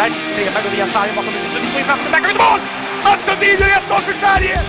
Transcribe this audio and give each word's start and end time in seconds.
Strandberg. 0.00 0.32
Stenberg 0.34 0.62
går 0.62 0.70
via 0.70 0.86
sargen 0.86 1.14
bakom. 1.14 1.32
Sundin 1.52 1.70
får 1.72 1.80
in 1.80 1.86
framför 1.86 2.10
Där 2.10 2.18
kommer 2.18 2.34
mål! 2.34 2.60
Mats 3.04 3.26
Sundin 3.26 3.58
gör 3.58 3.66
1-0 3.66 4.00
för 4.00 4.12
Sverige! 4.12 4.60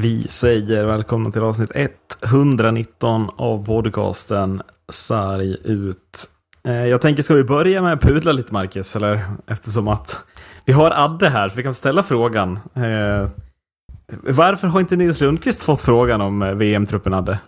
Vi 0.00 0.22
säger 0.28 0.84
välkomna 0.84 1.30
till 1.30 1.42
avsnitt 1.42 1.70
119 2.24 3.30
av 3.36 3.64
podcasten 3.64 4.62
Sarg 4.88 5.56
ut. 5.64 6.26
Eh, 6.66 6.86
jag 6.86 7.00
tänker, 7.00 7.22
ska 7.22 7.34
vi 7.34 7.44
börja 7.44 7.82
med 7.82 7.92
att 7.92 8.00
pudla 8.00 8.32
lite 8.32 8.52
Marcus? 8.52 8.96
Eller? 8.96 9.24
Eftersom 9.46 9.88
att 9.88 10.24
vi 10.64 10.72
har 10.72 10.90
Adde 10.90 11.28
här, 11.28 11.48
så 11.48 11.56
vi 11.56 11.62
kan 11.62 11.74
ställa 11.74 12.02
frågan. 12.02 12.58
Eh, 12.74 13.28
varför 14.22 14.68
har 14.68 14.80
inte 14.80 14.96
Nils 14.96 15.20
Lundqvist 15.20 15.62
fått 15.62 15.80
frågan 15.80 16.20
om 16.20 16.42
eh, 16.42 16.54
VM-truppen 16.54 17.14
Adde? 17.14 17.38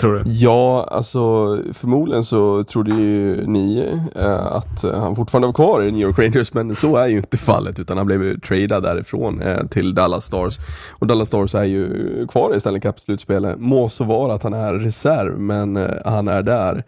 Tror 0.00 0.14
du? 0.14 0.30
Ja, 0.30 0.88
alltså 0.90 1.58
förmodligen 1.72 2.24
så 2.24 2.64
trodde 2.64 2.94
ju 2.94 3.46
ni 3.46 3.92
eh, 4.16 4.46
att 4.46 4.84
eh, 4.84 5.00
han 5.00 5.16
fortfarande 5.16 5.46
var 5.46 5.52
kvar 5.52 5.82
i 5.82 5.92
New 5.92 6.00
York 6.00 6.18
Rangers, 6.18 6.54
men 6.54 6.74
så 6.74 6.96
är 6.96 7.06
ju 7.06 7.16
inte 7.16 7.36
fallet, 7.36 7.78
utan 7.80 7.96
han 7.96 8.06
blev 8.06 8.22
ju 8.22 8.40
tradad 8.40 8.82
därifrån 8.82 9.42
eh, 9.42 9.66
till 9.66 9.94
Dallas 9.94 10.24
Stars. 10.24 10.58
Och 10.90 11.06
Dallas 11.06 11.28
Stars 11.28 11.54
är 11.54 11.64
ju 11.64 12.26
kvar 12.26 12.56
i 12.56 12.60
Stanley 12.60 12.80
Cup-slutspelet. 12.80 13.56
Må 13.58 13.88
så 13.88 14.04
vara 14.04 14.34
att 14.34 14.42
han 14.42 14.54
är 14.54 14.74
reserv, 14.74 15.38
men 15.38 15.76
eh, 15.76 15.90
han 16.04 16.28
är 16.28 16.42
där. 16.42 16.84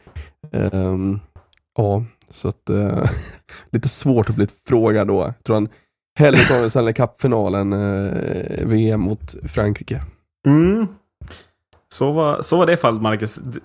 Ehm, 0.52 1.20
ja, 1.76 2.04
så 2.30 2.48
att 2.48 2.70
eh, 2.70 3.10
lite 3.70 3.88
svårt 3.88 4.30
att 4.30 4.36
bli 4.36 4.46
frågad 4.68 5.08
då. 5.08 5.22
Jag 5.22 5.44
tror 5.44 5.56
han 5.56 5.68
hellre 6.16 6.38
tar 6.38 6.68
Stanley 6.68 6.94
Cup-finalen 6.94 7.72
eh, 7.72 8.66
VM 8.66 9.00
mot 9.00 9.34
Frankrike. 9.48 10.02
Mm. 10.46 10.86
Så, 11.88 12.12
var, 12.12 12.42
så 12.42 12.56
var 12.56 12.66
det 12.66 12.76
fallet 12.76 13.02
Marcus. 13.02 13.34
Du, 13.34 13.60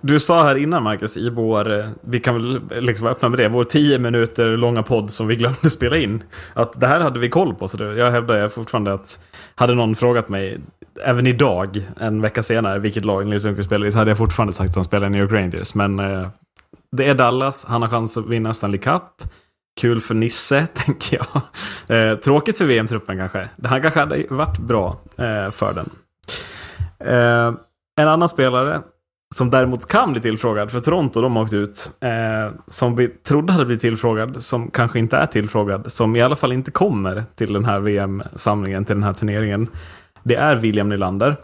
du 0.00 0.20
sa 0.20 0.42
här 0.42 0.56
innan 0.56 0.82
Marcus 0.82 1.16
i 1.16 1.30
vår, 1.30 1.78
eh, 1.78 1.88
vi 2.00 2.20
kan 2.20 2.34
väl 2.34 2.56
eh, 2.56 2.80
liksom 2.80 3.04
vara 3.04 3.14
öppna 3.14 3.28
med 3.28 3.38
det, 3.38 3.48
vår 3.48 3.64
tio 3.64 3.98
minuter 3.98 4.56
långa 4.56 4.82
podd 4.82 5.10
som 5.10 5.26
vi 5.26 5.36
glömde 5.36 5.70
spela 5.70 5.96
in. 5.96 6.22
Att 6.54 6.80
det 6.80 6.86
här 6.86 7.00
hade 7.00 7.18
vi 7.18 7.28
koll 7.28 7.54
på. 7.54 7.68
Så 7.68 7.76
det, 7.76 7.96
jag 7.96 8.10
hävdar 8.10 8.48
fortfarande 8.48 8.94
att 8.94 9.20
hade 9.54 9.74
någon 9.74 9.94
frågat 9.94 10.28
mig, 10.28 10.58
även 11.04 11.26
idag, 11.26 11.86
en 12.00 12.22
vecka 12.22 12.42
senare, 12.42 12.78
vilket 12.78 13.04
lag 13.04 13.26
Nils 13.26 13.44
Lundqvist 13.44 13.66
spelar 13.66 13.86
i, 13.86 13.90
så 13.90 13.98
hade 13.98 14.10
jag 14.10 14.18
fortfarande 14.18 14.52
sagt 14.52 14.70
att 14.70 14.76
han 14.76 14.84
spelar 14.84 15.06
i 15.06 15.10
New 15.10 15.22
York 15.22 15.32
Rangers. 15.32 15.74
Men 15.74 15.98
eh, 15.98 16.28
det 16.96 17.08
är 17.08 17.14
Dallas, 17.14 17.64
han 17.68 17.82
har 17.82 17.88
chans 17.88 18.16
att 18.16 18.28
vinna 18.28 18.52
Stanley 18.52 18.80
Cup. 18.80 19.02
Kul 19.78 20.00
för 20.00 20.14
Nisse, 20.14 20.66
tänker 20.74 21.18
jag. 21.18 21.42
Eh, 21.96 22.18
tråkigt 22.18 22.58
för 22.58 22.64
VM-truppen 22.64 23.18
kanske. 23.18 23.48
Han 23.64 23.82
kanske 23.82 24.00
hade 24.00 24.24
varit 24.30 24.58
bra 24.58 25.00
eh, 25.16 25.50
för 25.50 25.72
den. 25.72 25.90
Eh, 27.04 27.54
en 28.00 28.08
annan 28.08 28.28
spelare 28.28 28.80
som 29.34 29.50
däremot 29.50 29.88
kan 29.88 30.12
bli 30.12 30.20
tillfrågad, 30.20 30.70
för 30.70 30.80
Toronto 30.80 31.20
de 31.20 31.36
har 31.36 31.42
åkt 31.42 31.52
ut, 31.52 31.90
eh, 32.00 32.54
som 32.68 32.96
vi 32.96 33.08
trodde 33.08 33.52
hade 33.52 33.64
blivit 33.64 33.80
tillfrågad, 33.80 34.42
som 34.42 34.70
kanske 34.70 34.98
inte 34.98 35.16
är 35.16 35.26
tillfrågad, 35.26 35.92
som 35.92 36.16
i 36.16 36.22
alla 36.22 36.36
fall 36.36 36.52
inte 36.52 36.70
kommer 36.70 37.24
till 37.34 37.52
den 37.52 37.64
här 37.64 37.80
VM-samlingen, 37.80 38.84
till 38.84 38.96
den 38.96 39.02
här 39.02 39.12
turneringen. 39.12 39.68
Det 40.22 40.34
är 40.34 40.56
William 40.56 40.88
Nylander. 40.88 41.36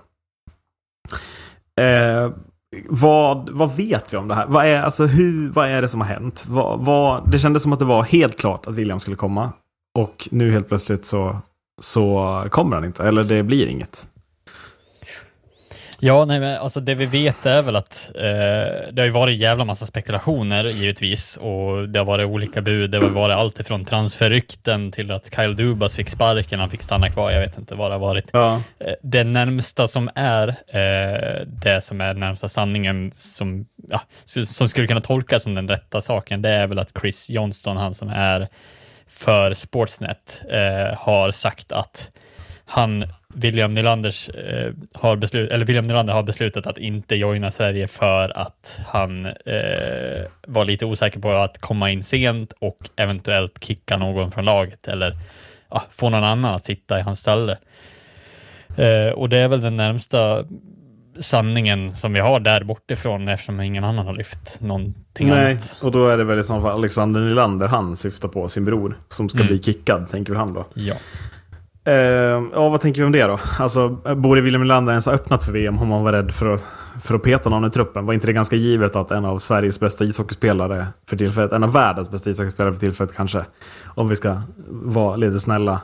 Eh, 1.80 2.30
vad, 2.88 3.50
vad 3.50 3.76
vet 3.76 4.12
vi 4.12 4.16
om 4.16 4.28
det 4.28 4.34
här? 4.34 4.46
Vad 4.46 4.66
är, 4.66 4.82
alltså, 4.82 5.06
hur, 5.06 5.50
vad 5.50 5.68
är 5.68 5.82
det 5.82 5.88
som 5.88 6.00
har 6.00 6.08
hänt? 6.08 6.44
Vad, 6.48 6.84
vad, 6.84 7.30
det 7.30 7.38
kändes 7.38 7.62
som 7.62 7.72
att 7.72 7.78
det 7.78 7.84
var 7.84 8.02
helt 8.02 8.38
klart 8.38 8.66
att 8.66 8.74
William 8.74 9.00
skulle 9.00 9.16
komma. 9.16 9.52
Och 9.98 10.28
nu 10.30 10.52
helt 10.52 10.68
plötsligt 10.68 11.06
så, 11.06 11.36
så 11.80 12.44
kommer 12.50 12.76
han 12.76 12.84
inte, 12.84 13.04
eller 13.04 13.24
det 13.24 13.42
blir 13.42 13.66
inget. 13.66 14.08
Ja, 16.06 16.24
nej, 16.24 16.40
men 16.40 16.58
alltså 16.58 16.80
det 16.80 16.94
vi 16.94 17.06
vet 17.06 17.46
är 17.46 17.62
väl 17.62 17.76
att 17.76 18.10
eh, 18.14 18.22
det 18.92 18.94
har 18.96 19.04
ju 19.04 19.10
varit 19.10 19.38
jävla 19.38 19.64
massa 19.64 19.86
spekulationer 19.86 20.64
givetvis 20.64 21.36
och 21.36 21.88
det 21.88 21.98
har 21.98 22.06
varit 22.06 22.26
olika 22.26 22.62
bud. 22.62 22.90
Det 22.90 22.98
har 22.98 23.08
varit 23.08 23.36
allt 23.36 23.60
ifrån 23.60 23.84
transferrykten 23.84 24.92
till 24.92 25.10
att 25.10 25.34
Kyle 25.34 25.56
Dubas 25.56 25.94
fick 25.94 26.10
sparken, 26.10 26.60
han 26.60 26.70
fick 26.70 26.82
stanna 26.82 27.10
kvar. 27.10 27.30
Jag 27.30 27.40
vet 27.40 27.58
inte 27.58 27.74
vad 27.74 27.90
det 27.90 27.94
har 27.94 28.00
varit. 28.00 28.28
Ja. 28.32 28.60
Eh, 28.78 28.92
det 29.02 29.24
närmsta 29.24 29.86
som 29.86 30.10
är 30.14 30.48
eh, 30.48 31.46
det 31.46 31.80
som 31.84 32.00
är 32.00 32.14
närmsta 32.14 32.48
sanningen 32.48 33.12
som, 33.12 33.66
ja, 33.88 34.00
som 34.24 34.68
skulle 34.68 34.86
kunna 34.86 35.00
tolkas 35.00 35.42
som 35.42 35.54
den 35.54 35.68
rätta 35.68 36.00
saken, 36.00 36.42
det 36.42 36.50
är 36.50 36.66
väl 36.66 36.78
att 36.78 36.92
Chris 37.00 37.30
Johnston, 37.30 37.76
han 37.76 37.94
som 37.94 38.08
är 38.08 38.48
för 39.08 39.54
Sportsnet, 39.54 40.42
eh, 40.50 40.98
har 40.98 41.30
sagt 41.30 41.72
att 41.72 42.10
han 42.64 43.04
William 43.34 43.70
Nylanders 43.70 44.28
eh, 44.28 44.72
har 44.92 45.16
beslut, 45.16 45.50
eller 45.50 45.64
William 45.66 45.84
Nylander 45.86 46.12
har 46.14 46.22
beslutat 46.22 46.66
att 46.66 46.78
inte 46.78 47.14
joina 47.16 47.50
Sverige 47.50 47.88
för 47.88 48.38
att 48.38 48.80
han 48.86 49.26
eh, 49.26 50.22
var 50.46 50.64
lite 50.64 50.86
osäker 50.86 51.20
på 51.20 51.30
att 51.32 51.58
komma 51.60 51.90
in 51.90 52.02
sent 52.04 52.52
och 52.58 52.78
eventuellt 52.96 53.64
kicka 53.64 53.96
någon 53.96 54.30
från 54.32 54.44
laget 54.44 54.88
eller 54.88 55.16
ja, 55.70 55.82
få 55.90 56.08
någon 56.10 56.24
annan 56.24 56.54
att 56.54 56.64
sitta 56.64 56.98
i 56.98 57.02
hans 57.02 57.20
ställe. 57.20 57.58
Eh, 58.76 59.08
och 59.14 59.28
det 59.28 59.38
är 59.38 59.48
väl 59.48 59.60
den 59.60 59.76
närmsta 59.76 60.44
sanningen 61.18 61.92
som 61.92 62.12
vi 62.12 62.20
har 62.20 62.40
där 62.40 62.64
bortifrån 62.64 63.28
eftersom 63.28 63.60
ingen 63.60 63.84
annan 63.84 64.06
har 64.06 64.14
lyft 64.14 64.60
någonting 64.60 65.28
Nej, 65.28 65.50
annat. 65.52 65.76
och 65.80 65.92
då 65.92 66.08
är 66.08 66.16
det 66.16 66.24
väl 66.24 66.38
i 66.38 66.42
så 66.42 66.60
fall 66.60 66.72
Alexander 66.72 67.20
Nylander 67.20 67.68
han 67.68 67.96
syftar 67.96 68.28
på, 68.28 68.48
sin 68.48 68.64
bror, 68.64 68.98
som 69.08 69.28
ska 69.28 69.38
Mm. 69.38 69.46
bli 69.48 69.62
kickad, 69.62 70.08
tänker 70.08 70.32
väl 70.32 70.40
han 70.40 70.54
då. 70.54 70.66
Ja. 70.74 70.94
Eh, 71.86 71.94
ja, 72.52 72.68
vad 72.68 72.80
tänker 72.80 73.00
vi 73.00 73.06
om 73.06 73.12
det 73.12 73.24
då? 73.24 73.40
Alltså, 73.58 73.88
borde 74.16 74.40
William 74.40 74.62
Nylander 74.62 74.92
ens 74.92 75.06
ha 75.06 75.12
öppnat 75.12 75.44
för 75.44 75.52
VM 75.52 75.78
om 75.78 75.88
man 75.88 76.04
var 76.04 76.12
rädd 76.12 76.30
för 76.32 76.48
att, 76.48 76.66
för 77.02 77.14
att 77.14 77.22
peta 77.22 77.48
någon 77.48 77.64
i 77.64 77.70
truppen? 77.70 78.06
Var 78.06 78.14
inte 78.14 78.26
det 78.26 78.32
ganska 78.32 78.56
givet 78.56 78.96
att 78.96 79.10
en 79.10 79.24
av 79.24 79.38
Sveriges 79.38 79.80
bästa 79.80 80.04
ishockeyspelare 80.04 80.86
för 81.08 81.16
tillfället, 81.16 81.52
en 81.52 81.62
av 81.62 81.72
världens 81.72 82.10
bästa 82.10 82.30
ishockeyspelare 82.30 82.72
för 82.72 82.80
tillfället 82.80 83.14
kanske, 83.16 83.44
om 83.84 84.08
vi 84.08 84.16
ska 84.16 84.40
vara 84.68 85.16
lite 85.16 85.40
snälla. 85.40 85.80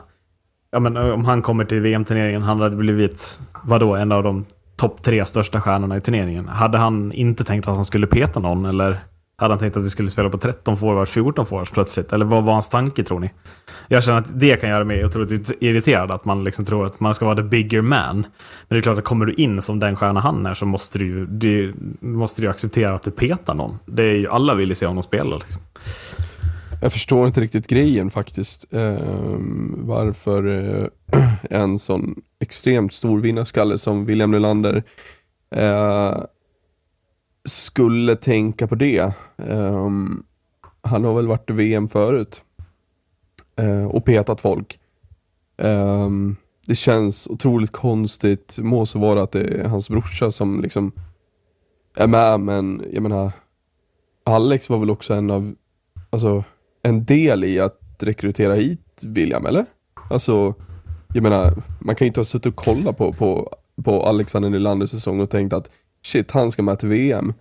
Ja, 0.71 0.79
men 0.79 0.97
eh, 0.97 1.09
om 1.09 1.25
han 1.25 1.41
kommer 1.41 1.65
till 1.65 1.81
VM-turneringen, 1.81 2.41
han 2.41 2.61
hade 2.61 2.75
blivit, 2.75 3.39
vadå, 3.63 3.95
en 3.95 4.11
av 4.11 4.23
de 4.23 4.45
topp 4.75 5.03
tre 5.03 5.25
största 5.25 5.61
stjärnorna 5.61 5.97
i 5.97 6.01
turneringen. 6.01 6.47
Hade 6.47 6.77
han 6.77 7.11
inte 7.11 7.43
tänkt 7.43 7.67
att 7.67 7.75
han 7.75 7.85
skulle 7.85 8.07
peta 8.07 8.39
någon, 8.39 8.65
eller 8.65 8.99
hade 9.41 9.53
han 9.53 9.59
tänkt 9.59 9.77
att 9.77 9.83
vi 9.83 9.89
skulle 9.89 10.09
spela 10.09 10.29
på 10.29 10.37
13 10.37 10.77
forwards, 10.77 11.11
14 11.11 11.45
forwards 11.45 11.71
plötsligt? 11.71 12.13
Eller 12.13 12.25
vad 12.25 12.43
var 12.43 12.53
hans 12.53 12.69
tanke 12.69 13.03
tror 13.03 13.19
ni? 13.19 13.31
Jag 13.87 14.03
känner 14.03 14.17
att 14.17 14.39
det 14.39 14.61
kan 14.61 14.69
göra 14.69 14.83
mig 14.83 15.05
otroligt 15.05 15.51
irriterad, 15.59 16.11
att 16.11 16.25
man 16.25 16.43
liksom 16.43 16.65
tror 16.65 16.85
att 16.85 16.99
man 16.99 17.13
ska 17.13 17.25
vara 17.25 17.35
the 17.35 17.43
bigger 17.43 17.81
man. 17.81 18.15
Men 18.15 18.25
det 18.67 18.77
är 18.77 18.81
klart 18.81 18.97
att 18.97 19.03
kommer 19.03 19.25
du 19.25 19.33
in 19.33 19.61
som 19.61 19.79
den 19.79 19.95
stjärna 19.95 20.19
han 20.19 20.45
är 20.45 20.53
så 20.53 20.65
måste 20.65 20.99
du 20.99 21.05
ju 21.05 21.25
du, 21.25 21.73
måste 21.99 22.41
du 22.41 22.47
acceptera 22.47 22.93
att 22.93 23.03
du 23.03 23.11
petar 23.11 23.53
någon. 23.53 23.79
Det 23.85 24.03
är 24.03 24.15
ju, 24.15 24.27
alla 24.27 24.55
vill 24.55 24.69
ju 24.69 24.75
se 24.75 24.85
honom 24.85 25.03
spela. 25.03 25.37
Liksom. 25.37 25.61
Jag 26.81 26.93
förstår 26.93 27.27
inte 27.27 27.41
riktigt 27.41 27.67
grejen 27.67 28.11
faktiskt. 28.11 28.73
Ehm, 28.73 29.75
varför 29.77 30.47
eh, 30.47 30.87
en 31.49 31.79
sån 31.79 32.15
extremt 32.39 32.93
stor 32.93 33.19
vinnarskalle 33.19 33.77
som 33.77 34.05
William 34.05 34.31
Nylander 34.31 34.83
eh, 35.55 36.17
skulle 37.45 38.15
tänka 38.15 38.67
på 38.67 38.75
det. 38.75 39.13
Um, 39.35 40.23
han 40.81 41.03
har 41.03 41.13
väl 41.13 41.27
varit 41.27 41.49
i 41.49 41.53
VM 41.53 41.87
förut 41.87 42.41
uh, 43.61 43.85
och 43.85 44.05
petat 44.05 44.41
folk. 44.41 44.79
Um, 45.57 46.35
det 46.65 46.75
känns 46.75 47.27
otroligt 47.27 47.71
konstigt, 47.71 48.57
må 48.61 48.85
så 48.85 48.99
vara 48.99 49.23
att 49.23 49.31
det 49.31 49.41
är 49.41 49.67
hans 49.67 49.89
brorsa 49.89 50.31
som 50.31 50.61
liksom 50.61 50.91
är 51.95 52.07
med, 52.07 52.39
men 52.39 52.83
jag 52.93 53.03
menar 53.03 53.31
Alex 54.23 54.69
var 54.69 54.77
väl 54.77 54.89
också 54.89 55.13
en 55.13 55.31
av, 55.31 55.55
alltså 56.09 56.43
en 56.81 57.05
del 57.05 57.43
i 57.43 57.59
att 57.59 57.79
rekrytera 57.99 58.53
hit 58.53 59.01
William, 59.01 59.45
eller? 59.45 59.65
Alltså, 60.09 60.53
jag 61.13 61.23
menar, 61.23 61.53
man 61.79 61.95
kan 61.95 62.05
ju 62.05 62.07
inte 62.07 62.19
ha 62.19 62.25
suttit 62.25 62.45
och 62.45 62.55
kollat 62.55 62.97
på, 62.97 63.13
på, 63.13 63.55
på 63.83 64.03
Alexander 64.03 64.49
Nylanders 64.49 64.89
säsong 64.89 65.19
och 65.19 65.29
tänkt 65.29 65.53
att 65.53 65.71
shit, 66.05 66.31
han 66.31 66.51
ska 66.51 66.63
med 66.63 66.79
till 66.79 66.89
VM. 66.89 67.33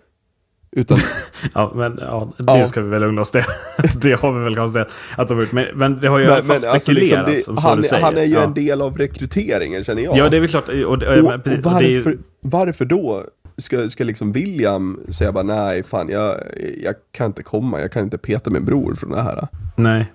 Utan, 0.72 0.98
Ja, 1.54 1.72
men 1.74 1.98
ja, 2.00 2.32
nu 2.38 2.44
Ja. 2.46 2.66
ska 2.66 2.80
vi 2.82 2.88
väl 2.88 3.00
lugna 3.02 3.20
oss 3.20 3.30
det. 3.30 3.44
det 4.02 4.12
har 4.20 4.32
vi 4.38 4.44
väl 4.44 4.54
konstaterat 4.56 4.90
att 5.16 5.28
de 5.28 5.34
har 5.34 5.42
gjort. 5.42 5.52
Men, 5.52 5.66
men 5.74 6.00
det 6.00 6.08
har 6.08 6.18
ju 6.18 6.24
i 6.24 6.28
alla 6.28 6.42
fall 6.42 6.50
alltså 6.66 6.92
spekulerats, 6.92 7.32
det- 7.36 7.40
som 7.40 7.56
så 7.56 7.68
han, 7.68 7.82
säger. 7.82 8.02
han 8.02 8.16
är 8.16 8.24
ju 8.24 8.34
ja. 8.34 8.42
en 8.42 8.54
del 8.54 8.82
av 8.82 8.98
rekryteringen 8.98 9.84
känner 9.84 10.02
jag. 10.02 10.16
Ja, 10.16 10.28
det 10.28 10.36
är 10.36 10.40
väl 10.40 10.48
klart. 10.50 10.68
Och, 10.68 10.74
och, 10.74 11.02
och, 11.02 11.24
men 11.24 11.42
precis, 11.42 11.62
det 11.64 11.70
är 11.70 11.80
ju- 11.82 11.96
varför, 12.02 12.18
varför 12.40 12.84
då 12.84 13.24
ska, 13.56 13.88
ska 13.88 14.04
liksom 14.04 14.32
William 14.32 15.00
säga 15.12 15.32
bara 15.32 15.44
nej, 15.44 15.82
fan 15.82 16.08
jag, 16.08 16.36
jag 16.82 16.94
kan 17.12 17.26
inte 17.26 17.42
komma, 17.42 17.80
jag 17.80 17.92
kan 17.92 18.02
inte 18.02 18.18
peta 18.18 18.50
min 18.50 18.64
bror 18.64 18.94
från 18.94 19.10
det 19.10 19.22
här. 19.22 19.48
Nej. 19.76 20.12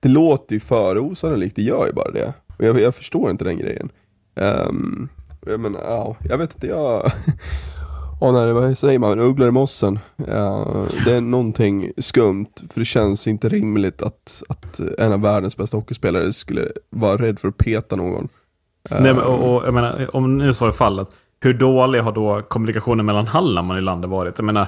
Det 0.00 0.08
låter 0.08 0.54
ju 0.54 0.60
för 0.60 0.98
osannolikt, 0.98 1.56
det 1.56 1.62
gör 1.62 1.86
ju 1.86 1.92
bara 1.92 2.10
det. 2.10 2.32
Och 2.58 2.64
jag, 2.64 2.80
jag 2.80 2.94
förstår 2.94 3.30
inte 3.30 3.44
den 3.44 3.58
grejen. 3.58 3.88
Jag 5.46 5.60
menar, 5.60 5.80
ja, 5.80 6.16
jag 6.28 6.38
vet 6.38 6.54
inte, 6.54 6.66
jag... 6.66 7.12
Ja, 8.22 8.32
nej, 8.32 8.52
vad 8.52 8.78
säger 8.78 8.98
man? 8.98 9.20
Ugglor 9.20 9.48
i 9.48 9.50
mossen. 9.50 9.98
Ja, 10.16 10.66
det 11.04 11.12
är 11.12 11.20
någonting 11.20 11.92
skumt, 11.98 12.52
för 12.70 12.80
det 12.80 12.84
känns 12.84 13.26
inte 13.26 13.48
rimligt 13.48 14.02
att, 14.02 14.42
att 14.48 14.80
en 14.98 15.12
av 15.12 15.20
världens 15.20 15.56
bästa 15.56 15.76
hockeyspelare 15.76 16.32
skulle 16.32 16.68
vara 16.90 17.16
rädd 17.16 17.38
för 17.38 17.48
att 17.48 17.58
peta 17.58 17.96
någon. 17.96 18.28
Nej, 18.90 19.02
men, 19.02 19.18
och, 19.18 19.54
och, 19.54 19.66
jag 19.66 19.74
menar, 19.74 20.16
om 20.16 20.38
nu 20.38 20.54
så 20.54 20.66
är 20.66 20.70
fallet, 20.70 21.08
hur 21.40 21.54
dålig 21.54 22.00
har 22.00 22.12
då 22.12 22.42
kommunikationen 22.42 23.06
mellan 23.06 23.26
Hallam 23.26 23.70
och 23.70 23.76
Nylander 23.76 24.08
varit? 24.08 24.38
Jag 24.38 24.44
menar, 24.44 24.66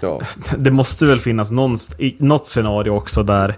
Ja, 0.00 0.20
det 0.58 0.70
måste 0.70 1.06
väl 1.06 1.18
finnas 1.18 1.50
någon, 1.50 1.76
något 2.18 2.46
scenario 2.46 2.90
också 2.90 3.22
där 3.22 3.56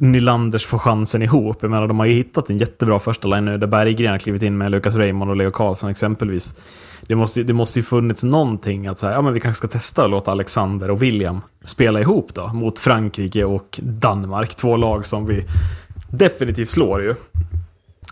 Nylanders 0.00 0.66
får 0.66 0.78
chansen 0.78 1.22
ihop. 1.22 1.58
Jag 1.60 1.70
menar, 1.70 1.88
de 1.88 1.98
har 1.98 2.06
ju 2.06 2.12
hittat 2.12 2.50
en 2.50 2.58
jättebra 2.58 2.98
första 2.98 3.28
line 3.28 3.44
nu, 3.44 3.58
där 3.58 3.66
Berggren 3.66 4.12
har 4.12 4.18
klivit 4.18 4.42
in 4.42 4.58
med 4.58 4.70
Lukas 4.70 4.94
Raymond 4.94 5.30
och 5.30 5.36
Leo 5.36 5.50
Karlsson 5.50 5.90
exempelvis. 5.90 6.54
Det 7.02 7.14
måste, 7.14 7.42
det 7.42 7.52
måste 7.52 7.78
ju 7.78 7.82
funnits 7.82 8.22
någonting 8.22 8.86
att 8.86 8.98
säga, 8.98 9.12
ja 9.12 9.22
men 9.22 9.32
vi 9.32 9.40
kanske 9.40 9.58
ska 9.58 9.68
testa 9.68 10.04
att 10.04 10.10
låta 10.10 10.30
Alexander 10.30 10.90
och 10.90 11.02
William 11.02 11.40
spela 11.64 12.00
ihop 12.00 12.34
då, 12.34 12.46
mot 12.46 12.78
Frankrike 12.78 13.44
och 13.44 13.80
Danmark. 13.82 14.54
Två 14.54 14.76
lag 14.76 15.06
som 15.06 15.26
vi 15.26 15.44
definitivt 16.10 16.68
slår 16.68 17.02
ju. 17.02 17.14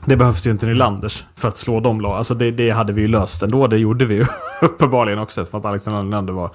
Det 0.04 0.16
behövs 0.16 0.46
ju 0.46 0.50
inte 0.50 0.66
Nylanders 0.66 1.24
för 1.36 1.48
att 1.48 1.56
slå 1.56 1.80
de 1.80 2.00
lagen. 2.00 2.18
Alltså 2.18 2.34
det, 2.34 2.50
det 2.50 2.70
hade 2.70 2.92
vi 2.92 3.00
ju 3.00 3.08
löst 3.08 3.42
ändå. 3.42 3.66
Det 3.66 3.78
gjorde 3.78 4.04
vi 4.04 4.14
ju 4.14 4.26
uppenbarligen 4.62 5.18
också. 5.18 5.44
För 5.44 5.58
att 5.58 5.64
Alexander 5.64 6.02
Nylander 6.02 6.32
var 6.32 6.50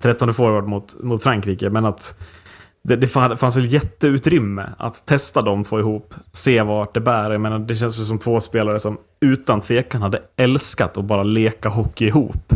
13 0.00 0.34
forward 0.34 0.64
mot, 0.64 1.02
mot 1.02 1.22
Frankrike. 1.22 1.70
Men 1.70 1.84
att 1.84 2.18
det, 2.84 2.96
det 2.96 3.06
fanns 3.06 3.56
väl 3.56 3.72
jätteutrymme 3.72 4.68
att 4.78 5.06
testa 5.06 5.42
de 5.42 5.64
två 5.64 5.78
ihop. 5.78 6.14
Se 6.32 6.62
vart 6.62 6.94
det 6.94 7.00
bär. 7.00 7.30
Jag 7.30 7.40
menar, 7.40 7.58
det 7.58 7.74
känns 7.74 8.00
ju 8.00 8.04
som 8.04 8.18
två 8.18 8.40
spelare 8.40 8.80
som 8.80 8.98
utan 9.20 9.60
tvekan 9.60 10.02
hade 10.02 10.22
älskat 10.36 10.98
att 10.98 11.04
bara 11.04 11.22
leka 11.22 11.68
hockey 11.68 12.06
ihop. 12.06 12.52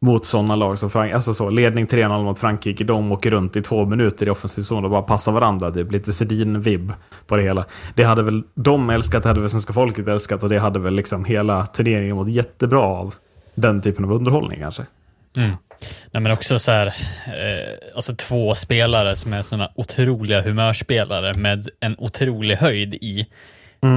Mot 0.00 0.26
sådana 0.26 0.56
lag 0.56 0.78
som 0.78 0.90
Frankrike. 0.90 1.14
Alltså 1.14 1.34
så, 1.34 1.50
ledning 1.50 1.86
3-0 1.86 2.24
mot 2.24 2.38
Frankrike. 2.38 2.84
De 2.84 3.12
åker 3.12 3.30
runt 3.30 3.56
i 3.56 3.62
två 3.62 3.84
minuter 3.84 4.26
i 4.26 4.30
offensiv 4.30 4.62
zon 4.62 4.84
och 4.84 4.90
bara 4.90 5.02
passar 5.02 5.32
varandra. 5.32 5.70
Typ 5.70 5.92
lite 5.92 6.12
Sedin-vibb 6.12 6.92
på 7.26 7.36
det 7.36 7.42
hela. 7.42 7.64
Det 7.94 8.04
hade 8.04 8.22
väl 8.22 8.42
de 8.54 8.90
älskat, 8.90 9.22
det 9.22 9.28
hade 9.28 9.40
väl 9.40 9.50
svenska 9.50 9.72
folket 9.72 10.08
älskat 10.08 10.42
och 10.42 10.48
det 10.48 10.58
hade 10.58 10.78
väl 10.78 10.94
liksom 10.94 11.24
hela 11.24 11.66
turneringen 11.66 12.16
mått 12.16 12.28
jättebra 12.28 12.80
av. 12.80 13.14
Den 13.54 13.80
typen 13.80 14.04
av 14.04 14.12
underhållning 14.12 14.60
kanske. 14.60 14.86
Mm. 15.36 15.50
Nej, 16.10 16.20
men 16.20 16.32
också 16.32 16.58
så 16.58 16.72
här, 16.72 16.86
eh, 17.26 17.94
alltså 17.96 18.14
två 18.16 18.54
spelare 18.54 19.16
som 19.16 19.32
är 19.32 19.42
sådana 19.42 19.70
otroliga 19.74 20.40
humörspelare 20.40 21.34
med 21.34 21.68
en 21.80 21.94
otrolig 21.98 22.56
höjd 22.56 22.94
i, 22.94 23.26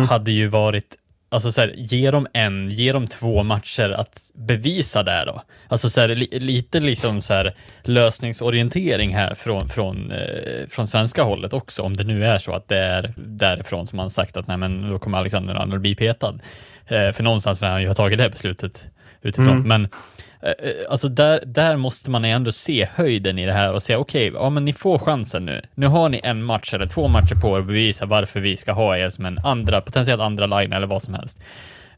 hade 0.10 0.32
ju 0.32 0.48
varit, 0.48 0.96
alltså 1.30 1.52
så 1.52 1.62
här, 1.62 1.74
ge 1.78 2.12
dem 2.12 2.28
en, 2.34 2.70
ge 2.70 2.92
dem 2.92 3.08
två 3.08 3.44
matcher 3.44 3.90
att 3.90 4.32
bevisa 4.34 5.04
det 5.04 5.24
då. 5.26 5.42
Alltså 5.68 5.90
så 5.90 6.02
här, 6.02 6.08
li, 6.08 6.40
lite 6.40 6.80
liksom 6.80 7.22
så 7.22 7.34
här 7.34 7.54
lösningsorientering 7.84 9.16
här 9.16 9.36
från, 9.36 9.70
från, 9.70 10.12
eh, 10.12 10.68
från 10.70 10.88
svenska 10.88 11.24
hållet 11.24 11.54
också, 11.54 11.84
om 11.84 11.98
det 11.98 12.04
nu 12.04 12.26
är 12.26 12.38
så 12.38 12.54
att 12.54 12.68
det 12.68 12.78
är 12.78 13.14
därifrån 13.18 13.88
som 13.88 13.98
man 13.98 14.10
sagt 14.10 14.38
att 14.38 14.48
nej 14.48 14.58
men 14.58 14.90
då 14.90 15.00
kommer 15.00 15.18
Alexander 15.18 15.56
Arnold 15.56 15.82
bli 15.82 15.96
petad. 15.96 16.40
Eh, 16.88 17.12
för 17.12 17.24
någonstans 17.24 17.62
när 17.62 17.70
han 17.70 17.82
ju 17.82 17.88
har 17.88 17.96
tagit 17.96 18.18
det 18.18 18.30
beslutet 18.30 18.88
utifrån. 19.22 19.68
Men 19.68 19.84
Eh, 19.84 19.88
eh, 19.88 20.17
Eh, 20.42 20.50
eh, 20.50 20.74
alltså 20.90 21.08
där, 21.10 21.44
där 21.46 21.78
måste 21.78 22.12
man 22.12 22.26
ändå 22.26 22.52
se 22.52 22.88
höjden 22.94 23.40
i 23.40 23.46
det 23.46 23.54
här 23.54 23.74
och 23.74 23.84
säga 23.84 24.00
okej, 24.00 24.32
ja 24.34 24.50
men 24.50 24.66
ni 24.66 24.74
får 24.74 25.00
chansen 25.00 25.46
nu. 25.46 25.62
Nu 25.76 25.88
har 25.88 26.10
ni 26.10 26.22
en 26.24 26.44
match 26.44 26.74
eller 26.74 26.88
två 26.88 27.08
matcher 27.08 27.36
på 27.42 27.56
er 27.56 27.60
att 27.60 27.68
bevisa 27.68 28.06
varför 28.06 28.40
vi 28.40 28.58
ska 28.58 28.72
ha 28.72 28.98
er 28.98 29.10
som 29.10 29.26
en 29.26 29.40
andra, 29.40 29.82
potentiellt 29.82 30.22
andra 30.22 30.46
line 30.46 30.74
eller 30.74 30.88
vad 30.88 31.04
som 31.04 31.14
helst. 31.14 31.40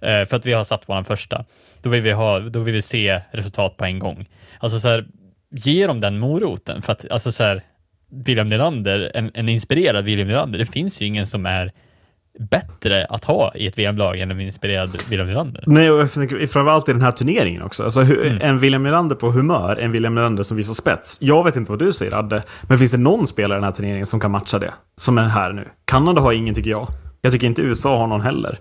Eh, 0.01 0.25
för 0.25 0.35
att 0.35 0.45
vi 0.45 0.53
har 0.53 0.63
satt 0.63 0.83
vår 0.85 1.03
första. 1.03 1.45
Då 1.81 1.89
vill 1.89 2.01
vi 2.01 2.11
ha, 2.11 2.39
då 2.39 2.59
vill 2.59 2.73
vi 2.73 2.81
se 2.81 3.21
resultat 3.31 3.77
på 3.77 3.85
en 3.85 3.99
gång. 3.99 4.25
Alltså 4.59 4.79
så 4.79 4.87
här, 4.87 5.05
ge 5.51 5.87
dem 5.87 6.01
den 6.01 6.19
moroten 6.19 6.81
för 6.81 6.93
att 6.93 7.11
alltså 7.11 7.31
så 7.31 7.43
här, 7.43 7.61
William 8.11 8.47
Nylander, 8.47 9.11
en, 9.13 9.31
en 9.33 9.49
inspirerad 9.49 10.05
William 10.05 10.27
Nylander, 10.27 10.59
det 10.59 10.65
finns 10.65 11.01
ju 11.01 11.05
ingen 11.05 11.27
som 11.27 11.45
är 11.45 11.71
bättre 12.39 13.05
att 13.05 13.23
ha 13.25 13.51
i 13.55 13.67
ett 13.67 13.77
VM-lag 13.77 14.19
än 14.19 14.31
en 14.31 14.39
inspirerad 14.41 14.89
William 15.09 15.27
Nylander. 15.27 15.63
Nej, 15.67 15.91
och 15.91 15.99
jag 15.99 16.11
tänker 16.13 16.47
framförallt 16.47 16.89
i 16.89 16.91
den 16.91 17.01
här 17.01 17.11
turneringen 17.11 17.61
också. 17.63 17.83
Alltså, 17.83 18.01
hur, 18.01 18.25
Mm. 18.27 18.41
En 18.41 18.59
William 18.59 18.83
Nylander 18.83 19.15
på 19.15 19.31
humör, 19.31 19.75
en 19.79 19.91
William 19.91 20.15
Nylander 20.15 20.43
som 20.43 20.57
visar 20.57 20.73
spets. 20.73 21.17
Jag 21.21 21.43
vet 21.43 21.55
inte 21.55 21.71
vad 21.71 21.79
du 21.79 21.93
säger, 21.93 22.15
Adde, 22.15 22.43
men 22.61 22.77
finns 22.79 22.91
det 22.91 22.97
någon 22.97 23.27
spelare 23.27 23.57
i 23.57 23.59
den 23.59 23.63
här 23.63 23.71
turneringen 23.71 24.05
som 24.05 24.19
kan 24.19 24.31
matcha 24.31 24.59
det? 24.59 24.73
Som 24.97 25.17
är 25.17 25.23
här 25.23 25.53
nu. 25.53 25.67
Kanada 25.85 26.21
har 26.21 26.31
ingen, 26.33 26.55
tycker 26.55 26.69
jag. 26.69 26.87
Jag 27.21 27.31
tycker 27.33 27.47
inte 27.47 27.61
USA 27.61 27.97
har 27.97 28.07
någon 28.07 28.21
heller. 28.21 28.57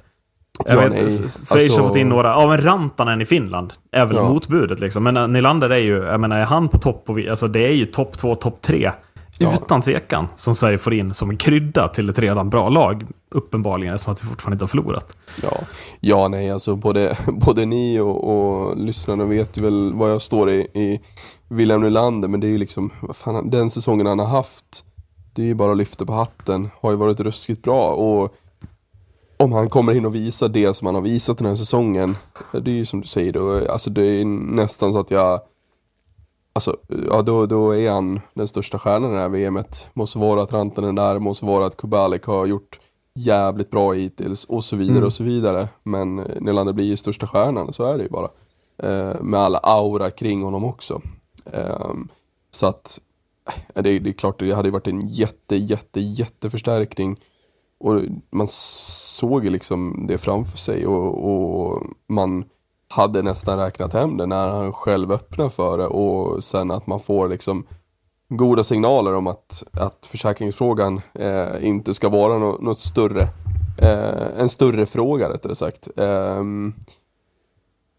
Jag 0.66 0.76
Ja, 0.76 0.80
vet, 0.88 0.98
Schweiz 0.98 1.50
har 1.50 1.58
Alltså- 1.58 1.82
fått 1.88 1.96
in 1.96 2.08
några. 2.08 2.28
Ja, 2.28 2.46
men 2.48 2.62
Rantanen 2.64 3.20
i 3.20 3.24
Finland 3.26 3.72
är 3.92 4.06
väl 4.06 4.16
Ja. 4.16 4.28
motbudet 4.28 4.80
liksom. 4.80 5.04
Men 5.04 5.16
uh, 5.16 5.28
Nylander 5.28 5.70
är 5.70 5.76
ju, 5.76 5.96
jag 6.04 6.20
menar, 6.20 6.38
är 6.38 6.44
han 6.44 6.68
på 6.68 6.78
topp? 6.78 7.04
Och 7.06 7.18
vi, 7.18 7.28
alltså 7.28 7.48
det 7.48 7.60
är 7.60 7.72
ju 7.72 7.86
topp 7.86 8.18
två, 8.18 8.34
topp 8.34 8.60
tre. 8.62 8.90
Ja. 9.38 9.52
Utan 9.54 9.82
tvekan. 9.82 10.26
Som 10.36 10.54
Sverige 10.54 10.78
får 10.78 10.94
in 10.94 11.14
som 11.14 11.30
en 11.30 11.36
krydda 11.36 11.88
till 11.88 12.08
ett 12.08 12.18
redan 12.18 12.50
bra 12.50 12.68
lag. 12.68 13.04
Uppenbarligen, 13.30 13.94
eftersom 13.94 14.12
att 14.12 14.24
vi 14.24 14.28
fortfarande 14.28 14.54
inte 14.54 14.62
har 14.62 14.68
förlorat. 14.68 15.16
Ja, 15.42 15.60
ja 16.00 16.28
nej 16.28 16.50
alltså 16.50 16.76
både, 16.76 17.18
både 17.26 17.66
ni 17.66 18.00
och, 18.00 18.24
och 18.24 18.76
lyssnarna 18.76 19.24
vet 19.24 19.58
ju 19.58 19.62
väl 19.62 19.92
vad 19.92 20.10
jag 20.10 20.22
står 20.22 20.50
i, 20.50 20.60
i 20.60 21.00
William 21.48 21.80
Nylander, 21.80 22.28
men 22.28 22.40
det 22.40 22.46
är 22.46 22.50
ju 22.50 22.58
liksom, 22.58 22.90
vad 23.00 23.16
fan, 23.16 23.50
den 23.50 23.70
säsongen 23.70 24.06
han 24.06 24.18
har 24.18 24.26
haft, 24.26 24.84
det 25.34 25.42
är 25.42 25.46
ju 25.46 25.54
bara 25.54 25.72
att 25.72 25.78
lyfta 25.78 26.06
på 26.06 26.12
hatten, 26.12 26.70
har 26.80 26.90
ju 26.90 26.96
varit 26.96 27.20
ruskigt 27.20 27.62
bra 27.62 27.94
och 27.94 28.34
om 29.36 29.52
han 29.52 29.70
kommer 29.70 29.96
in 29.96 30.06
och 30.06 30.14
visar 30.14 30.48
det 30.48 30.74
som 30.74 30.86
han 30.86 30.94
har 30.94 31.02
visat 31.02 31.38
den 31.38 31.46
här 31.46 31.56
säsongen, 31.56 32.16
det 32.52 32.70
är 32.70 32.74
ju 32.74 32.86
som 32.86 33.00
du 33.00 33.06
säger 33.06 33.32
då, 33.32 33.70
alltså 33.72 33.90
det 33.90 34.04
är 34.04 34.24
nästan 34.24 34.92
så 34.92 34.98
att 34.98 35.10
jag 35.10 35.40
Alltså, 36.52 36.76
ja 37.10 37.22
då, 37.22 37.46
då 37.46 37.76
är 37.76 37.90
han 37.90 38.20
den 38.34 38.48
största 38.48 38.78
stjärnan 38.78 39.10
i 39.10 39.14
det 39.14 39.20
här 39.20 39.28
VMet. 39.28 39.88
Måste 39.94 40.18
vara 40.18 40.42
att 40.42 40.52
Rantanen 40.52 40.98
är 40.98 41.02
där, 41.02 41.18
måste 41.18 41.44
vara 41.44 41.66
att 41.66 41.76
Kubalik 41.76 42.24
har 42.24 42.46
gjort 42.46 42.80
jävligt 43.14 43.70
bra 43.70 43.92
hittills 43.92 44.44
och 44.44 44.64
så 44.64 44.76
vidare 44.76 45.04
och 45.04 45.12
så 45.12 45.24
vidare. 45.24 45.68
Men 45.82 46.18
eh, 46.18 46.40
Nylander 46.40 46.72
blir 46.72 46.84
ju 46.84 46.96
största 46.96 47.26
stjärnan, 47.26 47.72
så 47.72 47.84
är 47.84 47.96
det 47.96 48.02
ju 48.02 48.10
bara. 48.10 48.28
Eh, 48.82 49.20
med 49.20 49.40
alla 49.40 49.58
aura 49.58 50.10
kring 50.10 50.42
honom 50.42 50.64
också. 50.64 51.02
Ehm, 51.52 52.08
så 52.50 52.66
att, 52.66 53.00
eh, 53.74 53.82
det, 53.82 53.98
det 53.98 54.10
är 54.10 54.12
klart 54.12 54.38
det 54.38 54.52
hade 54.52 54.68
ju 54.68 54.72
varit 54.72 54.86
en 54.86 55.08
jätte, 55.08 55.56
jätte, 55.56 56.00
jätteförstärkning. 56.00 57.20
Och 57.80 58.00
man 58.30 58.46
såg 58.48 59.44
ju 59.44 59.50
liksom 59.50 60.04
det 60.08 60.18
framför 60.18 60.58
sig 60.58 60.86
och, 60.86 61.30
och 61.30 61.82
man 62.06 62.44
hade 62.88 63.22
nästan 63.22 63.58
räknat 63.58 63.92
hem 63.92 64.16
det 64.16 64.26
när 64.26 64.48
han 64.48 64.72
själv 64.72 65.12
öppnade 65.12 65.50
för 65.50 65.78
det 65.78 65.86
och 65.86 66.44
sen 66.44 66.70
att 66.70 66.86
man 66.86 67.00
får 67.00 67.28
liksom 67.28 67.66
goda 68.28 68.64
signaler 68.64 69.14
om 69.14 69.26
att, 69.26 69.62
att 69.72 70.06
försäkringsfrågan 70.06 71.00
eh, 71.14 71.64
inte 71.64 71.94
ska 71.94 72.08
vara 72.08 72.38
no 72.38 72.58
något 72.60 72.78
större, 72.78 73.22
eh, 73.78 74.40
en 74.40 74.48
större 74.48 74.86
fråga 74.86 75.28
rättare 75.28 75.54
sagt. 75.54 75.88
Eh, 75.96 76.42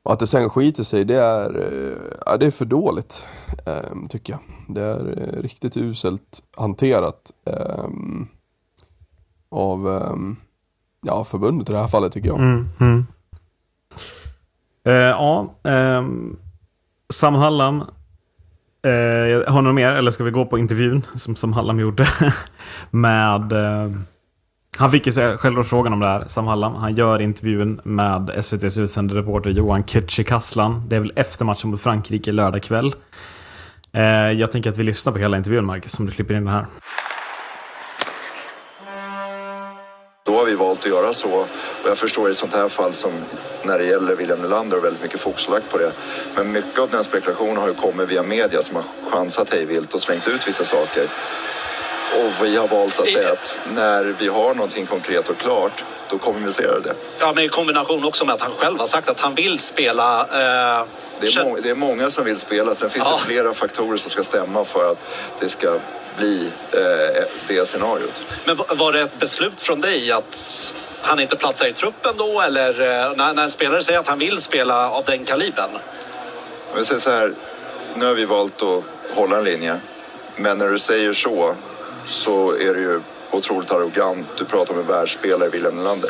och 0.04 0.14
att 0.14 0.20
det 0.20 0.28
sen 0.28 0.50
skiter 0.50 0.84
sig, 0.84 1.06
det 1.06 1.20
är, 1.20 1.58
eh, 1.58 2.18
ja, 2.26 2.38
det 2.38 2.46
är 2.46 2.52
för 2.52 2.66
dåligt, 2.66 3.24
ehm, 3.66 4.08
tycker 4.08 4.34
jag. 4.34 4.40
Det 4.76 4.82
är 4.82 5.00
eh, 5.18 5.42
riktigt 5.42 5.78
uselt 5.78 6.44
hanterat 6.58 7.32
ehm, 7.46 8.28
av 9.52 9.88
ehm, 9.88 10.36
ja, 11.02 11.24
förbundet 11.24 11.70
i 11.70 11.72
det 11.72 11.80
här 11.80 11.88
fallet 11.88 12.14
tycker 12.14 12.28
jag. 12.28 12.40
Mm, 12.40 12.70
mm. 12.80 13.06
Eh, 14.84 14.94
ja, 14.94 15.54
Sam 17.14 17.36
Hallam. 17.36 17.84
Eh, 18.84 19.54
har 19.54 19.62
ni 19.62 19.68
något 19.68 19.76
mer, 19.76 19.92
eller 19.92 20.12
ska 20.12 20.24
vi 20.24 20.32
gå 20.32 20.46
på 20.46 20.58
intervjun 20.58 21.06
som, 21.16 21.36
som 21.36 21.54
Hallam 21.54 21.80
gjorde? 21.80 22.08
med... 22.90 23.52
Eh, 23.52 23.92
han 24.78 24.92
fick 24.92 25.06
ju 25.06 25.12
sig 25.12 25.38
själv 25.38 25.64
frågan 25.64 25.94
om 25.94 26.00
det 26.00 26.08
här, 26.08 26.24
Sam 26.28 26.48
Hallam. 26.48 26.76
Han 26.76 26.96
gör 26.96 27.22
intervjun 27.22 27.82
med 27.84 28.30
SVTs 28.30 28.78
utsände 28.78 29.16
reporter 29.16 29.50
Johan 29.50 29.84
Kücükaslan. 29.84 30.88
Det 30.88 30.96
är 30.96 31.00
väl 31.00 31.14
efter 31.16 31.46
matchen 31.46 31.70
mot 31.70 31.82
Frankrike 31.82 32.32
lördag 32.32 32.64
kväll. 32.64 32.96
Eh, 33.94 34.04
jag 34.32 34.52
tänker 34.52 34.70
att 34.70 34.78
vi 34.78 34.84
lyssnar 34.84 35.14
på 35.14 35.20
hela 35.20 35.38
intervjun, 35.38 35.66
Marcus, 35.66 36.00
om 36.00 36.06
du 36.06 36.12
klipper 36.12 36.34
in 36.34 36.46
den 36.46 36.54
här. 36.54 36.66
Har 40.40 40.46
vi 40.46 40.56
valt 40.56 40.80
att 40.80 40.86
göra 40.90 41.14
så. 41.14 41.30
Och 41.32 41.48
jag 41.90 41.98
förstår 41.98 42.28
i 42.30 42.32
ett 42.32 42.38
sånt 42.38 42.54
här 42.54 42.68
fall 42.70 42.94
som 42.94 43.12
när 43.64 43.78
det 43.80 43.86
gäller 43.86 44.16
William 44.16 44.40
Nylander 44.42 44.78
och 44.78 44.84
väldigt 44.84 45.02
mycket 45.02 45.20
fokus 45.20 45.48
lagt 45.50 45.70
på 45.70 45.78
det. 45.78 45.92
Men 46.36 46.52
mycket 46.52 46.80
av 46.80 46.90
den 46.90 47.04
spekulationen 47.04 47.58
har 47.58 47.68
ju 47.68 47.74
kommit 47.74 48.10
via 48.10 48.24
media 48.24 48.62
som 48.62 48.76
har 48.76 48.84
chansat 49.12 49.54
hejvilt 49.54 49.94
och 49.94 50.02
slängt 50.02 50.28
ut 50.28 50.48
vissa 50.48 50.64
saker. 50.64 51.08
Och 52.16 52.46
vi 52.46 52.56
har 52.58 52.68
valt 52.68 53.00
att 53.00 53.08
säga 53.08 53.32
att 53.32 53.60
när 53.76 54.04
vi 54.20 54.28
har 54.28 54.54
någonting 54.54 54.86
konkret 54.86 55.30
och 55.30 55.38
klart, 55.38 55.84
då 56.10 56.18
kommunicerar 56.18 56.76
vi 56.76 56.82
det. 56.90 56.96
Ja, 57.20 57.32
men 57.36 57.44
i 57.44 57.48
kombination 57.50 58.04
också 58.06 58.26
med 58.26 58.36
att 58.36 58.42
han 58.42 58.52
själv 58.52 58.80
har 58.80 58.88
sagt 58.88 59.10
att 59.10 59.20
han 59.20 59.36
vill 59.36 59.60
spela. 59.60 60.22
Eh, 60.22 60.86
Det 61.20 61.28
är, 61.28 61.32
kön- 61.32 61.48
må- 61.50 61.58
det 61.64 61.70
är 61.70 61.76
många 61.76 62.10
som 62.10 62.26
vill 62.26 62.38
spela. 62.38 62.76
Sen 62.76 62.90
finns 62.90 63.06
Ja. 63.06 63.20
det 63.20 63.26
flera 63.34 63.54
faktorer 63.54 63.98
som 63.98 64.12
ska 64.12 64.24
stämma 64.24 64.66
för 64.66 64.92
att 64.92 64.98
det 65.40 65.50
ska 65.50 65.80
bli 66.20 66.52
eh, 66.72 67.24
det 67.48 67.68
scenariot. 67.68 68.24
Men 68.46 68.56
va- 68.58 68.66
var 68.70 68.92
det 68.92 69.02
ett 69.02 69.20
beslut 69.20 69.62
från 69.62 69.82
dig 69.82 70.12
att 70.12 70.74
han 71.02 71.20
inte 71.20 71.36
platsar 71.36 71.66
i 71.68 71.74
truppen 71.74 72.18
då? 72.18 72.42
Eller 72.42 72.70
eh, 72.82 73.16
när, 73.18 73.34
när 73.34 73.44
en 73.44 73.50
spelare 73.50 73.84
säger 73.84 74.00
att 74.00 74.08
han 74.08 74.20
vill 74.20 74.40
spela 74.40 74.90
av 74.90 75.06
den 75.06 75.26
kalibern? 75.26 75.70
Vi 76.76 76.86
säger 76.86 77.02
så 77.02 77.10
här, 77.12 77.34
nu 77.96 78.06
har 78.06 78.14
vi 78.14 78.26
valt 78.26 78.62
att 78.62 78.84
hålla 79.16 79.38
en 79.38 79.44
linje. 79.44 79.80
Men 80.36 80.58
när 80.58 80.70
du 80.70 80.80
säger 80.80 81.14
så, 81.14 81.56
så 82.06 82.52
är 82.56 82.74
det 82.74 82.80
ju 82.80 83.02
otroligt 83.32 83.72
arrogant. 83.72 84.28
Du 84.38 84.46
pratar 84.46 84.74
om 84.74 84.80
en 84.80 84.88
världsspelare, 84.88 85.50
William 85.50 85.78
Nylander. 85.78 86.10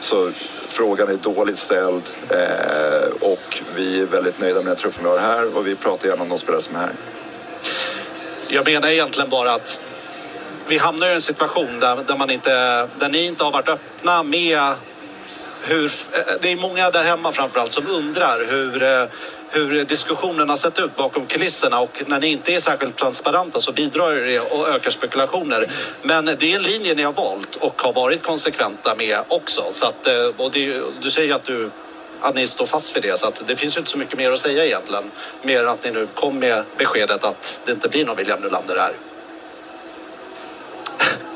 Så 0.00 0.30
frågan 0.68 1.08
är 1.08 1.14
dåligt 1.14 1.58
ställd 1.58 2.02
eh, 2.30 3.10
och 3.20 3.60
vi 3.74 4.00
är 4.00 4.06
väldigt 4.06 4.40
nöjda 4.40 4.56
med 4.58 4.66
den 4.66 4.76
truppen 4.76 5.04
vi 5.04 5.10
har 5.10 5.18
här 5.18 5.56
och 5.56 5.66
vi 5.66 5.74
pratar 5.76 6.08
gärna 6.08 6.22
om 6.22 6.28
de 6.28 6.38
spelare 6.38 6.62
som 6.62 6.76
är 6.76 6.80
här. 6.80 6.92
Jag 8.54 8.64
menar 8.64 8.88
egentligen 8.88 9.30
bara 9.30 9.52
att 9.52 9.82
vi 10.68 10.78
hamnar 10.78 11.08
i 11.08 11.12
en 11.12 11.22
situation 11.22 11.80
där, 11.80 11.96
där, 11.96 12.16
man 12.16 12.30
inte, 12.30 12.50
där 12.98 13.08
ni 13.08 13.24
inte 13.24 13.44
har 13.44 13.50
varit 13.50 13.68
öppna 13.68 14.22
med 14.22 14.74
hur... 15.62 15.92
Eh, 16.12 16.34
det 16.42 16.52
är 16.52 16.56
många 16.56 16.90
där 16.90 17.02
hemma 17.04 17.32
framförallt 17.32 17.72
som 17.72 17.86
undrar 17.86 18.46
hur, 18.50 18.82
eh, 18.82 19.04
hur 19.50 19.84
diskussionen 19.84 20.48
har 20.48 20.56
sett 20.56 20.78
ut 20.78 20.96
bakom 20.96 21.26
kulisserna 21.26 21.80
och 21.80 22.02
när 22.06 22.20
ni 22.20 22.26
inte 22.26 22.54
är 22.54 22.58
särskilt 22.58 22.96
transparenta 22.96 23.60
så 23.60 23.72
bidrar 23.72 24.14
det 24.14 24.40
och 24.40 24.68
ökar 24.68 24.90
spekulationer. 24.90 25.66
Men 26.02 26.24
det 26.24 26.42
är 26.42 26.56
en 26.56 26.62
linje 26.62 26.94
ni 26.94 27.02
har 27.02 27.12
valt 27.12 27.56
och 27.56 27.82
har 27.82 27.92
varit 27.92 28.22
konsekventa 28.22 28.94
med 28.94 29.18
också. 29.28 29.64
Så 29.70 29.86
att, 29.86 30.06
eh, 30.06 30.26
och 30.36 30.50
det, 30.50 30.82
du 31.00 31.10
säger 31.10 31.34
att 31.34 31.44
du 31.44 31.70
att 32.22 32.34
ni 32.34 32.46
står 32.46 32.66
fast 32.66 32.96
vid 32.96 33.02
det. 33.02 33.18
Så 33.18 33.26
att 33.28 33.42
det 33.46 33.56
finns 33.56 33.76
ju 33.76 33.78
inte 33.78 33.90
så 33.90 33.98
mycket 33.98 34.18
mer 34.18 34.30
att 34.32 34.40
säga 34.40 34.64
egentligen. 34.64 35.04
Mer 35.42 35.60
än 35.60 35.68
att 35.68 35.84
ni 35.84 35.90
nu 35.90 36.08
kom 36.14 36.38
med 36.38 36.64
beskedet 36.78 37.24
att 37.24 37.60
det 37.64 37.72
inte 37.72 37.88
blir 37.88 38.04
någon 38.04 38.16
William 38.16 38.40
Nylander 38.40 38.76
här. 38.76 38.92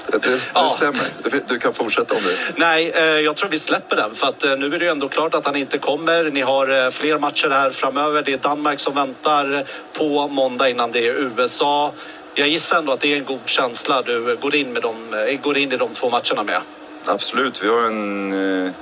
Det, 0.06 0.18
det, 0.18 0.28
det 0.28 0.40
Ja. 0.54 0.74
stämmer. 0.76 1.06
Du, 1.48 1.58
kan 1.58 1.74
fortsätta 1.74 2.14
om 2.14 2.20
du 2.24 2.36
Nej, 2.56 2.90
eh, 2.90 3.04
jag 3.04 3.36
tror 3.36 3.50
vi 3.50 3.58
släpper 3.58 3.96
den. 3.96 4.14
För 4.14 4.26
att 4.26 4.44
eh, 4.44 4.56
nu 4.56 4.66
är 4.74 4.78
det 4.78 4.84
ju 4.84 4.90
ändå 4.90 5.08
klart 5.08 5.34
att 5.34 5.46
han 5.46 5.56
inte 5.56 5.78
kommer. 5.78 6.24
Ni 6.30 6.40
har 6.40 6.84
eh, 6.84 6.90
fler 6.90 7.18
matcher 7.18 7.48
här 7.50 7.70
framöver. 7.70 8.22
Det 8.22 8.32
är 8.32 8.38
Danmark 8.38 8.80
som 8.80 8.94
väntar 8.94 9.64
på 9.92 10.28
måndag 10.28 10.68
innan 10.68 10.92
det 10.92 11.08
är 11.08 11.12
USA. 11.14 11.92
Jag 12.34 12.48
gissar 12.48 12.78
ändå 12.78 12.92
att 12.92 13.00
det 13.00 13.12
är 13.12 13.16
en 13.16 13.24
god 13.24 13.40
känsla 13.44 14.02
du 14.02 14.36
går 14.36 14.54
in, 14.54 14.72
med 14.72 14.82
dem, 14.82 14.96
går 15.42 15.56
in 15.58 15.72
i 15.72 15.76
de 15.76 15.88
två 15.94 16.10
matcherna 16.10 16.42
med. 16.42 16.60
Absolut, 17.08 17.62
vi 17.62 17.68
har 17.68 17.86
en, 17.86 18.32
eh, 18.66 18.72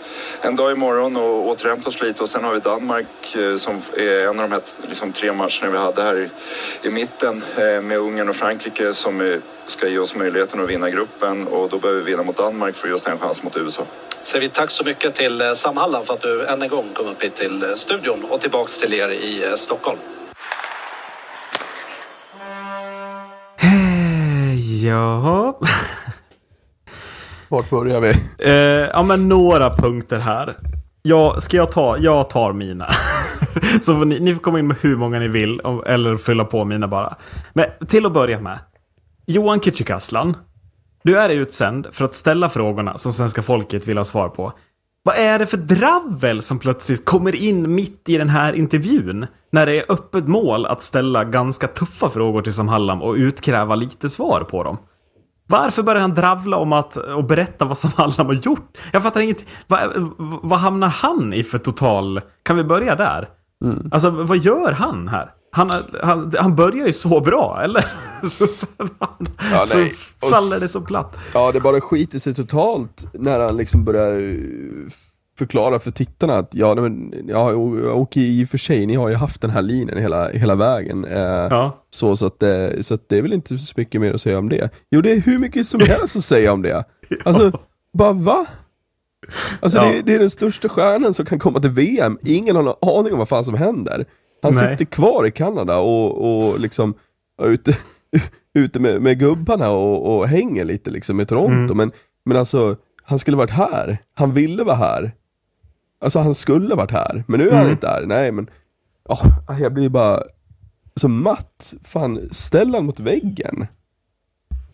en 0.42 0.56
dag 0.56 0.72
imorgon 0.72 1.16
och 1.16 1.48
återhämta 1.48 1.88
oss 1.88 2.00
lite 2.00 2.22
och 2.22 2.28
sen 2.28 2.44
har 2.44 2.52
vi 2.52 2.60
Danmark 2.60 3.36
eh, 3.36 3.56
som 3.56 3.82
är 3.96 4.22
en 4.22 4.28
av 4.28 4.48
de 4.48 4.52
här 4.52 4.60
liksom, 4.88 5.12
tre 5.12 5.32
matcherna 5.32 5.70
vi 5.72 5.78
hade 5.78 6.02
här 6.02 6.16
i, 6.16 6.28
i 6.86 6.90
mitten 6.90 7.42
eh, 7.56 7.82
med 7.82 7.98
Ungern 7.98 8.28
och 8.28 8.36
Frankrike 8.36 8.94
som 8.94 9.40
ska 9.66 9.88
ge 9.88 9.98
oss 9.98 10.14
möjligheten 10.14 10.60
att 10.60 10.68
vinna 10.68 10.90
gruppen 10.90 11.46
och 11.46 11.68
då 11.68 11.78
behöver 11.78 12.00
vi 12.00 12.10
vinna 12.10 12.22
mot 12.22 12.36
Danmark 12.36 12.76
för 12.76 12.88
just 12.88 13.06
en 13.06 13.18
chans 13.18 13.42
mot 13.42 13.56
USA. 13.56 13.82
Så 14.22 14.38
vi 14.38 14.48
tack 14.48 14.70
så 14.70 14.84
mycket 14.84 15.14
till 15.14 15.52
Sam 15.54 15.76
Hallam 15.76 16.04
för 16.04 16.14
att 16.14 16.20
du 16.20 16.46
än 16.46 16.62
en 16.62 16.68
gång 16.68 16.90
kom 16.94 17.06
upp 17.06 17.22
hit 17.22 17.34
till 17.34 17.72
studion 17.74 18.24
och 18.30 18.40
tillbaks 18.40 18.78
till 18.78 18.94
er 18.94 19.08
i 19.08 19.56
Stockholm. 19.56 19.98
Ja. 24.84 25.58
Vart 27.54 27.70
börjar 27.70 28.00
vi? 28.00 28.10
Eh, 28.38 28.52
ja, 28.92 29.02
men 29.02 29.28
några 29.28 29.70
punkter 29.70 30.18
här. 30.18 30.56
Jag, 31.02 31.42
ska 31.42 31.56
jag 31.56 31.70
ta? 31.70 31.98
Jag 31.98 32.30
tar 32.30 32.52
mina. 32.52 32.86
Så 33.80 33.96
får 33.96 34.04
ni, 34.04 34.20
ni 34.20 34.34
får 34.34 34.40
komma 34.40 34.58
in 34.58 34.66
med 34.66 34.76
hur 34.80 34.96
många 34.96 35.18
ni 35.18 35.28
vill, 35.28 35.60
eller 35.86 36.16
fylla 36.16 36.44
på 36.44 36.64
mina 36.64 36.88
bara. 36.88 37.16
Men 37.52 37.66
till 37.88 38.06
att 38.06 38.12
börja 38.12 38.40
med. 38.40 38.58
Johan 39.26 39.60
Kücükaslan. 39.60 40.34
Du 41.02 41.18
är 41.18 41.30
utsänd 41.30 41.86
för 41.92 42.04
att 42.04 42.14
ställa 42.14 42.48
frågorna 42.48 42.98
som 42.98 43.12
svenska 43.12 43.42
folket 43.42 43.88
vill 43.88 43.98
ha 43.98 44.04
svar 44.04 44.28
på. 44.28 44.52
Vad 45.02 45.16
är 45.16 45.38
det 45.38 45.46
för 45.46 45.56
dravel 45.56 46.42
som 46.42 46.58
plötsligt 46.58 47.04
kommer 47.04 47.34
in 47.34 47.74
mitt 47.74 48.08
i 48.08 48.18
den 48.18 48.28
här 48.28 48.52
intervjun? 48.52 49.26
När 49.52 49.66
det 49.66 49.78
är 49.78 49.92
öppet 49.92 50.28
mål 50.28 50.66
att 50.66 50.82
ställa 50.82 51.24
ganska 51.24 51.68
tuffa 51.68 52.10
frågor 52.10 52.42
till 52.42 52.52
Sam 52.52 52.68
Hallam 52.68 53.02
och 53.02 53.14
utkräva 53.14 53.74
lite 53.74 54.08
svar 54.08 54.40
på 54.40 54.62
dem. 54.62 54.78
Varför 55.46 55.82
börjar 55.82 56.00
han 56.00 56.14
dravla 56.14 56.56
om 56.56 56.72
att 56.72 56.96
och 56.96 57.24
berätta 57.24 57.64
vad 57.64 57.78
Sam 57.78 57.90
Hallam 57.96 58.26
har 58.26 58.34
gjort? 58.34 58.78
Jag 58.92 59.02
fattar 59.02 59.20
inget. 59.20 59.46
Vad, 59.66 59.80
vad 60.42 60.58
hamnar 60.58 60.88
han 60.88 61.32
i 61.32 61.44
för 61.44 61.58
total... 61.58 62.20
Kan 62.42 62.56
vi 62.56 62.64
börja 62.64 62.96
där? 62.96 63.28
Alltså, 63.90 64.10
vad 64.10 64.38
gör 64.38 64.72
han 64.72 65.08
här? 65.08 65.30
Han, 65.50 65.72
han, 66.02 66.34
han 66.38 66.56
börjar 66.56 66.86
ju 66.86 66.92
så 66.92 67.20
bra, 67.20 67.60
eller? 67.64 67.84
så, 68.30 68.66
han, 68.98 69.28
Ja, 69.52 69.66
så 69.66 69.86
faller 70.30 70.60
det 70.60 70.68
så 70.68 70.80
platt. 70.80 71.18
Ja, 71.34 71.52
det 71.52 71.60
bara 71.60 71.80
skiter 71.80 72.18
sig 72.18 72.34
totalt 72.34 73.06
när 73.12 73.40
han 73.40 73.56
liksom 73.56 73.84
börjar 73.84 74.36
förklara 75.38 75.78
för 75.78 75.90
tittarna 75.90 76.34
att 76.38 76.54
ja, 76.54 76.74
men, 76.74 77.14
ja 77.28 77.52
och, 77.92 78.16
i 78.16 78.44
och 78.44 78.48
för 78.48 78.58
sig, 78.58 78.86
ni 78.86 78.94
har 78.94 79.08
ju 79.08 79.14
haft 79.14 79.40
den 79.40 79.50
här 79.50 79.62
linjen 79.62 79.98
hela, 79.98 80.30
hela 80.30 80.54
vägen. 80.54 81.04
Eh, 81.04 81.18
Ja. 81.50 81.84
Så, 81.90 82.16
så, 82.16 82.26
att, 82.26 82.42
eh, 82.42 82.66
så 82.80 82.94
att 82.94 83.08
det 83.08 83.18
är 83.18 83.22
väl 83.22 83.32
inte 83.32 83.58
så 83.58 83.74
mycket 83.76 84.00
mer 84.00 84.12
att 84.14 84.20
säga 84.20 84.38
om 84.38 84.48
det. 84.48 84.70
Jo, 84.90 85.00
det 85.00 85.12
är 85.12 85.20
hur 85.20 85.38
mycket 85.38 85.66
som 85.68 85.80
helst 85.80 86.16
att 86.16 86.24
säga 86.24 86.52
om 86.52 86.62
det. 86.62 86.84
Alltså, 87.24 87.52
bara 87.92 88.12
va? 88.12 88.46
Alltså 89.60 89.78
Ja. 89.78 89.84
det, 89.84 90.02
det 90.02 90.14
är 90.14 90.18
den 90.18 90.30
största 90.30 90.68
stjärnan 90.68 91.14
som 91.14 91.26
kan 91.26 91.38
komma 91.38 91.60
till 91.60 91.70
VM. 91.70 92.18
Ingen 92.22 92.56
har 92.56 92.62
någon 92.62 92.98
aning 92.98 93.12
om 93.12 93.18
vad 93.18 93.28
fan 93.28 93.44
som 93.44 93.54
händer. 93.54 94.06
Han 94.42 94.54
Nej. 94.54 94.70
sitter 94.70 94.84
kvar 94.84 95.26
i 95.26 95.30
Kanada 95.30 95.78
och, 95.78 96.48
och 96.48 96.60
liksom 96.60 96.94
är 97.42 97.46
ute, 97.46 97.76
ute 98.54 98.80
med, 98.80 99.02
med 99.02 99.18
gubbarna 99.18 99.70
och, 99.70 100.16
och 100.16 100.28
hänger 100.28 100.64
lite 100.64 100.90
liksom 100.90 101.20
i 101.20 101.26
Toronto. 101.26 101.52
Mm. 101.72 101.76
Men, 101.76 101.92
men 102.24 102.36
alltså, 102.36 102.76
han 103.02 103.18
skulle 103.18 103.36
varit 103.36 103.50
här. 103.50 103.98
Han 104.14 104.32
ville 104.32 104.64
vara 104.64 104.76
här. 104.76 105.12
Alltså 106.04 106.18
han 106.18 106.34
skulle 106.34 106.74
varit 106.74 106.90
här. 106.90 107.24
Men 107.26 107.40
nu 107.40 107.46
är 107.48 107.52
han 107.52 107.60
Mm. 107.60 107.72
inte 107.72 107.88
här. 107.88 108.02
Nej 108.06 108.32
men, 108.32 108.50
ja, 109.08 109.18
jag 109.60 109.74
blir 109.74 109.88
bara 109.88 110.22
så 111.00 111.08
matt. 111.08 111.74
Fan, 111.84 112.28
ställ 112.30 112.74
han 112.74 112.84
mot 112.84 113.00
väggen. 113.00 113.66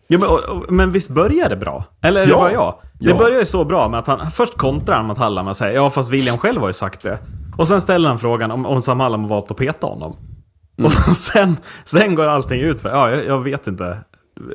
Ja, 0.07 0.17
men, 0.19 0.29
och, 0.29 0.73
men 0.73 0.91
visst 0.91 1.09
börjar 1.09 1.49
det 1.49 1.55
bra? 1.55 1.83
Eller 2.01 2.21
är 2.21 2.25
det 2.25 2.31
Ja. 2.31 2.37
bara 2.37 2.51
jag? 2.53 2.75
Det 2.99 3.09
Ja. 3.09 3.17
börjar 3.17 3.39
ju 3.39 3.45
så 3.45 3.65
bra 3.65 3.87
med 3.89 3.99
att 3.99 4.07
han 4.07 4.31
först 4.31 4.57
kontrar 4.57 4.95
han 4.95 5.05
mot 5.05 5.17
Hallam 5.17 5.47
och 5.47 5.57
säger 5.57 5.75
ja 5.75 5.89
fast 5.89 6.09
William 6.09 6.37
själv 6.37 6.61
har 6.61 6.67
ju 6.67 6.73
sagt 6.73 7.01
det. 7.03 7.17
Och 7.57 7.67
sen 7.67 7.81
ställer 7.81 8.09
han 8.09 8.19
frågan 8.19 8.51
om, 8.51 8.65
om 8.65 8.81
Sam 8.81 8.99
Hallam 8.99 9.21
har 9.21 9.29
valt 9.29 9.51
att 9.51 9.57
peta 9.57 9.87
honom. 9.87 10.15
Mm. 10.77 10.85
Och 11.09 11.17
sen, 11.17 11.57
sen 11.83 12.15
går 12.15 12.25
allting 12.27 12.61
ut 12.61 12.81
för, 12.81 12.89
ja 12.89 13.09
jag, 13.11 13.25
jag 13.25 13.39
vet 13.43 13.67
inte. 13.67 13.97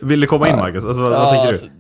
Vill 0.03 0.21
du 0.21 0.27
komma 0.27 0.49
in 0.49 0.57
Marcus? 0.57 0.85
Alltså, 0.85 1.03
vad, 1.03 1.13
vad 1.13 1.31
tänker 1.33 1.49
alltså, 1.49 1.67
du? 1.67 1.73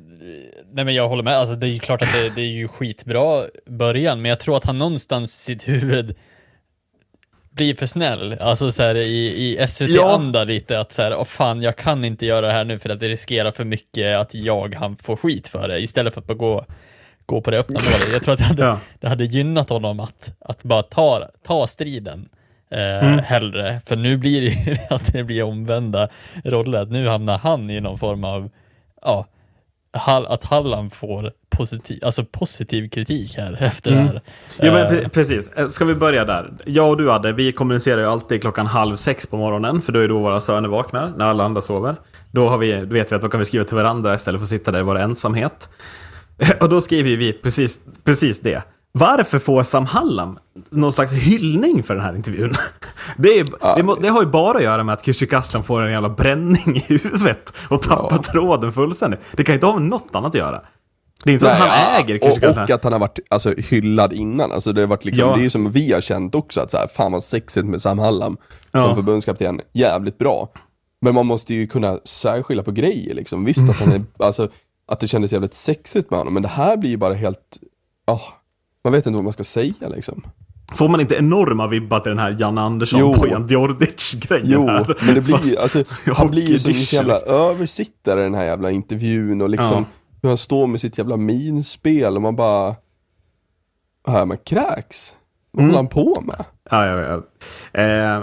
Nej 0.76 0.84
men 0.84 0.94
jag 0.94 1.08
håller 1.08 1.22
med, 1.22 1.36
alltså, 1.36 1.54
det 1.56 1.66
är 1.66 1.70
ju 1.70 1.78
klart 1.78 2.02
att 2.02 2.12
det, 2.12 2.34
det 2.34 2.40
är 2.42 2.46
ju 2.46 2.68
skitbra 2.68 3.44
början, 3.66 4.22
men 4.22 4.28
jag 4.28 4.40
tror 4.40 4.56
att 4.56 4.64
han 4.64 4.78
någonstans 4.78 5.34
i 5.34 5.42
sitt 5.44 5.68
huvud 5.68 6.14
blir 7.50 7.74
för 7.74 7.86
snäll, 7.86 8.36
alltså 8.40 8.72
så 8.72 8.82
här 8.82 8.96
i, 8.96 9.26
i 9.26 9.66
SVT-anda 9.68 10.44
lite 10.44 10.80
att 10.80 10.92
så 10.92 11.02
här, 11.02 11.16
åh 11.16 11.24
fan 11.24 11.62
jag 11.62 11.76
kan 11.76 12.04
inte 12.04 12.26
göra 12.26 12.46
det 12.46 12.52
här 12.52 12.64
nu 12.64 12.78
för 12.78 12.88
att 12.90 13.00
det 13.00 13.08
riskerar 13.08 13.50
för 13.52 13.64
mycket 13.64 14.16
att 14.16 14.34
jag 14.34 14.74
han 14.74 14.96
får 14.96 15.16
skit 15.16 15.48
för 15.48 15.68
det, 15.68 15.80
istället 15.80 16.14
för 16.14 16.20
att 16.20 16.26
bara 16.26 16.34
gå, 16.34 16.64
gå 17.26 17.40
på 17.40 17.50
det 17.50 17.58
öppna 17.58 17.74
målet. 17.80 18.12
Jag 18.12 18.22
tror 18.22 18.32
att 18.34 18.38
det 18.38 18.44
hade, 18.44 18.62
Ja. 18.62 18.80
det 19.00 19.08
hade 19.08 19.24
gynnat 19.24 19.68
honom 19.68 20.00
att, 20.00 20.32
att 20.40 20.62
bara 20.62 20.82
ta, 20.82 21.28
ta 21.46 21.66
striden 21.66 22.28
eh, 22.70 22.78
Mm. 23.06 23.18
hellre, 23.18 23.80
för 23.86 23.96
nu 23.96 24.16
blir 24.16 24.40
det 24.42 24.48
ju 24.70 24.76
att 24.90 25.12
det 25.12 25.24
blir 25.24 25.42
omvända 25.42 26.08
roller, 26.44 26.86
nu 26.86 27.08
hamnar 27.08 27.38
han 27.38 27.70
i 27.70 27.80
någon 27.80 27.98
form 27.98 28.24
av, 28.24 28.50
ja, 29.02 29.26
att 30.26 30.44
Halland 30.44 30.92
får 30.92 31.32
positiv, 31.50 32.04
alltså 32.04 32.24
positiv 32.24 32.88
kritik 32.88 33.34
här 33.36 33.56
efter 33.60 33.92
Mm. 33.92 34.04
det 34.06 34.10
här. 34.12 34.20
Jo 34.62 34.72
men 34.72 34.86
Eh, 34.86 34.90
pre- 34.90 35.08
precis, 35.08 35.50
Eh, 35.56 35.68
ska 35.68 35.84
vi 35.84 35.94
börja 35.94 36.24
där? 36.24 36.50
Jag 36.64 36.88
och 36.90 36.96
du 36.96 37.10
hade, 37.10 37.32
vi 37.32 37.52
kommunicerar 37.52 38.00
ju 38.00 38.06
alltid 38.06 38.40
klockan 38.40 38.66
halv 38.66 38.96
sex 38.96 39.26
på 39.26 39.36
morgonen, 39.36 39.82
för 39.82 39.92
då 39.92 40.00
är 40.00 40.08
då 40.08 40.18
våra 40.18 40.40
söner 40.40 40.68
vaknar, 40.68 41.12
när 41.16 41.26
alla 41.26 41.44
andra 41.44 41.60
sover. 41.60 41.94
Då 42.30 42.48
har 42.48 42.58
vi, 42.58 42.72
då 42.80 42.94
vet 42.94 43.12
vi 43.12 43.16
att 43.16 43.22
då 43.22 43.28
kan 43.28 43.40
vi 43.40 43.46
skriva 43.46 43.64
till 43.64 43.76
varandra 43.76 44.14
istället 44.14 44.40
för 44.40 44.44
att 44.44 44.48
sitta 44.50 44.70
där 44.70 44.78
i 44.78 44.82
vår 44.82 44.98
ensamhet. 44.98 45.68
Och 46.60 46.68
då 46.68 46.80
skriver 46.80 47.16
vi 47.16 47.32
precis, 47.32 47.80
precis 48.04 48.40
det. 48.40 48.62
Varför 48.98 49.38
får 49.38 49.62
Sam 49.62 49.86
Hallam 49.86 50.38
någon 50.70 50.92
slags 50.92 51.12
hyllning 51.12 51.82
för 51.82 51.94
den 51.94 52.04
här 52.04 52.16
intervjun? 52.16 52.52
Det, 53.16 53.38
är, 53.38 53.76
det, 53.76 53.82
må, 53.82 53.94
det 53.94 54.08
har 54.08 54.22
ju 54.22 54.28
bara 54.28 54.58
att 54.58 54.64
göra 54.64 54.82
med 54.84 54.92
att 54.92 55.04
Kücükaslan 55.06 55.62
får 55.62 55.82
en 55.82 55.92
jävla 55.92 56.08
bränning 56.08 56.76
i 56.76 56.84
huvudet 56.98 57.52
och 57.70 57.82
tappar 57.82 58.08
Ja. 58.16 58.22
tråden 58.32 58.72
fullständigt. 58.72 59.20
Det 59.32 59.44
kan 59.44 59.54
inte 59.54 59.66
ha 59.66 59.74
med 59.78 59.82
något 59.88 60.14
annat 60.14 60.28
att 60.28 60.34
göra. 60.34 60.62
Det 61.24 61.30
är 61.30 61.32
inte 61.32 61.46
så 61.46 61.52
att 61.52 61.58
han 61.58 62.00
äger 62.00 62.14
och, 62.22 62.28
Kücükaslan. 62.30 62.64
och 62.64 62.70
att 62.70 62.84
han 62.84 62.92
har 62.92 63.00
varit 63.00 63.18
alltså, 63.30 63.54
hyllad 63.58 64.12
innan. 64.12 64.52
Alltså, 64.52 64.72
det, 64.72 64.80
har 64.80 64.88
varit 64.88 65.04
liksom, 65.04 65.28
Ja. 65.28 65.34
det 65.34 65.40
är 65.40 65.42
ju 65.42 65.50
som 65.50 65.70
vi 65.70 65.92
har 65.92 66.00
känt 66.00 66.34
också, 66.34 66.60
att 66.60 66.70
så 66.70 66.76
här, 66.78 66.86
fan 66.86 67.12
vad 67.12 67.22
sexigt 67.22 67.66
med 67.66 67.82
Sam 67.82 67.98
Hallam 67.98 68.36
Ja. 68.72 68.80
som 68.80 68.94
förbundskapten. 68.94 69.60
Jävligt 69.72 70.18
bra. 70.18 70.48
Men 71.00 71.14
man 71.14 71.26
måste 71.26 71.54
ju 71.54 71.66
kunna 71.66 71.98
särskilja 72.04 72.62
på 72.62 72.72
grejer 72.72 73.14
liksom. 73.14 73.44
Visst 73.44 73.70
att 73.70 73.80
han 73.80 73.92
är, 73.92 74.00
alltså, 74.24 74.48
att 74.88 75.00
det 75.00 75.08
kändes 75.08 75.32
jävligt 75.32 75.54
sexigt 75.54 76.10
med 76.10 76.18
honom, 76.20 76.34
men 76.34 76.42
det 76.42 76.48
här 76.48 76.76
blir 76.76 76.90
ju 76.90 76.96
bara 76.96 77.14
helt, 77.14 77.58
ah, 78.06 78.20
man 78.86 78.92
vet 78.92 79.06
inte 79.06 79.14
vad 79.14 79.24
man 79.24 79.32
ska 79.32 79.44
säga 79.44 79.88
liksom. 79.88 80.22
Får 80.74 80.88
man 80.88 81.00
inte 81.00 81.14
enorma 81.14 81.66
vibbar 81.66 82.00
till 82.00 82.10
den 82.10 82.18
här 82.18 82.36
Janne 82.40 82.60
Andersson 82.60 83.00
Jo. 83.00 83.12
på 83.12 83.28
Jan 83.28 83.46
Djordjic-grejen 83.46 84.46
Jo, 84.50 84.66
här? 84.68 84.94
men 85.06 85.14
det 85.14 85.20
blir 85.20 85.34
Fast- 85.34 85.56
alltså, 85.58 85.84
han 86.16 86.30
blir 86.30 86.46
ju 86.48 86.58
som 86.58 86.70
en 86.70 86.76
jävla 86.80 87.14
liksom. 87.14 87.34
översittare 87.34 88.20
i 88.20 88.22
den 88.22 88.34
här 88.34 88.44
jävla 88.44 88.70
intervjun 88.70 89.42
och 89.42 89.48
liksom 89.50 89.76
Ja. 89.76 89.84
hur 90.22 90.28
han 90.28 90.38
står 90.38 90.66
med 90.66 90.80
sitt 90.80 90.98
jävla 90.98 91.16
minspel 91.16 92.16
och 92.16 92.22
man 92.22 92.36
bara, 92.36 92.74
här 94.08 94.24
med 94.24 94.44
kräks. 94.44 95.14
Vad 95.52 95.62
Mm. 95.64 95.74
håller 95.74 95.78
han 95.78 95.88
på 95.88 96.20
med? 96.26 96.44
Ja, 96.70 96.86
ja, 96.86 97.00
ja. 97.72 97.80
Eh, 97.82 98.22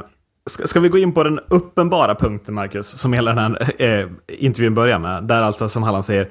ska, 0.49 0.67
ska 0.67 0.79
vi 0.79 0.89
gå 0.89 0.97
in 0.97 1.13
på 1.13 1.23
den 1.23 1.39
uppenbara 1.49 2.15
punkten, 2.15 2.53
Marcus, 2.53 2.87
som 2.87 3.13
hela 3.13 3.33
den 3.33 3.39
här 3.39 3.81
eh, 3.81 4.07
intervjun 4.27 4.73
börjar 4.75 4.99
med? 4.99 5.23
Där 5.23 5.41
alltså, 5.41 5.69
som 5.69 5.83
Halland 5.83 6.05
säger, 6.05 6.29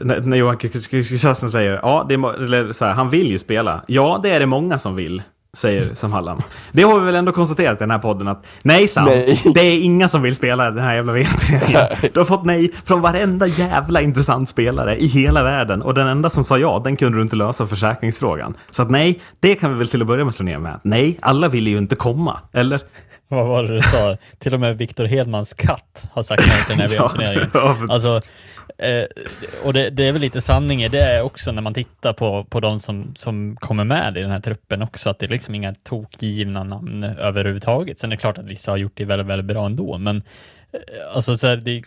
när, 0.00 0.20
när 0.20 0.36
Johan 0.36 0.56
Kristiansen 0.56 1.50
säger, 1.50 1.72
ja, 1.82 2.06
det 2.08 2.14
är, 2.14 2.42
eller 2.44 2.72
så 2.72 2.84
här, 2.84 2.92
han 2.92 3.10
vill 3.10 3.30
ju 3.30 3.38
spela. 3.38 3.84
Ja, 3.86 4.20
det 4.22 4.30
är 4.30 4.40
det 4.40 4.46
många 4.46 4.78
som 4.78 4.96
vill, 4.96 5.22
säger 5.56 5.94
Sam 5.94 6.12
Hallam. 6.12 6.42
Det 6.72 6.82
har 6.82 7.00
vi 7.00 7.06
väl 7.06 7.14
ändå 7.14 7.32
konstaterat 7.32 7.78
i 7.78 7.78
den 7.78 7.90
här 7.90 7.98
podden 7.98 8.28
att, 8.28 8.46
nej 8.62 8.88
Sam, 8.88 9.04
Nej. 9.04 9.42
det 9.54 9.60
är 9.60 9.82
inga 9.82 10.08
som 10.08 10.22
vill 10.22 10.34
spela 10.34 10.70
den 10.70 10.84
här 10.84 10.94
jävla 10.94 11.12
VM-turneringen. 11.12 12.10
Du 12.12 12.20
har 12.20 12.24
fått 12.24 12.44
nej 12.44 12.72
från 12.84 13.00
varenda 13.00 13.46
jävla 13.46 14.00
intressant 14.00 14.48
spelare 14.48 14.96
i 14.96 15.06
hela 15.06 15.42
världen. 15.42 15.82
Och 15.82 15.94
den 15.94 16.06
enda 16.06 16.30
som 16.30 16.44
sa 16.44 16.58
ja, 16.58 16.80
den 16.84 16.96
kunde 16.96 17.18
du 17.18 17.22
inte 17.22 17.36
lösa 17.36 17.66
försäkringsfrågan. 17.66 18.54
Så 18.70 18.82
att 18.82 18.90
nej, 18.90 19.20
det 19.40 19.54
kan 19.54 19.72
vi 19.72 19.78
väl 19.78 19.88
till 19.88 20.00
att 20.02 20.08
börja 20.08 20.24
med 20.24 20.34
slå 20.34 20.44
ner 20.44 20.58
med. 20.58 20.80
Nej, 20.82 21.18
alla 21.22 21.48
vill 21.48 21.66
ju 21.66 21.78
inte 21.78 21.96
komma, 21.96 22.40
eller? 22.52 22.80
Vad 23.28 23.46
var 23.46 23.62
det 23.62 23.74
du 23.74 23.80
sa? 23.80 24.16
Till 24.38 24.54
och 24.54 24.60
med 24.60 24.78
Viktor 24.78 25.04
Hedmans 25.04 25.54
katt 25.54 26.04
har 26.12 26.22
sagt 26.22 26.44
nej 26.48 26.64
till 26.66 26.76
den 26.76 26.88
här 26.88 26.88
VM-turneringen. 26.98 27.90
Alltså, 27.90 28.20
eh, 28.82 29.06
och 29.64 29.72
det, 29.72 29.90
det 29.90 30.08
är 30.08 30.12
väl 30.12 30.20
lite 30.20 30.40
sanning 30.40 30.82
i 30.82 30.88
det 30.88 31.22
också 31.22 31.52
när 31.52 31.62
man 31.62 31.74
tittar 31.74 32.12
på, 32.12 32.44
på 32.44 32.60
de 32.60 32.80
som, 32.80 33.14
som 33.14 33.56
kommer 33.56 33.84
med 33.84 34.16
i 34.16 34.20
den 34.20 34.30
här 34.30 34.40
truppen 34.40 34.82
också, 34.82 35.10
att 35.10 35.18
det 35.18 35.26
är 35.26 35.30
liksom 35.30 35.54
inga 35.54 35.74
tokgivna 35.74 36.64
namn 36.64 37.04
överhuvudtaget. 37.04 37.98
Sen 37.98 38.12
är 38.12 38.16
det 38.16 38.20
klart 38.20 38.38
att 38.38 38.44
vissa 38.44 38.70
har 38.70 38.78
gjort 38.78 38.92
det 38.94 39.04
väldigt, 39.04 39.26
väldigt 39.26 39.46
bra 39.46 39.66
ändå, 39.66 39.98
men 39.98 40.22
eh, 40.72 40.80
alltså 41.14 41.36
så 41.36 41.46
här, 41.46 41.56
det, 41.56 41.82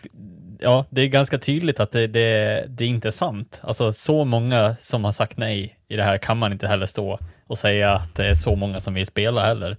ja, 0.60 0.84
det 0.90 1.02
är 1.02 1.06
ganska 1.06 1.38
tydligt 1.38 1.80
att 1.80 1.92
det, 1.92 2.06
det, 2.06 2.64
det 2.68 2.84
är 2.84 2.88
inte 2.88 3.12
sant. 3.12 3.60
Alltså 3.62 3.92
så 3.92 4.24
många 4.24 4.76
som 4.80 5.04
har 5.04 5.12
sagt 5.12 5.36
nej 5.36 5.78
i 5.88 5.96
det 5.96 6.02
här 6.02 6.18
kan 6.18 6.38
man 6.38 6.52
inte 6.52 6.68
heller 6.68 6.86
stå 6.86 7.18
och 7.46 7.58
säga 7.58 7.92
att 7.92 8.14
det 8.14 8.26
är 8.26 8.34
så 8.34 8.56
många 8.56 8.80
som 8.80 8.94
vill 8.94 9.06
spela 9.06 9.46
heller. 9.46 9.76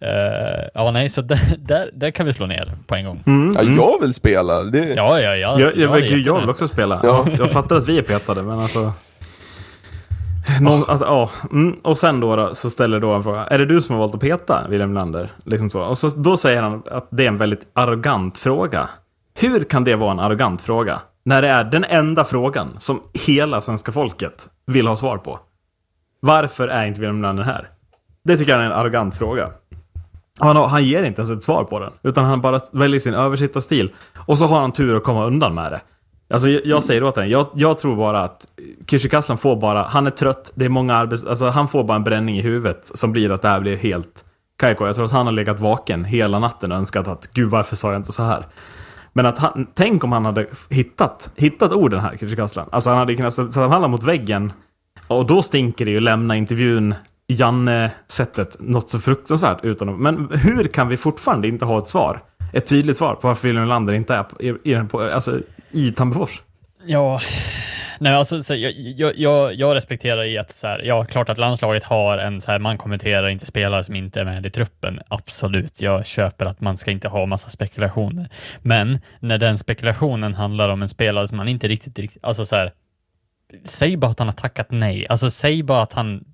Eh, 0.00 0.68
ja, 0.74 0.90
nej, 0.90 1.08
så 1.08 1.22
där, 1.22 1.56
där, 1.58 1.90
där 1.94 2.10
kan 2.10 2.26
vi 2.26 2.32
slå 2.32 2.46
ner 2.46 2.72
på 2.86 2.94
en 2.94 3.04
gång. 3.04 3.22
Ja, 3.54 3.62
jag 3.62 4.00
vill 4.00 4.14
spela. 4.14 4.62
Det... 4.62 4.94
Ja, 4.94 5.20
ja, 5.20 5.36
ja. 5.36 5.54
Mm. 5.54 5.60
Jag, 5.60 5.76
jag, 5.76 6.00
jag, 6.00 6.18
jag 6.18 6.40
vill 6.40 6.50
också 6.50 6.68
spela. 6.68 7.00
Ja. 7.02 7.26
Jag 7.38 7.50
fattar 7.50 7.76
att 7.76 7.88
vi 7.88 7.98
är 7.98 8.02
petade, 8.02 8.42
men 8.42 8.58
alltså... 8.58 8.92
Någon, 10.60 10.84
alltså, 10.88 11.06
ja. 11.06 11.30
Mm. 11.52 11.76
Och 11.82 11.98
sen 11.98 12.20
då, 12.20 12.36
då 12.36 12.54
så 12.54 12.70
ställer 12.70 13.00
då 13.00 13.10
en 13.12 13.22
fråga. 13.22 13.44
Är 13.44 13.58
det 13.58 13.66
du 13.66 13.82
som 13.82 13.94
har 13.94 14.00
valt 14.00 14.14
att 14.14 14.20
peta 14.20 14.68
William 14.68 14.94
Lander? 14.94 15.32
Liksom 15.44 15.70
så. 15.70 15.82
Och 15.82 15.98
så, 15.98 16.08
då 16.08 16.36
säger 16.36 16.62
han 16.62 16.82
att 16.90 17.08
det 17.10 17.24
är 17.24 17.28
en 17.28 17.36
väldigt 17.36 17.66
arrogant 17.72 18.38
fråga. 18.38 18.88
Hur 19.40 19.64
kan 19.64 19.84
det 19.84 19.96
vara 19.96 20.10
en 20.10 20.20
arrogant 20.20 20.62
fråga? 20.62 21.00
När 21.24 21.42
det 21.42 21.48
är 21.48 21.64
den 21.64 21.84
enda 21.84 22.24
frågan 22.24 22.68
som 22.78 23.00
hela 23.26 23.60
svenska 23.60 23.92
folket 23.92 24.48
vill 24.66 24.86
ha 24.86 24.96
svar 24.96 25.18
på. 25.18 25.40
Varför 26.20 26.68
är 26.68 26.86
inte 26.86 27.00
William 27.00 27.22
Lander 27.22 27.44
här? 27.44 27.68
Det 28.24 28.36
tycker 28.36 28.52
jag 28.52 28.60
är 28.60 28.66
en 28.66 28.72
arrogant 28.72 29.14
fråga. 29.14 29.50
Han, 30.38 30.56
han 30.56 30.84
ger 30.84 31.02
inte 31.02 31.20
ens 31.22 31.30
ett 31.30 31.44
svar 31.44 31.64
på 31.64 31.78
den. 31.78 31.92
Utan 32.02 32.24
han 32.24 32.40
bara 32.40 32.60
väljer 32.72 33.00
sin 33.00 33.14
översittarstil. 33.14 33.92
Och 34.26 34.38
så 34.38 34.46
har 34.46 34.60
han 34.60 34.72
tur 34.72 34.96
att 34.96 35.04
komma 35.04 35.26
undan 35.26 35.54
med 35.54 35.72
det. 35.72 35.80
Alltså 36.30 36.48
jag, 36.48 36.66
jag 36.66 36.82
säger 36.82 37.04
åt 37.04 37.16
henne, 37.16 37.28
jag, 37.28 37.46
jag 37.54 37.78
tror 37.78 37.96
bara 37.96 38.24
att 38.24 38.46
Kishikaslan 38.86 39.38
får 39.38 39.56
bara, 39.56 39.82
han 39.82 40.06
är 40.06 40.10
trött, 40.10 40.52
det 40.54 40.64
är 40.64 40.68
många 40.68 40.94
arbets... 40.94 41.24
Alltså 41.24 41.48
han 41.48 41.68
får 41.68 41.84
bara 41.84 41.96
en 41.96 42.04
bränning 42.04 42.38
i 42.38 42.42
huvudet 42.42 42.90
som 42.94 43.12
blir 43.12 43.30
att 43.30 43.42
det 43.42 43.48
här 43.48 43.60
blir 43.60 43.76
helt 43.76 44.24
kajko. 44.58 44.86
Jag 44.86 44.94
tror 44.94 45.04
att 45.04 45.12
han 45.12 45.26
har 45.26 45.32
legat 45.32 45.60
vaken 45.60 46.04
hela 46.04 46.38
natten 46.38 46.72
och 46.72 46.78
önskat 46.78 47.08
att 47.08 47.32
gud 47.32 47.50
varför 47.50 47.76
sa 47.76 47.92
jag 47.92 47.98
inte 47.98 48.12
så 48.12 48.22
här? 48.22 48.46
Men 49.12 49.26
att 49.26 49.38
han, 49.38 49.66
tänk 49.74 50.04
om 50.04 50.12
han 50.12 50.24
hade 50.24 50.46
hittat, 50.70 51.30
hittat 51.36 51.72
orden 51.72 52.00
här, 52.00 52.16
Kishikaslan. 52.16 52.68
Alltså 52.72 52.90
han 52.90 52.98
hade 52.98 53.16
kunnat 53.16 53.34
sätta 53.34 53.60
honom 53.60 53.90
mot 53.90 54.02
väggen. 54.02 54.52
Och 55.06 55.26
då 55.26 55.42
stinker 55.42 55.84
det 55.84 55.90
ju 55.90 56.00
lämna 56.00 56.36
intervjun 56.36 56.94
Janne-sättet 57.28 58.56
något 58.60 58.90
så 58.90 59.00
fruktansvärt 59.00 59.64
utan 59.64 59.88
att, 59.88 59.98
Men 59.98 60.30
hur 60.32 60.64
kan 60.64 60.88
vi 60.88 60.96
fortfarande 60.96 61.48
inte 61.48 61.64
ha 61.64 61.78
ett 61.78 61.88
svar? 61.88 62.22
Ett 62.52 62.66
tydligt 62.66 62.96
svar 62.96 63.14
på 63.14 63.28
varför 63.28 63.48
William 63.48 63.68
Lander 63.68 63.94
inte 63.94 64.14
är 64.14 64.22
på, 64.22 64.42
i, 64.42 64.74
på, 64.90 65.00
alltså, 65.00 65.40
i 65.70 65.92
Tammerfors? 65.92 66.42
Ja, 66.84 67.20
nej 68.00 68.14
alltså 68.14 68.42
så, 68.42 68.54
jag, 68.54 68.72
jag, 68.72 69.18
jag, 69.18 69.54
jag 69.54 69.74
respekterar 69.74 70.24
i 70.24 70.38
att 70.38 70.50
så 70.50 70.66
här, 70.66 70.82
ja, 70.82 71.04
klart 71.04 71.28
att 71.28 71.38
landslaget 71.38 71.84
har 71.84 72.18
en 72.18 72.40
så 72.40 72.50
här, 72.50 72.58
man 72.58 72.78
kommenterar 72.78 73.28
inte 73.28 73.46
spelare 73.46 73.84
som 73.84 73.94
inte 73.94 74.20
är 74.20 74.24
med 74.24 74.46
i 74.46 74.50
truppen. 74.50 75.00
Absolut, 75.08 75.80
jag 75.80 76.06
köper 76.06 76.46
att 76.46 76.60
man 76.60 76.76
ska 76.76 76.90
inte 76.90 77.08
ha 77.08 77.26
massa 77.26 77.50
spekulationer. 77.50 78.28
Men 78.62 79.00
när 79.20 79.38
den 79.38 79.58
spekulationen 79.58 80.34
handlar 80.34 80.68
om 80.68 80.82
en 80.82 80.88
spelare 80.88 81.28
som 81.28 81.36
man 81.36 81.48
inte 81.48 81.68
riktigt, 81.68 81.98
riktigt 81.98 82.24
alltså 82.24 82.46
så 82.46 82.56
här, 82.56 82.72
säg 83.64 83.96
bara 83.96 84.10
att 84.10 84.18
han 84.18 84.28
har 84.28 84.34
tackat 84.34 84.70
nej. 84.70 85.06
Alltså 85.08 85.30
säg 85.30 85.62
bara 85.62 85.82
att 85.82 85.92
han 85.92 86.24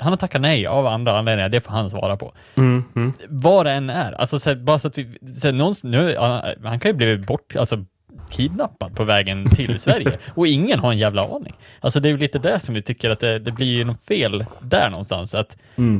han 0.00 0.12
har 0.12 0.16
tackat 0.16 0.40
nej 0.40 0.66
av 0.66 0.86
andra 0.86 1.18
anledningar, 1.18 1.48
det 1.48 1.60
får 1.60 1.70
han 1.72 1.90
svara 1.90 2.16
på. 2.16 2.32
Mm, 2.56 2.84
mm. 2.96 3.12
Vad 3.28 3.66
det 3.66 3.72
än 3.72 3.90
är, 3.90 4.12
alltså 4.12 4.38
så 4.38 4.54
bara 4.54 4.78
så 4.78 4.88
att 4.88 4.98
vi, 4.98 5.18
så 5.34 5.52
någonstans, 5.52 5.92
nu, 5.92 6.16
han, 6.18 6.42
han 6.64 6.80
kan 6.80 6.90
ju 6.90 6.96
bli 6.96 7.18
bort, 7.18 7.56
alltså 7.56 7.84
kidnappad 8.30 8.96
på 8.96 9.04
vägen 9.04 9.48
till 9.48 9.78
Sverige 9.80 10.18
och 10.34 10.46
ingen 10.46 10.78
har 10.78 10.92
en 10.92 10.98
jävla 10.98 11.24
aning. 11.24 11.52
Alltså 11.80 12.00
det 12.00 12.08
är 12.08 12.10
ju 12.10 12.18
lite 12.18 12.38
det 12.38 12.60
som 12.60 12.74
vi 12.74 12.82
tycker 12.82 13.10
att 13.10 13.20
det, 13.20 13.38
det 13.38 13.52
blir 13.52 13.66
ju 13.66 13.84
något 13.84 14.04
fel 14.04 14.44
där 14.60 14.90
någonstans. 14.90 15.34
Att 15.34 15.56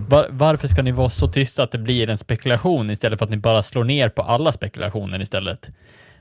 var, 0.09 0.27
varför 0.31 0.69
ska 0.69 0.83
ni 0.83 0.93
vara 0.93 1.11
så 1.11 1.29
tysta 1.29 1.63
att 1.63 1.71
det 1.71 1.79
blir 1.79 2.11
en 2.11 2.19
spekulation 2.19 2.91
istället 2.91 3.19
för 3.19 3.27
att 3.27 3.31
ni 3.31 3.37
bara 3.37 3.63
slår 3.63 3.85
ner 3.85 4.09
på 4.09 4.23
alla 4.23 4.53
spekulationer 4.53 5.21
istället? 5.21 5.71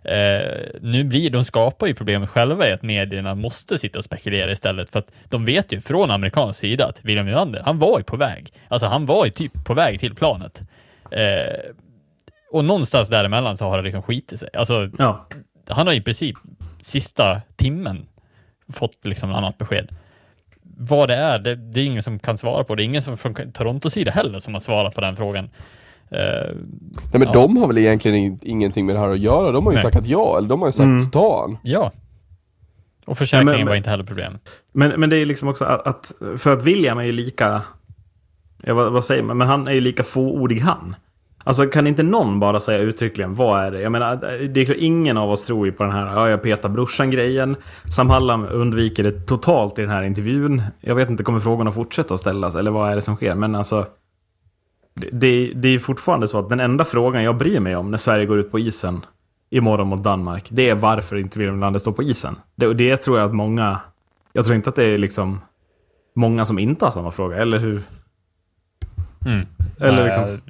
Eh, 0.03 0.65
nu 0.81 1.03
blir, 1.03 1.29
de 1.29 1.45
skapar 1.45 1.88
ju 1.88 1.93
problemet 1.93 2.29
själva 2.29 2.69
i 2.69 2.71
att 2.71 2.81
medierna 2.83 3.36
måste 3.36 3.77
sitta 3.77 3.99
och 3.99 4.05
spekulera 4.05 4.51
istället 4.51 4.91
för 4.91 4.99
att 4.99 5.12
de 5.25 5.45
vet 5.45 5.71
ju 5.73 5.81
från 5.81 6.12
amerikansk 6.12 6.60
sida 6.60 6.86
att 6.86 6.99
William 7.05 7.25
Nylander, 7.25 7.62
han 7.65 7.79
var 7.79 7.97
ju 7.97 8.03
på 8.03 8.17
väg. 8.17 8.53
Alltså 8.67 8.88
han 8.88 9.05
var 9.05 9.25
ju 9.25 9.31
typ 9.31 9.65
på 9.65 9.73
väg 9.73 9.99
till 9.99 10.15
planet. 10.15 10.62
Eh, 11.12 11.71
och 12.51 12.65
någonstans 12.65 13.10
däremellan 13.10 13.57
så 13.57 13.65
har 13.65 13.77
det 13.77 13.83
liksom 13.83 14.01
skitit 14.03 14.39
sig. 14.39 14.49
Alltså 14.53 14.89
Ja. 14.97 15.27
han 15.67 15.88
har 15.88 15.93
i 15.93 16.01
princip 16.01 16.36
sista 16.79 17.41
timmen 17.55 18.05
fått 18.73 19.05
liksom 19.05 19.33
annat 19.33 19.57
besked. 19.57 19.89
Vad 20.79 21.07
det 21.10 21.15
är, 21.15 21.39
det, 21.39 21.55
det 21.55 21.81
är 21.81 21.86
ingen 21.86 22.03
som 22.03 22.19
kan 22.19 22.38
svara 22.38 22.63
på. 22.63 22.75
Det 22.75 22.83
är 22.83 22.86
ingen 22.86 23.01
som 23.01 23.17
från 23.17 23.51
Torontos 23.51 23.93
sida 23.93 24.12
heller 24.12 24.39
som 24.39 24.53
har 24.53 24.62
svarat 24.62 24.95
på 24.95 25.01
den 25.01 25.15
frågan. 25.15 25.49
Eh, 26.12 26.56
Nej 27.12 27.20
men 27.20 27.22
Ja. 27.22 27.32
de 27.32 27.58
har 27.58 27.67
väl 27.67 27.78
egentligen 27.78 28.17
in- 28.17 28.39
ingenting 28.41 28.86
med 28.86 28.96
det 28.96 29.00
här 29.00 29.10
att 29.10 29.20
göra. 29.20 29.52
De 29.52 29.65
har 29.65 29.72
ju 29.74 29.76
Nej. 29.76 29.84
tackat 29.84 30.06
ja, 30.08 30.38
eller 30.38 30.48
de 30.50 30.60
har 30.62 30.67
ju 30.67 30.72
sagt 30.72 30.84
Mm. 30.86 31.12
ta 31.12 31.41
han. 31.41 31.58
ja. 31.63 31.91
Och 33.06 33.17
försäkringen 33.17 33.54
Ja, 33.54 33.58
men- 33.60 33.67
var 33.67 33.76
inte 33.76 33.89
heller 33.89 34.04
problem. 34.04 34.38
Men, 34.74 35.00
men 35.00 35.10
det 35.10 35.17
är 35.17 35.26
liksom 35.26 35.50
också 35.50 35.65
att, 35.65 35.88
att 35.88 36.13
för 36.38 36.54
att 36.54 36.63
William 36.63 36.98
är 36.98 37.04
ju 37.04 37.12
lika, 37.12 37.62
ja, 38.63 38.74
vad, 38.74 38.91
vad 38.91 39.04
säger 39.04 39.24
man, 39.24 39.38
men 39.38 39.48
han 39.48 39.67
är 39.67 39.72
ju 39.72 39.82
lika 39.82 40.04
fåordig 40.04 40.60
han. 40.60 40.96
Alltså 41.43 41.65
kan 41.65 41.88
inte 41.88 42.04
någon 42.04 42.39
bara 42.39 42.60
säga 42.60 42.80
uttryckligen, 42.80 43.36
vad 43.36 43.62
är 43.63 43.72
det? 43.72 43.82
Jag 43.82 43.91
menar, 43.91 44.15
det 44.48 44.62
är 44.62 44.65
klart, 44.65 44.78
ingen 44.80 45.17
av 45.17 45.30
oss 45.32 45.46
tror 45.46 45.65
ju 45.65 45.72
på 45.72 45.84
den 45.84 45.91
här, 45.91 46.13
ja 46.15 46.30
jag 46.30 46.41
petar 46.43 46.70
brorsan-grejen. 46.70 47.56
Sam 47.96 48.10
Hallam 48.10 48.48
undviker 48.52 49.04
det 49.04 49.12
totalt 49.12 49.80
i 49.80 49.82
den 49.82 49.89
här 49.91 50.04
intervjun. 50.04 50.62
Jag 50.82 50.96
vet 50.96 51.10
inte, 51.10 51.24
kommer 51.24 51.39
frågorna 51.39 51.72
fortsätta 51.72 52.17
ställas? 52.17 52.56
Eller 52.56 52.72
vad 52.72 52.91
är 52.91 52.96
det 52.96 53.02
som 53.02 53.15
sker? 53.15 53.36
Men 53.36 53.56
alltså, 53.56 53.86
det, 55.12 55.53
det, 55.55 55.67
är 55.67 55.79
fortfarande 55.79 56.27
så 56.27 56.39
att 56.39 56.49
den 56.49 56.60
enda 56.60 56.86
frågan 56.86 57.23
jag 57.23 57.38
bryr 57.38 57.60
mig 57.60 57.75
om 57.75 57.91
när 57.91 57.97
Sverige 57.97 58.25
går 58.25 58.39
ut 58.39 58.51
på 58.51 58.60
isen 58.60 59.05
imorgon 59.49 59.88
mot 59.88 60.03
Danmark, 60.03 60.47
det 60.49 60.69
är 60.69 60.75
varför 60.75 61.15
inte 61.15 61.39
William 61.39 61.60
Lander 61.60 61.79
står 61.79 61.91
på 61.91 62.03
isen. 62.03 62.36
Det, 62.55 62.73
det 62.73 62.97
tror 62.97 63.19
jag 63.19 63.27
att 63.27 63.36
många, 63.36 63.79
jag 64.33 64.45
tror 64.45 64.55
inte 64.55 64.69
att 64.69 64.75
det 64.75 64.83
är 64.83 64.97
liksom 64.97 65.41
många 66.15 66.45
som 66.45 66.60
inte 66.60 66.86
har 66.86 66.91
samma 66.91 67.12
fråga, 67.12 67.38
eller 67.38 67.60
hur? 67.60 67.81
Mm. 69.25 69.47
Eller 69.79 70.05
liksom, 70.05 70.41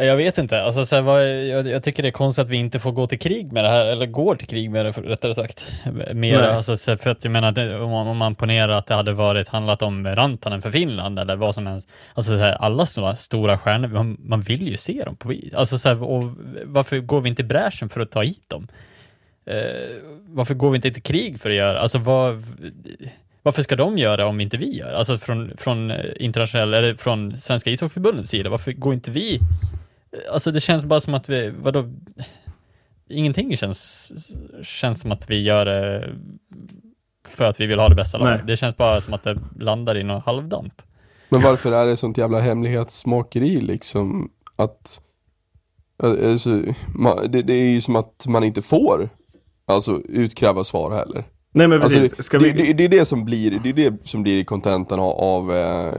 Jag, 0.00 0.16
vet 0.16 0.38
inte. 0.38 0.62
Alltså, 0.62 0.86
så 0.86 0.94
här, 0.96 1.02
vad, 1.02 1.28
jag, 1.46 1.68
jag 1.68 1.82
tycker 1.82 2.02
det 2.02 2.08
är 2.08 2.12
konstigt 2.12 2.42
att 2.44 2.48
vi 2.50 2.56
inte 2.56 2.78
får 2.78 2.92
gå 2.92 3.06
till 3.06 3.18
krig 3.18 3.52
med 3.52 3.64
det 3.64 3.70
här, 3.70 3.86
eller 3.86 4.06
går 4.06 4.34
till 4.34 4.46
krig 4.48 4.70
med 4.70 4.84
det 4.86 4.92
för, 4.92 5.02
rättare 5.02 5.34
sagt. 5.34 5.72
Mer, 6.14 6.38
alltså, 6.42 6.76
så 6.76 6.96
för 6.96 7.10
att 7.10 7.24
jag 7.24 7.30
menar, 7.30 7.52
det, 7.52 7.80
om, 7.80 7.90
man- 7.90 8.06
om 8.06 8.16
man 8.16 8.34
ponerar 8.34 8.68
att 8.68 8.86
det 8.86 8.94
hade 8.94 9.12
varit 9.12 9.48
handlat 9.48 9.82
om 9.82 10.06
Rantanen 10.06 10.62
för 10.62 10.70
Finland 10.70 11.18
eller 11.18 11.36
vad 11.36 11.54
som 11.54 11.66
helst. 11.66 11.88
Alltså 12.14 12.32
så 12.32 12.38
här, 12.38 12.52
alla 12.52 12.86
sådana 12.86 13.16
stora 13.16 13.58
stjärnor, 13.58 13.88
man, 13.88 14.16
man 14.20 14.40
vill 14.40 14.68
ju 14.68 14.76
se 14.76 15.02
dem 15.04 15.16
på 15.16 15.34
Alltså 15.54 15.78
så 15.78 15.88
här, 15.88 16.02
och 16.02 16.24
varför 16.64 16.98
går 16.98 17.20
vi 17.20 17.28
inte 17.28 17.42
i 17.42 17.44
bräschen 17.44 17.88
för 17.88 18.00
att 18.00 18.10
ta 18.10 18.22
hit 18.22 18.42
dem? 18.48 18.68
Eh, 19.46 19.56
varför 20.26 20.54
går 20.54 20.70
vi 20.70 20.76
inte 20.76 20.90
till 20.90 21.02
krig 21.02 21.40
för 21.40 21.50
att 21.50 21.56
göra, 21.56 21.80
alltså 21.80 21.98
vad, 21.98 22.44
varför 23.42 23.62
ska 23.62 23.76
de 23.76 23.98
göra 23.98 24.26
om 24.26 24.40
inte 24.40 24.56
vi 24.56 24.76
gör? 24.78 24.92
Alltså 24.92 25.18
från, 25.18 25.56
från 25.56 25.90
eh, 25.90 25.96
internationell, 26.16 26.74
eller 26.74 26.94
från 26.94 27.36
Svenska 27.36 27.70
ishockeyförbundets 27.70 28.30
sida, 28.30 28.50
varför 28.50 28.72
går 28.72 28.94
inte 28.94 29.10
vi? 29.10 29.38
Alltså 30.32 30.50
det 30.50 30.60
känns 30.60 30.84
bara 30.84 31.00
som 31.00 31.14
att 31.14 31.28
vi, 31.28 31.54
vadå? 31.62 31.84
Ingenting 33.10 33.56
känns, 33.56 34.12
känns 34.62 35.00
som 35.00 35.12
att 35.12 35.30
vi 35.30 35.42
gör 35.42 35.64
det 35.64 36.14
för 37.28 37.44
att 37.44 37.60
vi 37.60 37.66
vill 37.66 37.78
ha 37.78 37.88
det 37.88 37.94
bästa 37.94 38.18
Nej. 38.18 38.26
laget. 38.26 38.46
Det 38.46 38.56
känns 38.56 38.76
bara 38.76 39.00
som 39.00 39.14
att 39.14 39.22
det 39.22 39.38
landar 39.58 39.96
i 39.96 40.02
något 40.02 40.24
halvdant. 40.24 40.82
Men 41.28 41.42
varför 41.42 41.72
är 41.72 41.86
det 41.86 41.96
sånt 41.96 42.18
jävla 42.18 42.40
hemlighetsmakeri 42.40 43.60
liksom? 43.60 44.30
Att, 44.56 45.00
alltså, 46.02 46.62
man, 46.94 47.30
det, 47.30 47.42
det 47.42 47.52
är 47.52 47.70
ju 47.70 47.80
som 47.80 47.96
att 47.96 48.26
man 48.28 48.44
inte 48.44 48.62
får, 48.62 49.08
alltså 49.66 50.00
utkräva 50.08 50.64
svar 50.64 50.96
heller. 50.96 51.24
Nej 51.52 51.68
men 51.68 51.82
Alltså, 51.82 51.98
precis. 51.98 52.16
det, 52.16 52.22
Ska 52.22 52.38
det, 52.38 52.52
vi... 52.52 52.62
det, 52.62 52.72
det 52.72 52.84
är 52.84 52.88
det 52.88 53.04
som 53.04 53.24
blir, 53.24 53.60
det 53.62 53.68
är 53.68 53.72
det 53.72 54.08
som 54.08 54.22
blir 54.22 54.36
i 54.36 54.44
kontentan 54.44 55.00
av, 55.00 55.12
av 55.12 55.56
eh, 55.56 55.92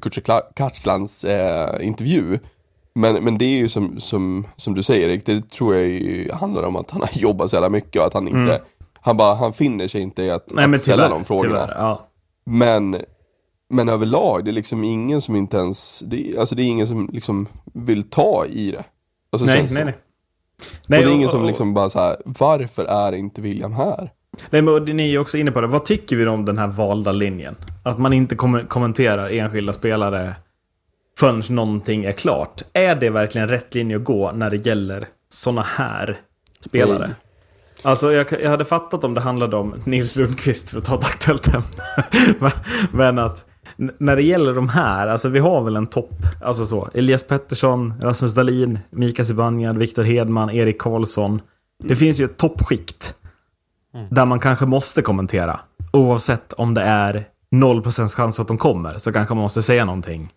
Kutjerkatslans 0.00 1.24
eh, 1.24 1.86
intervju. 1.86 2.38
Men, 2.94 3.24
men 3.24 3.38
det 3.38 3.44
är 3.44 3.58
ju 3.58 3.68
som, 3.68 4.00
som, 4.00 4.46
som 4.56 4.74
du 4.74 4.82
säger 4.82 5.08
Erik, 5.08 5.26
det 5.26 5.50
tror 5.50 5.74
jag 5.74 5.84
ju 5.88 6.32
handlar 6.32 6.62
om 6.62 6.76
att 6.76 6.90
han 6.90 7.00
har 7.00 7.10
jobbat 7.12 7.50
så 7.50 7.56
jävla 7.56 7.68
mycket 7.68 8.00
och 8.00 8.06
att 8.06 8.14
han 8.14 8.28
inte, 8.28 8.62
han 9.00 9.16
bara, 9.16 9.34
han 9.34 9.52
finner 9.52 9.88
sig 9.88 10.00
inte 10.00 10.22
i 10.22 10.30
att, 10.30 10.52
Mm. 10.52 10.56
Nej 10.56 10.64
att 10.64 10.70
men 10.70 10.78
ställa 10.78 10.96
tyvärr. 11.02 11.10
de 11.18 11.24
frågorna. 11.24 11.48
tyvärr 11.66 11.74
ja. 11.78 12.08
Men, 12.46 12.96
men 13.70 13.88
överlag, 13.88 14.44
det 14.44 14.50
är 14.50 14.52
liksom 14.52 14.84
ingen 14.84 15.20
som 15.20 15.36
inte 15.36 15.56
ens, 15.56 16.00
det, 16.06 16.38
alltså 16.38 16.54
det 16.54 16.62
är 16.62 16.66
ingen 16.66 16.86
som 16.86 17.10
liksom 17.12 17.48
vill 17.74 18.02
ta 18.02 18.46
i 18.46 18.70
det. 18.70 18.84
Alltså, 19.32 19.46
Nej, 19.46 19.56
nej, 19.58 19.68
som. 19.68 19.74
nej. 19.84 19.84
och 19.84 19.94
det 20.88 20.96
är 20.96 21.06
och- 21.06 21.12
ingen 21.12 21.28
som 21.28 21.40
och- 21.40 21.46
liksom 21.46 21.74
bara 21.74 21.90
så 21.90 21.98
här, 22.00 22.16
varför 22.24 22.84
är 22.84 23.12
inte 23.12 23.40
William 23.40 23.72
här? 23.72 24.10
Nej, 24.50 24.62
men 24.62 24.74
och 24.74 24.82
ni 24.88 25.14
är 25.14 25.18
också 25.18 25.38
inne 25.38 25.50
på 25.50 25.60
det. 25.60 25.66
Vad 25.66 25.84
tycker 25.84 26.16
vi 26.16 26.26
om 26.26 26.44
den 26.44 26.58
här 26.58 26.66
valda 26.66 27.12
linjen? 27.12 27.56
Att 27.84 27.98
man 27.98 28.12
inte 28.12 28.36
kommenterar 28.68 29.30
enskilda 29.30 29.72
spelare 29.72 30.34
förrän 31.20 31.42
någonting 31.48 32.04
är 32.04 32.12
klart. 32.12 32.62
Är 32.72 32.94
det 32.94 33.10
verkligen 33.10 33.48
rätt 33.48 33.74
linje 33.74 33.96
att 33.96 34.04
gå 34.04 34.32
när 34.32 34.50
det 34.50 34.66
gäller 34.66 35.08
såna 35.28 35.62
här 35.62 36.16
spelare? 36.60 36.98
Nej. 37.06 37.14
Alltså 37.82 38.12
jag, 38.12 38.26
jag 38.42 38.50
hade 38.50 38.64
fattat 38.64 39.04
om 39.04 39.14
det 39.14 39.20
handlade 39.20 39.56
om 39.56 39.74
Nils 39.84 40.16
Lundqvist 40.16 40.70
för 40.70 40.78
att 40.78 40.84
ta 40.84 40.94
ett 40.94 41.04
aktuellt 41.04 41.48
ämne. 41.48 42.52
Men- 42.92 43.18
att 43.18 43.44
när 43.98 44.16
det 44.16 44.22
gäller 44.22 44.54
de 44.54 44.68
här, 44.68 45.08
alltså 45.08 45.28
vi 45.28 45.38
har 45.38 45.62
väl 45.62 45.76
en 45.76 45.86
topp, 45.86 46.14
alltså 46.42 46.66
så. 46.66 46.88
Elias 46.94 47.22
Pettersson, 47.26 47.94
Rasmus 48.00 48.34
Dahlin, 48.34 48.78
Mika 48.90 49.24
Zibanejad, 49.24 49.78
Viktor 49.78 50.02
Hedman, 50.02 50.50
Erik 50.50 50.78
Karlsson. 50.78 51.40
Det 51.84 51.96
finns 51.96 52.20
ju 52.20 52.24
ett 52.24 52.36
toppskikt. 52.36 53.14
Där 54.10 54.24
man 54.24 54.40
kanske 54.40 54.66
måste 54.66 55.02
kommentera. 55.02 55.60
Oavsett 55.92 56.52
om 56.52 56.74
det 56.74 56.82
är 56.82 57.24
0% 57.54 58.08
chans 58.08 58.40
att 58.40 58.48
de 58.48 58.58
kommer 58.58 58.98
så 58.98 59.12
kanske 59.12 59.34
man 59.34 59.42
måste 59.42 59.62
säga 59.62 59.84
någonting. 59.84 60.32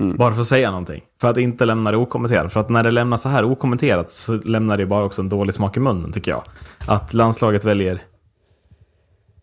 Mm. 0.00 0.16
Bara 0.16 0.34
för 0.34 0.40
att 0.40 0.46
säga 0.46 0.70
någonting. 0.70 1.02
För 1.20 1.28
att 1.28 1.36
inte 1.36 1.64
lämna 1.64 1.90
det 1.90 1.96
okommenterat. 1.96 2.52
För 2.52 2.60
att 2.60 2.68
när 2.68 2.82
det 2.82 2.90
lämnas 2.90 3.22
så 3.22 3.28
här 3.28 3.44
okommenterat 3.44 4.10
så 4.10 4.32
lämnar 4.32 4.76
det 4.76 4.86
bara 4.86 5.04
också 5.04 5.22
en 5.22 5.28
dålig 5.28 5.54
smak 5.54 5.76
i 5.76 5.80
munnen 5.80 6.12
tycker 6.12 6.30
jag. 6.30 6.42
Att 6.86 7.14
landslaget 7.14 7.64
väljer 7.64 8.02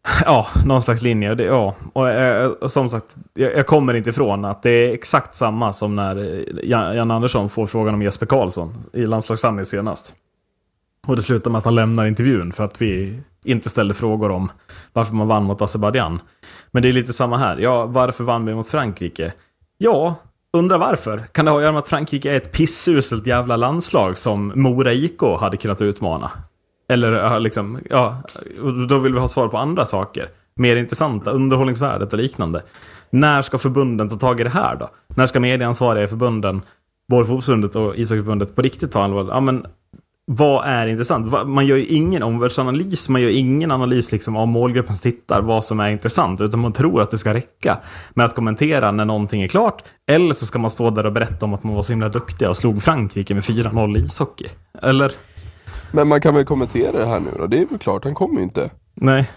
Ja, 0.25 0.47
någon 0.65 0.81
slags 0.81 1.01
linje. 1.01 1.31
Och 1.31 1.37
Det, 1.37 1.43
ja. 1.43 1.75
och, 1.93 2.09
eh, 2.09 2.47
och 2.47 2.71
som 2.71 2.89
sagt, 2.89 3.15
jag, 3.33 3.55
jag 3.55 3.67
kommer 3.67 3.93
inte 3.93 4.09
ifrån 4.09 4.45
att 4.45 4.63
det 4.63 4.69
är 4.69 4.93
exakt 4.93 5.35
samma 5.35 5.73
som 5.73 5.95
när 5.95 6.17
eh, 6.17 6.43
Jan, 6.63 6.95
Jan 6.95 7.11
Andersson 7.11 7.49
får 7.49 7.67
frågan 7.67 7.93
om 7.93 8.01
Jesper 8.01 8.25
Karlsson 8.25 8.73
i 8.93 9.05
landslagssamling 9.05 9.65
senast. 9.65 10.13
Och 11.07 11.15
det 11.15 11.21
slutar 11.21 11.51
med 11.51 11.59
att 11.59 11.65
han 11.65 11.75
lämnar 11.75 12.05
intervjun 12.05 12.51
för 12.51 12.63
att 12.63 12.81
vi 12.81 13.19
inte 13.43 13.69
ställde 13.69 13.93
frågor 13.93 14.31
om 14.31 14.51
varför 14.93 15.13
man 15.13 15.27
vann 15.27 15.43
mot 15.43 15.61
Azerbajdzjan. 15.61 16.19
Men 16.71 16.83
det 16.83 16.89
är 16.89 16.93
lite 16.93 17.13
samma 17.13 17.37
här. 17.37 17.57
Ja, 17.57 17.85
varför 17.85 18.23
vann 18.23 18.45
vi 18.45 18.55
mot 18.55 18.67
Frankrike? 18.67 19.33
Ja, 19.77 20.15
undrar 20.57 20.77
varför. 20.77 21.17
Kan 21.31 21.45
det 21.45 21.51
ha 21.51 21.57
att 21.57 21.63
göra 21.63 21.71
med 21.71 21.79
att 21.79 21.87
Frankrike 21.87 22.31
är 22.31 22.35
ett 22.35 22.51
pissuselt 22.51 23.27
jävla 23.27 23.55
landslag 23.55 24.17
som 24.17 24.51
Mora 24.55 24.93
IK 24.93 25.21
hade 25.39 25.57
kunnat 25.57 25.81
utmana? 25.81 26.31
Eller 26.89 27.11
ja, 27.11 27.39
liksom, 27.39 27.79
ja, 27.89 28.21
då 28.89 28.97
vill 28.97 29.13
vi 29.13 29.19
ha 29.19 29.27
svar 29.27 29.47
på 29.47 29.57
andra 29.57 29.85
saker. 29.85 30.29
Mer 30.55 30.75
intressanta, 30.75 31.31
underhållningsvärdet 31.31 32.13
och 32.13 32.19
liknande. 32.19 32.63
När 33.09 33.41
ska 33.41 33.57
förbunden 33.57 34.09
ta 34.09 34.15
tag 34.15 34.39
i 34.39 34.43
det 34.43 34.49
här 34.49 34.75
då? 34.75 34.89
När 35.07 35.25
ska 35.25 35.39
medieansvariga 35.39 36.03
i 36.03 36.07
förbunden, 36.07 36.61
både 37.09 37.25
fotbollsförbundet 37.25 37.75
och 37.75 37.95
ishockeyförbundet, 37.95 38.55
på 38.55 38.61
riktigt 38.61 38.91
ta 38.91 39.03
allvar? 39.03 39.25
Ja, 39.29 39.39
men 39.39 39.65
vad 40.27 40.65
är 40.65 40.87
intressant? 40.87 41.47
Man 41.47 41.65
gör 41.65 41.77
ju 41.77 41.85
ingen 41.85 42.23
omvärldsanalys, 42.23 43.09
man 43.09 43.21
gör 43.21 43.29
ingen 43.29 43.71
analys 43.71 44.11
liksom 44.11 44.35
av 44.35 44.47
målgruppen 44.47 44.95
som 44.95 45.11
tittar, 45.11 45.41
vad 45.41 45.65
som 45.65 45.79
är 45.79 45.89
intressant, 45.89 46.41
utan 46.41 46.59
man 46.59 46.73
tror 46.73 47.01
att 47.01 47.11
det 47.11 47.17
ska 47.17 47.33
räcka 47.33 47.77
med 48.13 48.25
att 48.25 48.35
kommentera 48.35 48.91
när 48.91 49.05
någonting 49.05 49.41
är 49.41 49.47
klart, 49.47 49.83
eller 50.07 50.33
så 50.33 50.45
ska 50.45 50.59
man 50.59 50.69
stå 50.69 50.89
där 50.89 51.05
och 51.05 51.13
berätta 51.13 51.45
om 51.45 51.53
att 51.53 51.63
man 51.63 51.75
var 51.75 51.81
så 51.81 51.91
himla 51.91 52.09
duktiga 52.09 52.49
och 52.49 52.57
slog 52.57 52.83
Frankrike 52.83 53.33
med 53.33 53.43
4-0 53.43 53.97
i 53.97 54.01
ishockey. 54.01 54.47
Eller? 54.81 55.11
Men 55.91 56.07
man 56.07 56.21
kan 56.21 56.35
väl 56.35 56.45
kommentera 56.45 56.91
det 56.91 57.05
här 57.05 57.19
nu 57.19 57.29
då? 57.37 57.47
Det 57.47 57.61
är 57.61 57.65
väl 57.65 57.79
klart, 57.79 58.03
han 58.03 58.15
kommer 58.15 58.35
ju 58.35 58.43
inte. 58.43 58.69
Nej. 58.93 59.29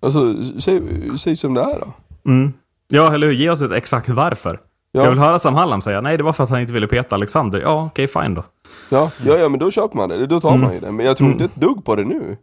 Alltså, 0.00 0.34
säg, 0.60 0.82
säg 1.18 1.36
som 1.36 1.54
det 1.54 1.60
är 1.60 1.80
då. 1.80 1.94
Mm. 2.30 2.52
Ja, 2.88 3.14
eller 3.14 3.26
hur? 3.26 3.34
Ge 3.34 3.50
oss 3.50 3.60
ett 3.60 3.70
exakt 3.70 4.08
varför. 4.08 4.60
Ja. 4.94 5.02
Jag 5.02 5.10
vill 5.10 5.18
höra 5.18 5.38
Sam 5.38 5.54
Hallam 5.54 5.82
säga, 5.82 6.00
nej 6.00 6.16
det 6.16 6.22
var 6.22 6.32
för 6.32 6.44
att 6.44 6.50
han 6.50 6.60
inte 6.60 6.72
ville 6.72 6.86
peta 6.86 7.14
Alexander. 7.14 7.60
Ja, 7.60 7.84
okej, 7.86 8.08
fine 8.08 8.34
då. 8.34 8.44
Ja, 8.90 9.10
ja, 9.26 9.36
ja, 9.36 9.48
men 9.48 9.60
då 9.60 9.70
köper 9.70 9.96
man 9.96 10.08
det. 10.08 10.26
Då 10.26 10.40
tar 10.40 10.48
Mm. 10.48 10.60
man 10.60 10.74
ju 10.74 10.80
det. 10.80 10.92
Men 10.92 11.06
jag 11.06 11.16
tror 11.16 11.32
inte 11.32 11.44
ett 11.44 11.54
dugg 11.54 11.84
på 11.84 11.96
det 11.96 12.04
nu. 12.04 12.36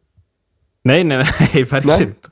Nej, 0.84 1.04
nej, 1.04 1.18
nej, 1.54 1.64
verkligen 1.64 1.98
Nej. 2.00 2.08
inte. 2.08 2.30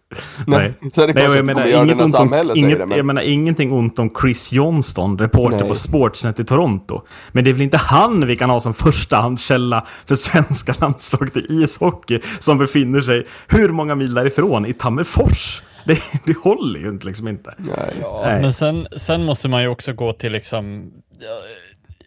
Nej. 0.47 0.73
Så 0.93 1.01
är 1.03 1.07
det 1.07 1.13
och 1.13 1.19
jag 1.19 1.31
inte 1.31 1.43
menar, 1.43 1.65
inget 1.83 2.01
ont 2.01 2.15
om, 2.15 2.33
inget, 2.55 2.77
det, 2.79 2.85
men- 2.85 2.97
jag 2.97 3.05
menar 3.05 3.21
ingenting 3.21 3.71
ont 3.73 3.99
om 3.99 4.09
Chris 4.21 4.51
Johnston, 4.53 5.17
reporter 5.19 5.57
Nej. 5.59 5.67
på 5.69 5.75
Sportsnet 5.75 6.39
i 6.39 6.45
Toronto. 6.45 7.01
Men 7.31 7.43
det 7.43 7.49
är 7.49 7.53
väl 7.53 7.61
inte 7.61 7.77
han 7.77 8.27
vi 8.27 8.35
kan 8.35 8.49
ha 8.49 8.59
som 8.59 8.73
förstahandskälla 8.73 9.85
för 10.05 10.15
svenska 10.15 10.73
landslaget 10.79 11.37
i 11.37 11.45
ishockey 11.49 12.19
som 12.39 12.57
befinner 12.57 13.01
sig 13.01 13.27
hur 13.47 13.69
många 13.69 13.95
mil 13.95 14.13
därifrån 14.13 14.65
i 14.65 14.73
Tammerfors? 14.73 15.61
Det, 15.87 15.99
det 16.25 16.37
håller 16.37 16.79
ju 16.79 16.89
inte 16.89 17.07
liksom 17.07 17.27
inte. 17.27 17.53
Nej. 17.57 17.93
Ja, 18.01 18.21
Nej. 18.25 18.41
men 18.41 18.53
sen, 18.53 18.87
sen 18.95 19.23
måste 19.23 19.49
man 19.49 19.61
ju 19.61 19.67
också 19.67 19.93
gå 19.93 20.13
till 20.13 20.31
liksom, 20.31 20.93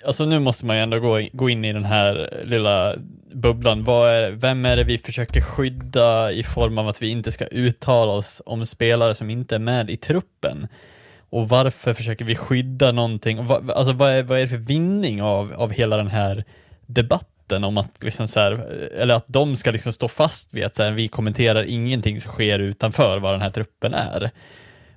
alltså 0.06 0.24
nu 0.24 0.38
måste 0.38 0.66
man 0.66 0.76
ju 0.76 0.82
ändå 0.82 1.00
gå, 1.00 1.28
gå 1.32 1.50
in 1.50 1.64
i 1.64 1.72
den 1.72 1.84
här 1.84 2.42
lilla 2.44 2.94
bubblan. 3.32 3.84
Vad 3.84 4.10
är, 4.10 4.30
vem 4.30 4.64
är 4.64 4.76
det 4.76 4.84
vi 4.84 4.98
försöker 4.98 5.40
skydda 5.40 6.32
i 6.32 6.42
form 6.42 6.78
av 6.78 6.88
att 6.88 7.02
vi 7.02 7.08
inte 7.08 7.32
ska 7.32 7.46
uttala 7.46 8.12
oss 8.12 8.42
om 8.46 8.66
spelare 8.66 9.14
som 9.14 9.30
inte 9.30 9.54
är 9.54 9.58
med 9.58 9.90
i 9.90 9.96
truppen? 9.96 10.68
Och 11.30 11.48
varför 11.48 11.94
försöker 11.94 12.24
vi 12.24 12.36
skydda 12.36 12.92
någonting? 12.92 13.38
Alltså 13.38 13.92
vad 13.92 14.10
är, 14.10 14.22
vad 14.22 14.38
är 14.38 14.42
det 14.42 14.48
för 14.48 14.56
vinning 14.56 15.22
av, 15.22 15.52
av 15.52 15.70
hela 15.70 15.96
den 15.96 16.08
här 16.08 16.44
debatten 16.86 17.29
om 17.52 17.78
att 17.78 18.02
liksom 18.02 18.28
så 18.28 18.40
här, 18.40 18.52
eller 18.94 19.14
att 19.14 19.24
de 19.26 19.56
ska 19.56 19.70
liksom 19.70 19.92
stå 19.92 20.08
fast 20.08 20.54
vid 20.54 20.64
att 20.64 20.76
så 20.76 20.82
här, 20.82 20.90
vi 20.90 21.08
kommenterar 21.08 21.64
ingenting 21.64 22.20
som 22.20 22.32
sker 22.32 22.58
utanför 22.58 23.18
vad 23.18 23.34
den 23.34 23.40
här 23.40 23.50
truppen 23.50 23.94
är. 23.94 24.30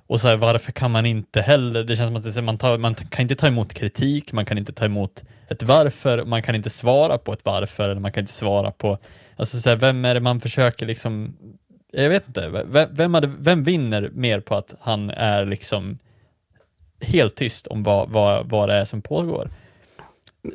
Och 0.06 0.20
så 0.20 0.28
här, 0.28 0.36
varför 0.36 0.72
kan 0.72 0.90
man 0.90 1.06
inte 1.06 1.40
heller, 1.40 1.84
det 1.84 1.96
känns 1.96 2.08
som 2.08 2.16
att 2.16 2.34
det, 2.34 2.42
man, 2.42 2.58
tar, 2.58 2.78
man 2.78 2.94
kan 2.94 3.22
inte 3.22 3.36
ta 3.36 3.46
emot 3.46 3.74
kritik, 3.74 4.32
man 4.32 4.46
kan 4.46 4.58
inte 4.58 4.72
ta 4.72 4.84
emot 4.84 5.22
ett 5.48 5.62
varför, 5.62 6.24
man 6.24 6.42
kan 6.42 6.54
inte 6.54 6.70
svara 6.70 7.18
på 7.18 7.32
ett 7.32 7.44
varför, 7.44 7.88
eller 7.88 8.00
man 8.00 8.12
kan 8.12 8.20
inte 8.20 8.32
svara 8.32 8.70
på, 8.70 8.98
alltså 9.36 9.60
så 9.60 9.70
här, 9.70 9.76
vem 9.76 10.04
är 10.04 10.14
det 10.14 10.20
man 10.20 10.40
försöker 10.40 10.86
liksom, 10.86 11.36
jag 11.92 12.08
vet 12.08 12.28
inte, 12.28 12.48
vem, 12.48 12.88
vem, 12.90 13.14
hade, 13.14 13.30
vem 13.38 13.64
vinner 13.64 14.10
mer 14.12 14.40
på 14.40 14.54
att 14.54 14.74
han 14.80 15.10
är 15.10 15.44
liksom 15.44 15.98
helt 17.00 17.34
tyst 17.34 17.66
om 17.66 17.82
vad, 17.82 18.08
vad, 18.10 18.50
vad 18.50 18.68
det 18.68 18.74
är 18.74 18.84
som 18.84 19.02
pågår? 19.02 19.50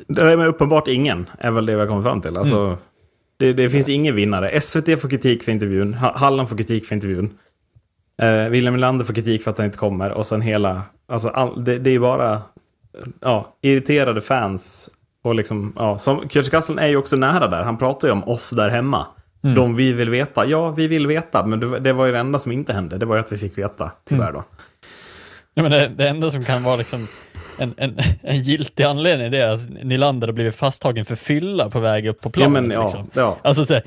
Det 0.08 0.22
är 0.22 0.46
uppenbart 0.46 0.88
ingen, 0.88 1.26
är 1.38 1.50
väl 1.50 1.66
det 1.66 1.74
vi 1.74 1.80
har 1.80 1.86
kommit 1.88 2.04
fram 2.04 2.20
till. 2.20 2.36
Alltså, 2.36 2.56
Mm. 2.56 2.76
det, 3.36 3.52
det 3.52 3.70
finns 3.70 3.88
ingen 3.88 4.14
vinnare. 4.14 4.60
SVT 4.60 5.00
får 5.00 5.08
kritik 5.08 5.42
för 5.42 5.52
intervjun, 5.52 5.94
Ha- 5.94 6.16
Halland 6.18 6.48
får 6.48 6.56
kritik 6.56 6.86
för 6.86 6.94
intervjun. 6.94 7.30
Eh, 8.22 8.48
William 8.48 8.74
Nylander 8.74 9.04
får 9.04 9.14
kritik 9.14 9.42
för 9.42 9.50
att 9.50 9.56
han 9.58 9.66
inte 9.66 9.78
kommer. 9.78 10.10
Och 10.12 10.26
sen 10.26 10.40
hela, 10.40 10.82
alltså 11.08 11.28
all, 11.28 11.64
det, 11.64 11.78
det 11.78 11.90
är 11.90 11.98
bara 11.98 12.42
ja, 13.20 13.56
irriterade 13.62 14.20
fans. 14.20 14.90
Och 15.24 15.34
liksom, 15.34 15.72
ja, 15.76 15.98
som 15.98 16.20
Kürtikassel 16.20 16.78
är 16.80 16.86
ju 16.86 16.96
också 16.96 17.16
nära 17.16 17.48
där. 17.48 17.62
Han 17.62 17.78
pratar 17.78 18.08
ju 18.08 18.12
om 18.12 18.24
oss 18.28 18.50
där 18.50 18.68
hemma. 18.68 19.06
De 19.40 19.76
vi 19.76 19.92
vill 19.92 20.10
veta. 20.10 20.46
Ja, 20.46 20.70
vi 20.70 20.88
vill 20.88 21.06
veta. 21.06 21.46
Men 21.46 21.60
det, 21.60 21.78
det 21.78 21.92
var 21.92 22.06
ju 22.06 22.12
det 22.12 22.18
enda 22.18 22.38
som 22.38 22.52
inte 22.52 22.72
hände. 22.72 22.98
Det 22.98 23.06
var 23.06 23.14
ju 23.16 23.20
att 23.20 23.32
vi 23.32 23.38
fick 23.38 23.58
veta, 23.58 23.90
tyvärr 24.08 24.32
då. 24.32 24.44
Ja, 25.54 25.62
men 25.62 25.72
det, 25.72 25.92
det 25.96 26.08
enda 26.08 26.30
som 26.30 26.44
kan 26.44 26.62
vara 26.62 26.76
liksom 26.76 27.08
en, 27.60 27.74
en, 27.76 27.98
en 28.22 28.42
giltig 28.42 28.84
anledning 28.84 29.34
är 29.40 29.46
att 29.48 29.68
Nylander 29.82 30.28
har 30.28 30.32
blivit 30.32 30.54
fasttagen 30.54 31.04
för 31.04 31.16
fylla 31.16 31.70
på 31.70 31.80
väg 31.80 32.06
upp 32.06 32.20
på 32.22 32.28
Ja, 32.28 32.30
planet. 32.30 32.52
men 32.52 32.70
ja. 32.70 32.82
liksom. 32.82 33.10
ja. 33.14 33.38
Alltså, 33.44 33.66
så, 33.66 33.74
ja, 33.74 33.80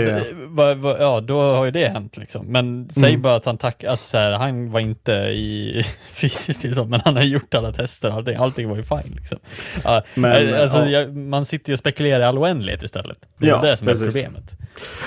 Det- 0.00 0.24
va, 0.48 0.74
va, 0.74 0.96
ja, 1.00 1.20
då 1.20 1.40
har 1.40 1.64
ju 1.64 1.70
det 1.70 1.88
hänt 1.88 2.16
liksom. 2.16 2.46
Men 2.46 2.88
säg 2.90 3.08
Mm. 3.10 3.22
bara 3.22 3.34
att 3.36 3.44
han 3.46 3.58
tack, 3.58 3.84
alltså, 3.84 4.06
så 4.08 4.16
här, 4.18 4.32
han 4.32 4.70
var 4.70 4.80
inte 4.80 5.12
i 5.12 5.82
fysiskt 6.12 6.60
tillstånd, 6.60 6.90
men 6.90 7.00
han 7.04 7.16
har 7.16 7.22
gjort 7.22 7.54
alla 7.54 7.72
tester, 7.72 8.10
allting, 8.10 8.36
allting 8.36 8.68
var 8.68 8.76
ju 8.76 8.82
fine 8.82 9.12
liksom. 9.16 9.38
Ja, 9.84 10.02
Men, 10.14 10.54
alltså, 10.54 10.78
ja. 10.78 10.86
jag, 10.88 11.16
man 11.16 11.44
sitter 11.44 11.70
ju 11.70 11.72
och 11.72 11.78
spekulerar 11.78 12.20
i 12.20 12.24
all 12.24 12.38
oändlighet 12.38 12.82
istället. 12.82 13.18
Det 13.38 13.46
är 13.46 13.50
Ja, 13.50 13.60
det 13.60 13.76
som 13.76 13.86
precis. 13.86 14.16
är 14.16 14.22
problemet. 14.26 14.50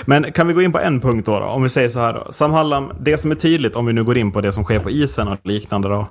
Men 0.06 0.32
kan 0.32 0.48
vi 0.48 0.54
gå 0.54 0.62
in 0.62 0.72
på 0.72 0.78
en 0.78 1.00
punkt 1.00 1.26
då, 1.26 1.40
då? 1.40 1.44
Om 1.46 1.62
vi 1.62 1.68
säger 1.68 1.88
så 1.88 2.00
här 2.00 2.12
då. 2.12 2.32
Sam 2.32 2.52
Hallam, 2.52 2.92
det 3.00 3.18
som 3.18 3.30
är 3.30 3.34
tydligt 3.34 3.76
om 3.76 3.86
vi 3.86 3.92
nu 3.92 4.04
går 4.04 4.16
in 4.18 4.32
på 4.32 4.40
det 4.40 4.52
som 4.52 4.64
sker 4.64 4.78
på 4.78 4.90
isen 4.90 5.28
och 5.28 5.38
liknande 5.44 5.88
då. 5.88 6.06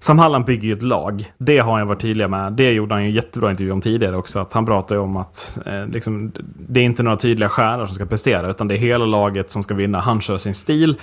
Sam 0.00 0.18
Hallam 0.18 0.44
bygger 0.44 0.68
ju 0.68 0.72
ett 0.72 0.82
lag. 0.82 1.32
Det 1.38 1.58
har 1.58 1.78
han 1.78 1.88
varit 1.88 2.00
tydlig 2.00 2.30
med. 2.30 2.52
Det 2.52 2.72
gjorde 2.72 2.94
han 2.94 3.02
ju 3.02 3.08
en 3.08 3.14
jättebra 3.14 3.50
intervju 3.50 3.72
om 3.72 3.80
tidigare 3.80 4.16
också. 4.16 4.38
Att 4.40 4.52
han 4.52 4.66
pratar 4.66 4.94
ju 4.94 5.00
om 5.00 5.16
att 5.16 5.58
eh, 5.66 5.86
liksom, 5.86 6.32
det 6.68 6.80
är 6.80 6.84
inte 6.84 7.02
några 7.02 7.16
tydliga 7.16 7.48
stjärnor 7.48 7.86
som 7.86 7.94
ska 7.94 8.06
prestera. 8.06 8.50
Utan 8.50 8.68
det 8.68 8.74
är 8.74 8.78
hela 8.78 9.06
laget 9.06 9.50
som 9.50 9.62
ska 9.62 9.74
vinna. 9.74 10.00
Han 10.00 10.20
kör 10.20 10.38
sin 10.38 10.54
stil. 10.54 10.96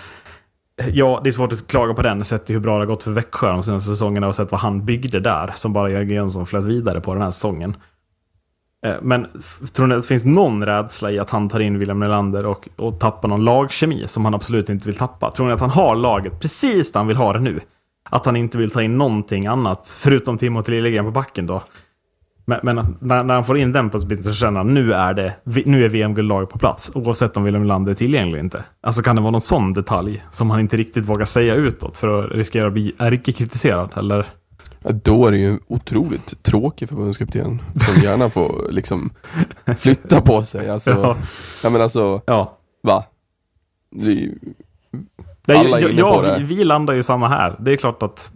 Ja, 0.91 1.21
det 1.23 1.29
är 1.29 1.31
svårt 1.31 1.53
att 1.53 1.67
klaga 1.67 1.93
på 1.93 2.01
den. 2.01 2.23
Sett 2.23 2.49
hur 2.49 2.59
bra 2.59 2.73
det 2.73 2.79
har 2.79 2.85
gått 2.85 3.03
för 3.03 3.11
Växjö 3.11 3.49
de 3.51 3.63
senaste 3.63 3.89
säsongerna 3.89 4.27
och 4.27 4.35
sett 4.35 4.51
vad 4.51 4.61
han 4.61 4.85
byggde 4.85 5.19
där. 5.19 5.51
Som 5.55 5.73
bara 5.73 5.89
Jörgen 5.89 6.09
Jönsson 6.09 6.45
flöt 6.45 6.65
vidare 6.65 7.01
på 7.01 7.13
den 7.13 7.23
här 7.23 7.31
säsongen. 7.31 7.75
Eh, 8.85 8.95
Men 9.01 9.27
tror 9.73 9.87
ni 9.87 9.95
att 9.95 10.01
det 10.01 10.07
finns 10.07 10.25
någon 10.25 10.65
rädsla 10.65 11.11
i 11.11 11.19
att 11.19 11.29
han 11.29 11.49
tar 11.49 11.59
in 11.59 11.79
William 11.79 11.99
Nylander 11.99 12.45
och, 12.45 12.69
och 12.75 12.99
tappar 12.99 13.27
någon 13.27 13.45
lagkemi 13.45 14.03
som 14.07 14.25
han 14.25 14.33
absolut 14.33 14.69
inte 14.69 14.85
vill 14.85 14.97
tappa? 14.97 15.31
Tror 15.31 15.47
ni 15.47 15.53
att 15.53 15.59
han 15.59 15.69
har 15.69 15.95
laget 15.95 16.39
precis 16.39 16.91
där 16.91 16.99
han 16.99 17.07
vill 17.07 17.17
ha 17.17 17.33
det 17.33 17.39
nu? 17.39 17.59
Att 18.09 18.25
han 18.25 18.35
inte 18.35 18.57
vill 18.57 18.71
ta 18.71 18.83
in 18.83 18.97
någonting 18.97 19.45
annat, 19.45 19.97
förutom 19.99 20.37
Timothy 20.37 20.71
Liljegren 20.71 21.05
på 21.05 21.11
backen 21.11 21.47
då? 21.47 21.63
Men, 22.45 22.59
men 22.63 22.95
när, 22.99 23.23
när 23.23 23.33
han 23.33 23.45
får 23.45 23.57
in 23.57 23.71
den 23.71 23.89
pusselbiten 23.89 24.23
så 24.25 24.33
känner 24.33 24.57
han 24.59 24.73
nu 24.73 24.93
är 24.93 25.13
det 25.13 25.35
nu 25.65 25.85
är 25.85 25.89
VM-guldlaget 25.89 26.49
på 26.49 26.59
plats. 26.59 26.91
Oavsett 26.95 27.37
om 27.37 27.43
William 27.43 27.61
Nylander 27.63 27.91
är 27.91 27.95
tillgänglig 27.95 28.31
eller 28.33 28.43
inte. 28.43 28.63
Alltså 28.81 29.01
kan 29.01 29.15
det 29.15 29.21
vara 29.21 29.31
någon 29.31 29.41
sån 29.41 29.73
detalj 29.73 30.23
som 30.31 30.49
han 30.49 30.59
inte 30.59 30.77
riktigt 30.77 31.05
vågar 31.05 31.25
säga 31.25 31.55
utåt 31.55 31.97
för 31.97 32.23
att 32.25 32.31
riskera 32.31 32.67
att 32.67 32.73
bli 32.73 32.93
ärkekritiserad? 32.97 33.91
Eller? 33.95 34.25
Ja, 34.79 34.91
då 34.91 35.27
är 35.27 35.31
det 35.31 35.37
ju 35.37 35.59
otroligt 35.67 36.43
tråkig 36.43 36.89
förbundskapten 36.89 37.61
som 37.79 38.03
gärna 38.03 38.29
får 38.29 38.67
liksom 38.71 39.09
flytta 39.77 40.21
på 40.21 40.43
sig. 40.43 40.69
Alltså, 40.69 41.17
Ja. 41.63 41.69
men 41.69 41.81
alltså, 41.81 42.21
Ja. 42.25 42.57
va? 42.83 43.03
Det 43.91 44.05
är 44.07 44.11
ju- 44.11 44.37
Alla 45.47 45.77
är 45.77 45.81
jag, 45.81 45.91
inne 45.91 46.01
på 46.01 46.21
det. 46.21 46.37
vi, 46.39 46.55
vi 46.55 46.63
landar 46.63 46.93
ju 46.93 47.03
samma 47.03 47.27
här. 47.27 47.55
Det 47.59 47.73
är 47.73 47.77
klart 47.77 48.03
att... 48.03 48.33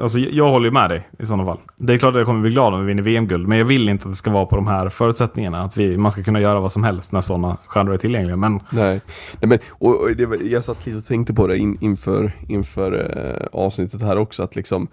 Alltså, 0.00 0.18
jag, 0.18 0.50
håller 0.50 0.66
ju 0.66 0.72
med 0.72 0.90
dig 0.90 1.08
i 1.18 1.26
sådana 1.26 1.44
fall. 1.44 1.58
Det 1.76 1.94
är 1.94 1.98
klart 1.98 2.14
att 2.14 2.18
jag 2.18 2.26
kommer 2.26 2.40
bli 2.40 2.50
glad 2.50 2.74
om 2.74 2.80
vi 2.80 2.86
vinner 2.86 3.02
VM-guld. 3.02 3.48
Men 3.48 3.58
jag 3.58 3.64
vill 3.64 3.88
inte 3.88 4.04
att 4.04 4.12
det 4.12 4.16
ska 4.16 4.30
vara 4.30 4.46
på 4.46 4.56
de 4.56 4.66
här 4.66 4.88
förutsättningarna. 4.88 5.62
Att 5.62 5.76
vi, 5.76 5.96
man 5.96 6.12
ska 6.12 6.22
kunna 6.22 6.40
göra 6.40 6.60
vad 6.60 6.72
som 6.72 6.84
helst 6.84 7.12
när 7.12 7.20
sådana 7.20 7.56
stjärnor 7.66 7.92
är 7.92 7.98
tillgängliga. 7.98 8.36
Men 8.36 8.60
Nej, 8.72 9.00
Nej 9.40 9.48
men, 9.48 9.58
och, 9.70 10.00
och 10.00 10.16
det, 10.16 10.44
jag 10.44 10.64
satt 10.64 10.86
lite 10.86 10.98
och 10.98 11.04
tänkte 11.04 11.34
på 11.34 11.46
det 11.46 11.58
in, 11.58 11.78
inför, 11.80 12.32
inför 12.48 13.16
eh, 13.16 13.60
avsnittet 13.60 14.02
här 14.02 14.18
också, 14.18 14.42
att 14.42 14.56
liksom 14.56 14.88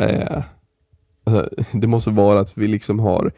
eh, 0.00 0.42
alltså, 1.26 1.48
Det 1.72 1.86
måste 1.86 2.10
vara 2.10 2.40
att 2.40 2.58
vi 2.58 2.68
liksom 2.68 3.00
har 3.00 3.32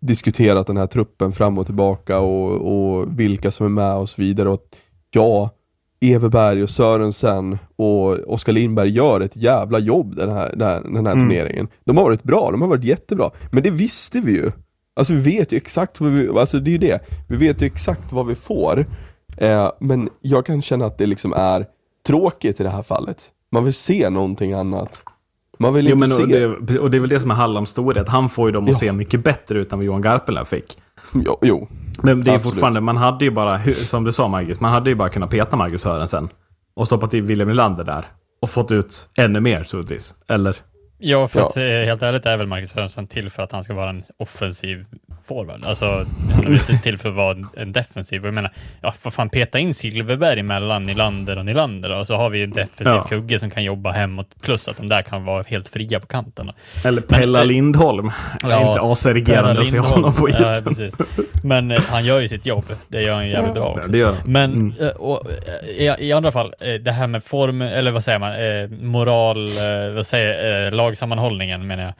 diskuterat 0.00 0.66
den 0.66 0.76
här 0.76 0.86
truppen 0.86 1.32
fram 1.32 1.58
och 1.58 1.66
tillbaka 1.66 2.18
och, 2.18 2.52
och 2.52 3.20
vilka 3.20 3.50
som 3.50 3.66
är 3.66 3.70
med 3.70 3.94
och 3.94 4.08
så 4.08 4.22
vidare. 4.22 4.48
Och 4.48 4.62
ja, 5.10 5.50
Everberg 6.00 6.62
och 6.62 6.70
Sörensen 6.70 7.58
och 7.76 8.10
Oskar 8.10 8.52
Lindberg 8.52 8.90
gör 8.90 9.20
ett 9.20 9.36
jävla 9.36 9.78
jobb 9.78 10.16
den 10.16 10.30
här, 10.30 10.50
den 10.56 10.68
här, 10.68 10.80
den 10.80 11.06
här 11.06 11.14
turneringen. 11.14 11.68
De 11.84 11.96
har 11.96 12.04
varit 12.04 12.22
bra, 12.22 12.50
de 12.50 12.60
har 12.60 12.68
varit 12.68 12.84
jättebra. 12.84 13.30
Men 13.52 13.62
det 13.62 13.70
visste 13.70 14.20
vi 14.20 14.32
ju. 14.32 14.52
Alltså 14.96 15.12
vi 15.12 15.20
vet 15.20 15.52
ju 15.52 15.56
exakt 15.56 16.00
vad 16.00 16.10
vi, 16.10 16.28
alltså 16.28 16.58
det 16.58 16.70
är 16.70 16.72
ju 16.72 16.78
det. 16.78 17.00
Vi 17.28 17.36
vet 17.36 17.62
ju 17.62 17.66
exakt 17.66 18.12
vad 18.12 18.26
vi 18.26 18.34
får. 18.34 18.86
Eh, 19.36 19.70
men 19.80 20.08
jag 20.20 20.46
kan 20.46 20.62
känna 20.62 20.86
att 20.86 20.98
det 20.98 21.06
liksom 21.06 21.32
är 21.32 21.66
tråkigt 22.06 22.60
i 22.60 22.62
det 22.62 22.70
här 22.70 22.82
fallet. 22.82 23.30
Man 23.52 23.64
vill 23.64 23.74
se 23.74 24.10
någonting 24.10 24.52
annat. 24.52 25.02
Man 25.60 25.74
vill 25.74 25.86
Jo, 25.88 25.94
inte 25.94 26.08
men, 26.08 26.16
se... 26.30 26.46
och, 26.46 26.62
det, 26.64 26.78
och 26.78 26.90
det 26.90 26.96
är 26.98 27.00
väl 27.00 27.10
det 27.10 27.20
som 27.20 27.30
är 27.30 27.34
Hallams 27.34 27.70
storhet. 27.70 28.08
Han 28.08 28.28
får 28.28 28.48
ju 28.48 28.52
dem 28.52 28.64
att 28.64 28.70
Ja. 28.70 28.74
se 28.78 28.92
mycket 28.92 29.24
bättre 29.24 29.58
ut 29.58 29.72
än 29.72 29.78
vad 29.78 29.86
Johan 29.86 30.02
Garpenlöv 30.02 30.44
fick. 30.44 30.78
Jo, 31.14 31.38
jo. 31.42 31.68
Men 32.02 32.20
det 32.24 32.30
är 32.30 32.34
Absolut. 32.34 32.42
fortfarande, 32.42 32.80
man 32.80 32.96
hade 32.96 33.24
ju 33.24 33.30
bara, 33.30 33.58
som 33.74 34.04
du 34.04 34.12
sa 34.12 34.28
Marcus, 34.28 34.60
man 34.60 34.72
hade 34.72 34.90
ju 34.90 34.96
bara 34.96 35.08
kunnat 35.08 35.30
peta 35.30 35.56
Marcus 35.56 35.82
Sörensen. 35.82 36.28
Och 36.76 36.86
stoppat 36.86 37.14
in 37.14 37.26
William 37.26 37.48
Nylander 37.48 37.84
där. 37.84 38.04
Och 38.42 38.50
fått 38.50 38.72
ut 38.72 39.08
ännu 39.18 39.40
mer 39.40 39.64
troligtvis. 39.64 40.14
Eller? 40.28 40.56
Ja, 40.98 41.28
för 41.28 41.40
Ja. 41.40 41.46
att 41.48 41.56
eh, 41.56 41.62
helt 41.62 42.02
ärligt 42.02 42.26
är 42.26 42.36
väl 42.36 42.46
Marcus 42.46 42.70
Sörensen 42.70 43.06
till 43.06 43.30
för 43.30 43.42
att 43.42 43.52
han 43.52 43.64
ska 43.64 43.74
vara 43.74 43.90
en 43.90 44.02
offensiv 44.18 44.84
forward. 45.30 45.64
Alltså, 45.64 46.04
han 46.34 46.46
är 46.46 46.50
inte 46.52 46.78
till 46.82 46.98
för 46.98 47.08
att 47.08 47.14
vara 47.14 47.30
en- 47.34 47.46
en 47.56 47.72
defensiv. 47.72 48.24
Jag 48.24 48.34
menar, 48.34 48.50
ja, 48.80 48.94
vad 49.02 49.14
fan, 49.14 49.28
peta 49.30 49.58
in 49.58 49.74
Silverberg 49.74 50.42
mellan 50.42 50.82
Nylander 50.82 51.38
och 51.38 51.44
Nylander 51.44 51.90
och 51.90 52.06
så 52.06 52.16
har 52.16 52.30
vi 52.30 52.42
en 52.42 52.50
defensiv 52.50 52.86
Ja. 52.86 53.06
kugge 53.08 53.38
som 53.38 53.50
kan 53.50 53.64
jobba 53.64 53.90
hemåt, 53.92 54.26
plus 54.42 54.68
att 54.68 54.76
de 54.76 54.88
där 54.88 55.02
kan 55.02 55.24
vara 55.24 55.42
helt 55.48 55.68
fria 55.68 56.00
på 56.00 56.06
kanten. 56.06 56.50
Eller 56.84 57.00
Pella 57.02 57.40
eh, 57.40 57.46
Lindholm. 57.46 58.10
Är 58.44 58.68
inte 58.68 58.80
aserigerande 58.80 59.60
att 59.60 59.66
se 59.68 59.78
honom 59.78 60.14
på 60.14 60.28
Ja, 60.30 60.52
isen. 60.52 60.64
precis. 60.74 60.94
Men 61.44 61.70
eh, 61.70 61.80
han 61.90 62.04
gör 62.04 62.20
ju 62.20 62.28
sitt 62.28 62.46
jobb. 62.46 62.64
Det 62.88 63.02
gör 63.02 63.14
han 63.14 63.24
ju 63.26 63.32
jävligt 63.32 63.54
bra 63.54 63.68
också. 63.78 63.90
det 63.90 63.98
gör. 63.98 64.14
Men 64.24 64.74
eh, 64.80 64.88
och, 64.88 65.26
eh, 65.30 65.68
i, 65.84 66.06
i 66.08 66.12
andra 66.12 66.32
fall, 66.32 66.54
det 66.80 66.92
här 66.92 67.06
med 67.06 67.24
form, 67.24 67.62
eller 67.62 67.90
vad 67.90 68.04
säger 68.04 68.18
man, 68.18 68.32
eh, 68.32 68.68
moral, 68.90 69.46
eh, 69.46 69.94
vad 69.94 70.06
säger 70.06 70.70
lagsammanhållningen 70.70 71.66
menar 71.66 71.82
jag. 71.84 71.94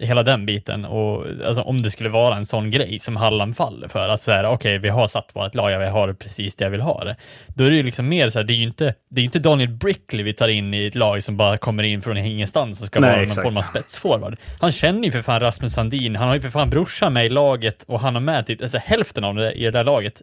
Hela 0.00 0.22
den 0.22 0.46
biten. 0.46 0.84
Och 0.84 1.24
alltså, 1.46 1.62
om 1.62 1.82
det 1.82 1.90
skulle 1.90 2.08
vara 2.08 2.27
en 2.32 2.46
sån 2.46 2.70
grej 2.70 2.98
som 2.98 3.16
Halland 3.16 3.56
faller 3.56 3.88
för, 3.88 4.08
att 4.08 4.22
säga 4.22 4.50
okej, 4.50 4.78
vi 4.78 4.88
har 4.88 5.06
satt 5.06 5.30
vårt 5.32 5.54
lag, 5.54 5.70
jag 5.70 5.90
har 5.90 6.12
precis 6.12 6.56
det 6.56 6.64
jag 6.64 6.70
vill 6.70 6.80
ha 6.80 7.04
det. 7.04 7.16
Då 7.46 7.64
är 7.64 7.70
det 7.70 7.76
ju 7.76 7.82
liksom 7.82 8.08
mer 8.08 8.30
så 8.30 8.38
här, 8.38 8.44
det 8.44 8.52
är 8.52 8.56
ju 8.56 8.62
inte, 8.62 8.94
det 9.08 9.20
är 9.20 9.24
inte 9.24 9.38
Daniel 9.38 9.68
Brickley 9.68 10.22
vi 10.22 10.32
tar 10.32 10.48
in 10.48 10.74
i 10.74 10.86
ett 10.86 10.94
lag 10.94 11.24
som 11.24 11.36
bara 11.36 11.58
kommer 11.58 11.82
in 11.82 12.02
från 12.02 12.16
ingenstans 12.16 12.80
och 12.80 12.86
ska 12.86 13.00
Nej, 13.00 13.10
vara 13.10 13.16
någon 13.16 13.28
exakt. 13.28 13.48
form 13.48 13.56
av 13.56 13.62
spetsforward. 13.62 14.36
Han 14.60 14.72
känner 14.72 15.04
ju 15.04 15.12
för 15.12 15.22
fan 15.22 15.40
Rasmus 15.40 15.72
Sandin, 15.72 16.16
han 16.16 16.28
har 16.28 16.34
ju 16.34 16.40
för 16.40 16.50
fan 16.50 16.70
brorsan 16.70 17.12
med 17.12 17.26
i 17.26 17.28
laget 17.28 17.84
och 17.88 18.00
han 18.00 18.14
har 18.14 18.22
med 18.22 18.46
typ, 18.46 18.62
alltså 18.62 18.78
hälften 18.78 19.24
av 19.24 19.34
det 19.34 19.52
i 19.52 19.64
det 19.64 19.70
där 19.70 19.84
laget, 19.84 20.22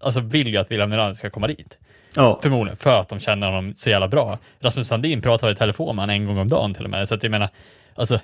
alltså 0.00 0.20
vill 0.20 0.48
ju 0.48 0.56
att 0.56 0.70
William 0.70 0.90
Nylander 0.90 1.14
ska 1.14 1.30
komma 1.30 1.46
dit. 1.46 1.78
Ja. 2.16 2.38
Förmodligen, 2.42 2.76
för 2.76 3.00
att 3.00 3.08
de 3.08 3.20
känner 3.20 3.46
honom 3.46 3.74
så 3.74 3.90
jävla 3.90 4.08
bra. 4.08 4.38
Rasmus 4.60 4.88
Sandin 4.88 5.22
pratar 5.22 5.50
i 5.50 5.54
telefon 5.54 5.96
med 5.96 6.02
honom 6.02 6.14
en 6.14 6.26
gång 6.26 6.38
om 6.38 6.48
dagen 6.48 6.74
till 6.74 6.84
och 6.84 6.90
med, 6.90 7.08
så 7.08 7.14
att 7.14 7.22
jag 7.22 7.30
menar, 7.30 7.48
alltså, 7.94 8.20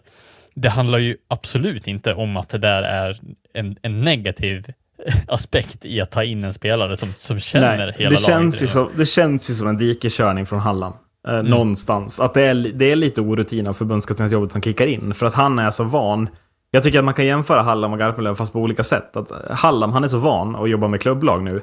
det 0.54 0.68
handlar 0.68 0.98
ju 0.98 1.16
absolut 1.28 1.86
inte 1.86 2.14
om 2.14 2.36
att 2.36 2.48
det 2.48 2.58
där 2.58 2.82
är 2.82 3.20
en, 3.54 3.76
en 3.82 4.00
negativ 4.00 4.72
aspekt 5.28 5.84
i 5.84 6.00
att 6.00 6.10
ta 6.10 6.24
in 6.24 6.44
en 6.44 6.52
spelare 6.52 6.96
som, 6.96 7.08
som 7.16 7.38
känner 7.38 7.76
Nej, 7.76 7.94
hela 7.96 8.10
det 8.10 8.14
laget. 8.14 8.20
känns, 8.26 8.62
ju 8.62 8.66
som, 8.66 8.90
det 8.96 9.06
känns 9.06 9.50
ju 9.50 9.54
som 9.54 9.68
en 9.68 9.76
dikeskörning 9.76 10.46
från 10.46 10.60
Hallam. 10.60 10.92
Eh, 10.92 10.98
Mm. 11.34 11.46
Någonstans. 11.46 12.20
Att 12.20 12.34
det 12.34 12.42
är, 12.42 12.54
det 12.54 12.92
är 12.92 12.96
lite 12.96 13.20
orutin 13.20 13.66
av 13.66 13.74
förbundskaptensjobbet 13.74 14.52
som 14.52 14.62
kickar 14.62 14.86
in. 14.86 15.14
För 15.14 15.26
att 15.26 15.34
han 15.34 15.58
är 15.58 15.70
så 15.70 15.84
van. 15.84 16.28
Jag 16.70 16.82
tycker 16.82 16.98
att 16.98 17.04
man 17.04 17.14
kan 17.14 17.26
jämföra 17.26 17.62
Hallam 17.62 17.92
och 17.92 17.98
Garpenlöv 17.98 18.34
fast 18.34 18.52
på 18.52 18.58
olika 18.60 18.82
sätt. 18.82 19.16
Att 19.16 19.30
Hallam, 19.50 19.92
han 19.92 20.04
är 20.04 20.08
så 20.08 20.18
van 20.18 20.56
att 20.56 20.70
jobba 20.70 20.88
med 20.88 21.00
klubblag 21.00 21.42
nu. 21.42 21.62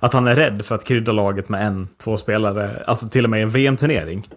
Att 0.00 0.12
han 0.12 0.28
är 0.28 0.36
rädd 0.36 0.64
för 0.64 0.74
att 0.74 0.84
krydda 0.84 1.12
laget 1.12 1.48
med 1.48 1.66
en, 1.66 1.88
två 2.04 2.16
spelare. 2.16 2.82
Alltså 2.86 3.08
till 3.08 3.24
och 3.24 3.30
med 3.30 3.40
i 3.40 3.42
en 3.42 3.50
VM-turnering. 3.50 4.28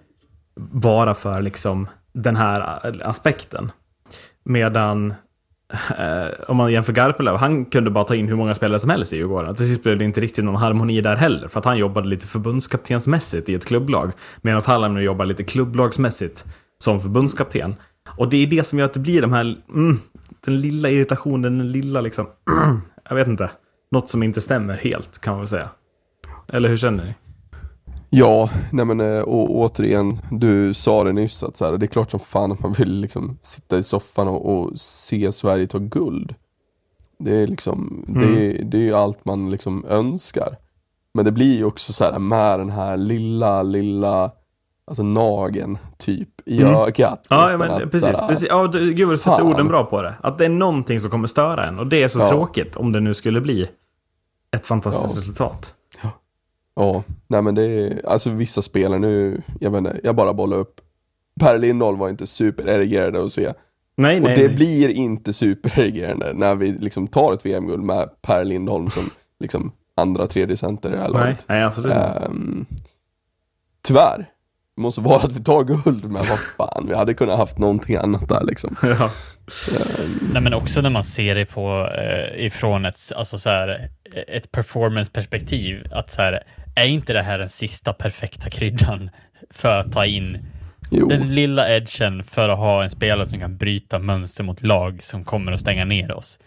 Bara 0.71 1.13
för 1.13 1.41
liksom 1.41 1.87
den 2.13 2.35
här 2.35 2.79
eh, 2.83 3.09
aspekten. 3.09 3.71
Medan 4.43 5.13
eh, 5.97 6.27
om 6.47 6.58
man 6.58 6.71
jämför 6.71 6.93
Garpenlöv, 6.93 7.36
han 7.36 7.65
kunde 7.65 7.91
bara 7.91 8.03
ta 8.03 8.15
in 8.15 8.27
hur 8.27 8.36
många 8.36 8.53
spelare 8.53 8.79
som 8.79 8.89
helst 8.89 9.13
i 9.13 9.17
Djurgården. 9.17 9.56
Till 9.56 9.67
sist 9.67 9.84
blev 9.84 9.97
det 9.97 10.06
inte 10.06 10.21
riktigt 10.21 10.45
någon 10.45 10.56
harmoni 10.56 11.01
där 11.01 11.15
heller, 11.15 11.47
för 11.47 11.60
att 11.60 11.65
han 11.65 11.77
jobbade 11.77 12.08
lite 12.08 12.27
förbundskaptensmässigt 12.27 13.49
i 13.49 13.56
ett 13.56 13.65
klubblag. 13.65 14.12
Medan 14.41 14.62
Hallam 14.67 14.93
nu 14.93 15.03
jobbar 15.03 15.25
lite 15.25 15.43
klubblagsmässigt 15.43 16.45
som 16.77 17.01
förbundskapten. 17.01 17.75
Och 18.17 18.29
det 18.29 18.38
är 18.38 18.47
det 18.47 18.63
som 18.63 18.79
gör 18.79 18.86
att 18.86 18.93
det 18.93 18.99
blir 18.99 19.21
de 19.21 19.34
här, 19.34 19.56
mm, 19.69 19.99
den 20.45 20.62
lilla 20.62 20.89
irritationen, 20.89 21.58
den 21.58 21.71
lilla 21.71 22.01
liksom, 22.01 22.27
jag 23.10 23.15
vet 23.15 23.27
inte, 23.27 23.51
något 23.91 24.10
som 24.10 24.23
inte 24.23 24.41
stämmer 24.41 24.73
helt 24.73 25.21
kan 25.21 25.32
man 25.32 25.39
väl 25.39 25.47
säga. 25.47 25.69
Eller 26.47 26.69
hur 26.69 26.77
känner 26.77 27.06
ni? 27.06 27.13
Ja, 28.15 28.49
nej 28.71 28.86
men 28.86 28.99
eh, 28.99 29.19
och 29.21 29.56
återigen, 29.56 30.19
du 30.32 30.73
sa 30.73 31.04
det 31.04 31.12
nyss 31.13 31.43
att 31.43 31.58
så 31.58 31.65
här, 31.65 31.78
det 31.78 31.86
är 31.86 31.88
klart 31.88 32.12
som 32.12 32.19
fan 32.19 32.52
att 32.52 32.60
man 32.60 32.71
vill 32.73 32.93
liksom 32.93 33.38
sitta 33.41 33.78
i 33.78 33.84
soffan 33.84 34.28
och, 34.28 34.54
och 34.58 34.80
se 34.80 35.32
Sverige 35.32 35.67
ta 35.67 35.78
guld. 35.78 36.36
Det 37.19 37.36
är 37.41 37.47
liksom, 37.47 38.06
det, 38.08 38.52
det 38.63 38.78
är 38.78 38.82
ju 38.82 38.93
allt 38.93 39.26
man 39.26 39.52
liksom 39.52 39.86
önskar. 39.86 40.58
Men 41.13 41.26
det 41.26 41.32
blir 41.32 41.56
ju 41.56 41.65
också 41.65 41.93
så 41.93 42.04
här 42.04 42.19
med 42.19 42.60
den 42.60 42.69
här 42.69 42.97
lilla, 42.97 43.63
lilla, 43.63 44.32
alltså 44.88 45.04
nagen 45.04 45.78
typ 45.97 46.30
i 46.45 46.62
Mm. 46.62 46.76
ögat. 46.76 47.26
Ja, 47.30 47.52
ja 47.52 47.58
men 47.58 47.71
att 47.71 47.80
precis. 47.91 48.04
här, 48.04 48.28
precis. 48.28 48.47
Ja, 48.49 48.67
du, 48.67 48.93
gud 48.93 49.10
du 49.10 49.17
sätter 49.17 49.43
orden 49.43 49.67
bra 49.67 49.84
på 49.86 50.02
det. 50.02 50.13
Att 50.21 50.38
det 50.38 50.45
är 50.45 50.49
någonting 50.49 50.99
som 50.99 51.12
kommer 51.12 51.28
störa 51.28 51.65
en. 51.67 51.80
Och 51.80 51.88
det 51.88 52.04
är 52.04 52.08
så 52.08 52.19
Ja. 52.19 52.30
tråkigt 52.30 52.76
om 52.76 52.91
det 52.91 52.99
nu 52.99 53.13
skulle 53.13 53.41
bli 53.41 53.69
ett 54.56 54.65
fantastiskt 54.65 55.15
Ja. 55.15 55.21
resultat. 55.21 55.73
Ja, 56.75 57.03
nej 57.27 57.41
men 57.41 57.55
det 57.55 57.63
är, 57.63 58.01
alltså 58.09 58.29
vissa 58.29 58.62
spelare 58.62 58.99
nu, 58.99 59.41
jag 59.59 59.71
vet 59.71 59.77
inte, 59.77 59.99
jag 60.03 60.15
bara 60.15 60.33
bollar 60.33 60.57
upp. 60.57 60.81
Per 61.39 61.57
Lindholm 61.59 61.99
var 61.99 62.09
inte 62.09 62.27
supererigerande 62.27 63.23
att 63.23 63.31
se. 63.31 63.53
Nej, 63.97 64.17
Och 64.17 64.23
nej, 64.23 64.36
det 64.36 64.47
nej. 64.47 64.55
blir 64.55 64.89
inte 64.89 65.33
supererigerande 65.33 66.31
när 66.33 66.55
vi 66.55 66.71
liksom 66.71 67.07
tar 67.07 67.33
ett 67.33 67.45
VM-guld 67.45 67.83
med 67.83 68.09
Per 68.21 68.43
Lindholm 68.45 68.89
som 68.89 69.03
liksom 69.39 69.71
andra, 69.95 70.27
tredje 70.27 70.57
center 70.57 70.89
i 70.89 70.91
det 70.91 70.97
här 71.01 71.09
nej, 71.09 71.21
laget. 71.21 71.45
nej, 71.49 71.63
absolut 71.63 71.91
inte. 71.93 72.03
Ehm, 72.05 72.65
tyvärr. 73.88 74.29
Det 74.75 74.81
måste 74.81 75.01
vara 75.01 75.15
att 75.23 75.31
vi 75.38 75.43
tar 75.43 75.63
guld, 75.63 76.03
men 76.03 76.13
vad 76.13 76.39
fan, 76.57 76.86
vi 76.88 76.95
hade 76.95 77.13
kunnat 77.13 77.38
haft 77.38 77.57
någonting 77.57 77.95
annat 77.95 78.29
där 78.29 78.43
liksom. 78.43 78.75
Ja. 78.83 79.12
Nej, 80.33 80.41
men 80.41 80.53
också 80.53 80.81
när 80.81 80.89
man 80.89 81.03
ser 81.03 81.36
det 81.36 81.45
på 81.45 81.89
eh, 81.97 82.45
ifrån 82.45 82.86
ett, 82.86 82.97
alltså 83.15 83.38
så 83.38 83.49
här, 83.49 83.89
ett 84.27 84.51
performance-perspektiv, 84.51 85.88
att 85.91 86.12
så 86.12 86.21
här, 86.21 86.43
är 86.75 86.88
inte 86.88 87.13
det 87.13 87.21
här 87.21 87.39
den 87.39 87.49
sista 87.49 87.93
perfekta 87.93 88.49
kryddan 88.49 89.09
för 89.49 89.77
att 89.77 89.91
ta 89.91 90.05
in 90.05 90.45
Jo, 90.91 91.07
den 91.07 91.36
lilla 91.36 91.69
edgen 91.75 92.23
för 92.23 92.49
att 92.49 92.57
ha 92.57 92.83
en 92.83 92.89
spelare 92.89 93.27
som 93.27 93.39
kan 93.39 93.57
bryta 93.57 93.99
mönster 93.99 94.43
mot 94.43 94.63
lag 94.63 95.03
som 95.03 95.23
kommer 95.23 95.51
att 95.51 95.59
stänga 95.59 95.86
ner 95.86 96.12
oss? 96.12 96.39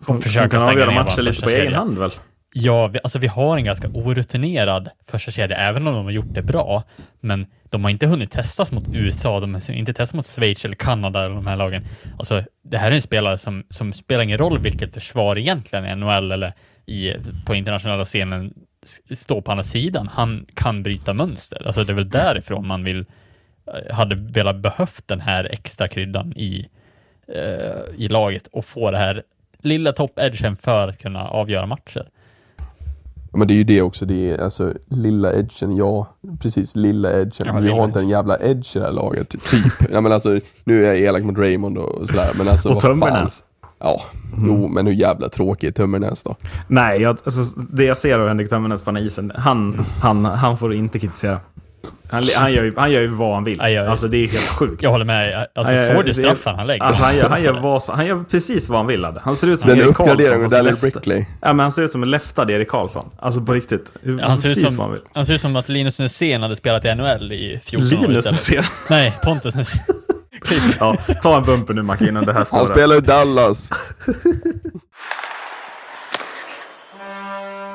Som, 0.00 0.22
försöka 0.22 0.42
som 0.42 0.50
kan 0.50 0.60
stänga 0.60 0.84
avgöra 0.84 1.04
matcher 1.04 1.22
lite 1.22 1.42
på 1.42 1.50
egen 1.50 1.62
kedja. 1.62 1.78
hand 1.78 1.98
väl? 1.98 2.10
Ja, 2.54 2.86
vi, 2.86 2.98
alltså 3.02 3.18
vi 3.18 3.26
har 3.26 3.56
en 3.56 3.64
ganska 3.64 3.88
orutinerad 3.88 4.88
första 5.06 5.30
kedja, 5.30 5.56
även 5.56 5.86
om 5.86 5.94
de 5.94 6.04
har 6.04 6.12
gjort 6.12 6.34
det 6.34 6.42
bra. 6.42 6.82
Men 7.20 7.46
de 7.70 7.84
har 7.84 7.90
inte 7.90 8.06
hunnit 8.06 8.30
testas 8.30 8.72
mot 8.72 8.84
USA, 8.92 9.40
de 9.40 9.54
har 9.54 9.70
inte 9.70 9.94
testat 9.94 10.14
mot 10.14 10.26
Schweiz 10.26 10.64
eller 10.64 10.76
Kanada 10.76 11.24
eller 11.24 11.34
de 11.34 11.46
här 11.46 11.56
lagen. 11.56 11.84
Alltså, 12.18 12.42
det 12.64 12.78
här 12.78 12.90
är 12.90 12.94
en 12.94 13.02
spelare 13.02 13.38
som, 13.38 13.64
som 13.70 13.92
spelar 13.92 14.22
ingen 14.22 14.38
roll 14.38 14.58
vilket 14.58 14.94
försvar 14.94 15.38
egentligen 15.38 15.86
i 15.86 15.96
NHL 15.96 16.32
eller 16.32 16.52
i, 16.86 17.14
på 17.46 17.54
internationella 17.54 18.04
scenen 18.04 18.54
s- 18.82 19.20
står 19.20 19.40
på 19.40 19.50
andra 19.50 19.64
sidan. 19.64 20.08
Han 20.12 20.46
kan 20.54 20.82
bryta 20.82 21.14
mönster. 21.14 21.62
Alltså 21.66 21.84
det 21.84 21.92
är 21.92 21.96
väl 21.96 22.08
därifrån 22.08 22.66
man 22.66 22.84
vill, 22.84 23.04
eh, 23.66 23.94
hade 23.94 24.14
velat 24.14 24.56
behövt 24.56 25.08
den 25.08 25.20
här 25.20 25.44
extra 25.52 25.88
kryddan 25.88 26.32
i, 26.36 26.68
eh, 27.28 27.94
i 28.04 28.08
laget 28.08 28.46
och 28.46 28.64
få 28.64 28.90
det 28.90 28.98
här 28.98 29.22
lilla 29.58 29.92
top-edgen 29.92 30.56
för 30.56 30.88
att 30.88 30.98
kunna 30.98 31.28
avgöra 31.28 31.66
matcher. 31.66 32.08
Men 33.34 33.48
det 33.48 33.54
är 33.54 33.56
ju 33.56 33.64
det 33.64 33.82
också, 33.82 34.04
det 34.06 34.30
är 34.30 34.38
alltså 34.38 34.72
lilla 34.90 35.32
edgen, 35.34 35.76
ja 35.76 36.16
precis 36.40 36.76
lilla 36.76 37.12
edgen. 37.20 37.46
Ja, 37.46 37.52
vi 37.56 37.60
lilla 37.62 37.74
har 37.76 37.84
inte 37.84 38.00
en 38.00 38.08
jävla 38.08 38.38
edge 38.38 38.76
i 38.76 38.78
det 38.78 38.84
här 38.84 38.92
laget, 38.92 39.28
typ. 39.30 39.40
ja, 39.92 40.00
men 40.00 40.12
alltså, 40.12 40.40
nu 40.64 40.84
är 40.84 40.88
jag 40.88 40.98
elak 41.00 41.22
mot 41.22 41.38
Raymond 41.38 41.78
och 41.78 42.08
sådär, 42.08 42.30
men 42.38 42.48
alltså 42.48 42.68
Och 42.68 42.74
vad 42.74 42.82
fan. 43.00 43.28
Ja, 43.82 44.02
jo 44.46 44.68
men 44.68 44.86
hur 44.86 44.94
jävla 44.94 45.28
tråkig 45.28 45.66
är 45.68 45.72
Tömmernes 45.72 46.22
då? 46.22 46.36
Nej, 46.68 47.02
jag, 47.02 47.16
alltså, 47.24 47.60
det 47.60 47.84
jag 47.84 47.96
ser 47.96 48.18
av 48.18 48.28
Henrik 48.28 48.48
Tömmernes 48.50 48.82
på 48.82 48.90
den 48.90 48.96
här 48.96 49.02
isen, 49.06 49.32
han, 49.36 49.84
han, 50.02 50.24
han 50.24 50.58
får 50.58 50.68
du 50.68 50.76
inte 50.76 50.98
kritisera. 50.98 51.40
Han, 52.10 52.22
han, 52.36 52.52
gör 52.52 52.62
ju, 52.64 52.74
han 52.76 52.92
gör 52.92 53.00
ju 53.00 53.06
vad 53.08 53.34
han 53.34 53.44
vill. 53.44 53.58
Ja, 53.58 53.68
jag- 53.70 53.86
Alltså 53.86 54.08
det 54.08 54.16
är 54.16 54.28
helt 54.28 54.48
sjukt. 54.48 54.82
Jag 54.82 54.90
håller 54.90 55.04
med. 55.04 55.46
Alltså, 55.54 55.72
Ja, 55.72 55.80
ja, 55.80 55.94
såg 55.94 56.04
du 56.04 56.08
ja, 56.10 56.14
straffen 56.14 56.54
han 56.54 56.66
lägger? 56.66 56.84
Alltså, 56.84 57.02
han, 57.04 57.16
gör, 57.16 57.28
han, 57.28 57.42
gör 57.42 57.60
vad, 57.60 57.82
han 57.88 58.06
gör 58.06 58.24
precis 58.30 58.68
vad 58.68 58.78
han 58.78 58.86
vill. 58.86 59.04
Hade. 59.04 59.20
Han 59.20 59.36
ser 59.36 59.48
ut 59.48 59.60
som 59.60 59.70
Den 59.70 59.78
Erik 59.78 59.94
Karlsson. 59.96 60.12
uppgraderingen 60.16 60.64
leftad. 60.64 60.80
Brickley. 60.90 61.24
Ja, 61.40 61.52
men 61.52 61.60
han 61.60 61.72
ser 61.72 61.82
ut 61.82 61.90
som 61.92 62.02
en 62.02 62.10
leftad 62.10 62.50
Erik 62.50 62.68
Karlsson. 62.68 63.10
Alltså 63.18 63.40
på 63.40 63.52
riktigt. 63.54 63.92
han, 64.22 64.38
ser 64.38 64.62
han 64.62 64.72
som, 64.72 64.92
vill. 64.92 65.00
han 65.14 65.26
ser 65.26 65.34
ut 65.34 65.40
som 65.40 65.56
att 65.56 65.68
Linus 65.68 65.98
Näsén 65.98 66.42
hade 66.42 66.56
spelat 66.56 66.84
i 66.84 66.94
NHL 66.94 67.32
i 67.32 67.60
14 67.64 67.86
år 67.86 67.90
Linus 68.08 68.18
istället. 68.18 68.32
Näsén. 68.32 68.64
Nej, 68.90 69.12
Pontus 69.24 69.54
Näsén. 69.54 69.82
Ja, 70.80 70.96
ta 71.22 71.36
en 71.36 71.42
bumper 71.42 71.74
nu 71.74 71.82
Macke 71.82 72.08
innan 72.08 72.24
det 72.24 72.32
här 72.32 72.38
Han 72.38 72.46
spårar. 72.46 72.64
spelar 72.64 72.96
i 72.96 73.00
Dallas. 73.00 73.70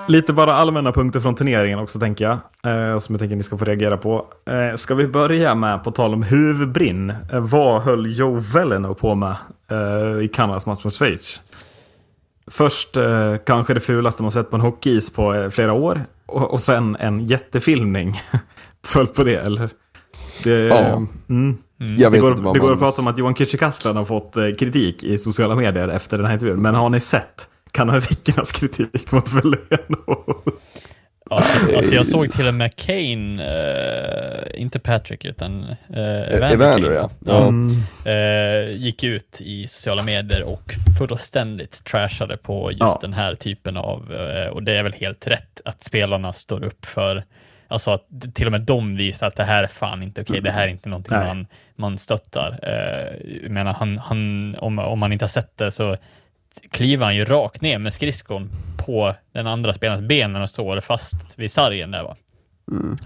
Lite 0.08 0.34
bara 0.34 0.53
allmänna 0.53 0.91
punkter 0.91 1.19
från 1.19 1.36
turneringen 1.36 1.80
också 1.80 1.99
tänker 1.99 2.25
jag. 2.25 2.34
Eh, 2.73 2.97
som 2.99 3.15
jag 3.15 3.19
tänker 3.19 3.36
ni 3.36 3.43
ska 3.43 3.58
få 3.58 3.65
reagera 3.65 3.97
på. 3.97 4.25
Eh, 4.49 4.75
ska 4.75 4.95
vi 4.95 5.08
börja 5.08 5.56
med, 5.56 5.84
på 5.84 5.91
tal 5.91 6.13
om 6.13 6.23
huvudbrinn. 6.23 7.10
Eh, 7.10 7.39
vad 7.39 7.82
höll 7.82 8.17
Joe 8.19 8.36
Veleno 8.53 8.93
på 8.93 9.15
med 9.15 9.36
eh, 9.71 10.23
i 10.23 10.27
Kanadas 10.34 10.65
match 10.65 10.84
mot 10.84 10.93
Schweiz? 10.93 11.41
Först 12.51 12.97
eh, 12.97 13.36
kanske 13.45 13.73
det 13.73 13.80
fulaste 13.80 14.21
man 14.23 14.32
sett 14.32 14.49
på 14.49 14.56
en 14.56 14.62
hockeyis 14.62 15.13
på 15.13 15.34
eh, 15.34 15.49
flera 15.49 15.73
år. 15.73 16.01
Och, 16.25 16.51
och 16.51 16.60
sen 16.60 16.95
en 16.99 17.25
jättefilmning. 17.25 18.21
Föll 18.86 19.08
på 19.08 19.23
det, 19.23 19.36
eller? 19.36 19.69
Det, 20.43 20.51
Ja. 20.67 21.01
Mm. 21.30 21.58
Jag 21.78 21.98
Det 21.98 22.10
vet 22.10 22.22
går, 22.22 22.32
inte 22.32 22.44
vad 22.44 22.56
det 22.56 22.60
går 22.60 22.68
man... 22.68 22.74
att 22.74 22.80
prata 22.84 23.02
om 23.02 23.08
att 23.08 23.18
Johan 23.18 23.34
Kücükaslan 23.36 23.96
har 23.96 24.06
fått 24.06 24.38
eh, 24.38 24.44
kritik 24.60 25.04
i 25.04 25.18
sociala 25.18 25.56
medier 25.56 25.88
efter 25.88 26.18
den 26.18 26.26
här 26.26 26.34
intervjun. 26.34 26.62
Men 26.62 26.76
har 26.76 26.90
ni 26.90 27.00
sett 27.00 27.48
kanadikernas 27.72 28.52
kritik 28.52 29.12
mot 29.12 29.30
Veleno? 29.34 30.44
Ja, 31.30 31.44
alltså 31.76 31.94
jag 31.96 32.06
såg 32.16 32.32
till 32.32 32.48
och 32.48 32.54
med 32.54 32.76
Kane, 32.76 33.44
eh, 34.54 34.62
inte 34.62 34.80
Patrick 34.80 35.26
utan 35.26 35.63
uh, 35.63 35.76
Evander, 35.98 36.52
Evander, 36.52 36.82
Kane. 36.82 36.94
ja. 36.96 37.10
ja. 37.26 37.52
Ja. 38.06 38.12
eh, 38.12 38.72
gick 38.78 39.04
ut 39.04 39.42
i 39.42 39.68
sociala 39.68 40.04
medier 40.04 40.44
och 40.44 40.74
fullständigt 41.00 41.84
trashade 41.86 42.38
på 42.38 42.72
just 42.72 42.80
Ja. 42.82 42.98
den 43.02 43.13
här 43.13 43.34
typen 43.36 43.78
av, 43.78 44.13
eh, 44.13 44.48
och 44.48 44.63
det 44.63 44.74
är 44.78 44.84
väl 44.84 44.94
helt 44.94 45.28
rätt 45.28 45.62
att 45.66 45.84
spelarna 45.84 46.34
står 46.34 46.63
upp 46.63 46.86
för, 46.86 47.24
alltså 47.67 47.91
att 47.91 48.06
till 48.34 48.45
och 48.45 48.51
med 48.51 48.62
de 48.62 48.95
visar 48.97 49.27
att 49.27 49.36
det 49.36 49.43
här 49.43 49.63
är 49.63 49.67
fan 49.67 50.03
inte 50.03 50.21
okej, 50.21 50.41
det 50.41 50.51
här 50.51 50.63
är 50.63 50.67
inte 50.67 50.89
någonting 50.89 51.17
Nej. 51.17 51.27
man, 51.27 51.47
man 51.75 51.97
stöttar. 51.97 52.60
Eh, 52.63 53.38
jag 53.43 53.51
menar, 53.51 53.73
han, 53.73 53.97
han, 53.97 54.56
om, 54.60 54.80
om 54.80 54.99
man 54.99 55.13
inte 55.13 55.23
har 55.25 55.30
sett 55.30 55.58
det 55.58 55.71
så 55.71 55.97
kliver 56.71 57.06
han 57.06 57.15
ju 57.15 57.25
rakt 57.25 57.62
ner 57.62 57.77
med 57.80 57.93
skridskon 57.93 58.49
på 58.86 59.13
den 59.34 59.47
andra 59.47 59.73
spelarens 59.73 60.08
ben 60.08 60.36
och 60.36 60.49
står 60.49 60.80
fast 60.82 61.15
vid 61.36 61.51
sargen 61.51 61.91
där 61.91 62.03
va. 62.03 62.15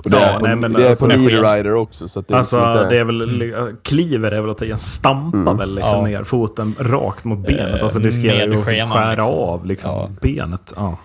Och 0.03 0.09
det 0.11 0.17
är 0.17 0.33
Ja, 0.33 0.39
på, 0.39 0.45
nej, 0.45 0.55
men 0.55 0.73
det 0.73 0.85
är 0.85 0.89
alltså- 0.89 1.07
på. 1.07 1.13
Rider 1.13 1.73
också. 1.73 2.07
Så 2.07 2.19
att 2.19 2.27
det 2.27 2.33
är 2.33 2.37
Alltså 2.37 2.57
inte- 2.57 2.89
det 2.89 2.97
är 2.99 3.03
väl, 3.03 3.75
kliver 3.83 4.31
är 4.31 4.41
väl 4.41 4.49
att 4.49 4.57
ta 4.57 4.65
en 4.65 4.77
stampa 4.77 5.53
väl 5.53 5.75
liksom 5.75 5.99
Ja. 5.99 6.05
ner 6.17 6.23
foten 6.23 6.75
rakt 6.79 7.25
mot 7.25 7.47
benet. 7.47 7.75
Eh, 7.77 7.83
Alltså 7.83 7.99
det 7.99 8.07
riskerar 8.07 8.47
ju 8.47 8.59
att 8.59 8.65
skära 8.65 9.09
liksom. 9.11 9.25
av 9.29 9.65
liksom 9.65 9.91
Ja. 9.91 10.09
benet. 10.21 10.73
Ja. 10.75 10.97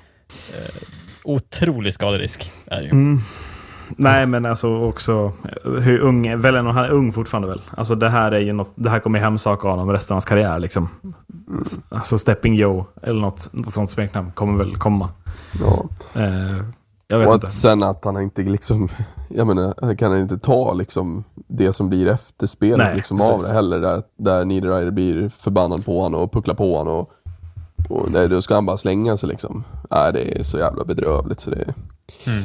Otrolig 1.25 1.95
skaderisk 1.95 2.51
är 2.67 2.77
det 2.77 2.85
ju. 2.85 2.91
Mm. 2.91 3.19
Nej 3.89 4.27
men 4.27 4.47
alltså 4.47 4.77
också 4.77 5.33
hur 5.65 5.99
ung, 5.99 6.41
väl 6.41 6.55
han 6.57 6.85
är 6.85 6.91
ung 6.91 7.13
fortfarande 7.13 7.49
väl. 7.49 7.61
Alltså 7.77 7.95
det 7.95 8.09
här 8.09 8.33
är 8.33 8.41
ju 8.41 8.53
något, 8.53 8.73
det 8.75 8.91
här 8.91 9.01
kommer 9.01 9.19
hemsaka 9.19 9.69
honom 9.69 9.91
resten 9.91 10.15
av 10.15 10.17
hans 10.17 10.25
karriär 10.25 10.59
liksom. 10.59 10.89
Alltså 11.89 12.19
Stepping 12.19 12.55
Joe 12.55 12.87
eller 13.03 13.21
något, 13.21 13.49
något 13.53 13.73
sånt 13.73 13.91
smeknamn 13.91 14.31
kommer 14.33 14.65
väl 14.65 14.77
komma. 14.77 15.09
ja. 15.61 15.89
Eh, 16.23 16.63
jag 17.09 17.19
vet 17.19 17.29
Och 17.29 17.35
inte. 17.35 17.47
att 17.47 17.53
sen 17.53 17.83
att 17.83 18.05
han 18.05 18.23
inte 18.23 18.43
liksom, 18.43 18.89
jag 19.29 19.47
menar, 19.47 19.95
kan 19.95 20.11
han 20.13 20.21
inte 20.21 20.39
ta 20.39 20.73
liksom 20.73 21.25
det 21.35 21.73
som 21.73 21.89
blir 21.89 22.07
efter 22.07 22.47
spelet 22.47 22.79
Nej, 22.87 22.97
liksom 22.97 23.21
av 23.21 23.41
det 23.41 23.53
heller. 23.53 23.81
Där, 23.81 24.03
där 24.17 24.45
Niederreiter 24.45 24.91
blir 24.91 25.29
förbannad 25.29 25.85
på 25.85 26.03
honom 26.03 26.21
och 26.21 26.33
pucklar 26.33 26.55
på 26.55 26.77
honom. 26.77 26.97
Och, 26.97 27.11
och 27.91 28.11
nej, 28.11 28.29
då 28.29 28.43
ska 28.43 28.55
han 28.55 28.67
bara 28.67 28.77
slänga 28.77 29.17
sig 29.17 29.29
liksom. 29.29 29.65
Nej, 29.91 30.13
det 30.13 30.39
är 30.39 30.43
så 30.43 30.59
jävla 30.59 30.85
bedrövligt 30.85 31.41
så 31.41 31.51
det 31.51 31.57
är... 31.57 31.75
Mm. 32.27 32.45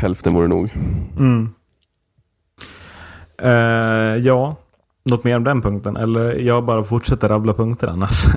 Hälften 0.00 0.34
vore 0.34 0.48
nog. 0.48 0.74
Mm. 1.18 1.54
Eh, 3.42 4.16
ja, 4.26 4.56
något 5.04 5.24
mer 5.24 5.36
om 5.36 5.44
den 5.44 5.62
punkten? 5.62 5.96
Eller 5.96 6.32
jag 6.34 6.64
bara 6.64 6.84
fortsätter 6.84 7.28
rabbla 7.28 7.54
punkter 7.54 7.86
annars. 7.88 8.24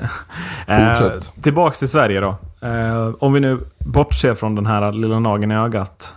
Eh, 0.67 0.95
Fortsätt. 0.95 1.33
tillbaks 1.43 1.79
till 1.79 1.87
Sverige 1.89 2.19
då. 2.19 2.35
Eh, 2.67 3.09
om 3.19 3.33
vi 3.33 3.39
nu 3.39 3.59
bortser 3.79 4.33
från 4.33 4.55
den 4.55 4.65
här 4.65 4.91
lilla 4.91 5.19
nageln 5.19 5.51
i 5.51 5.55
ögat. 5.55 6.15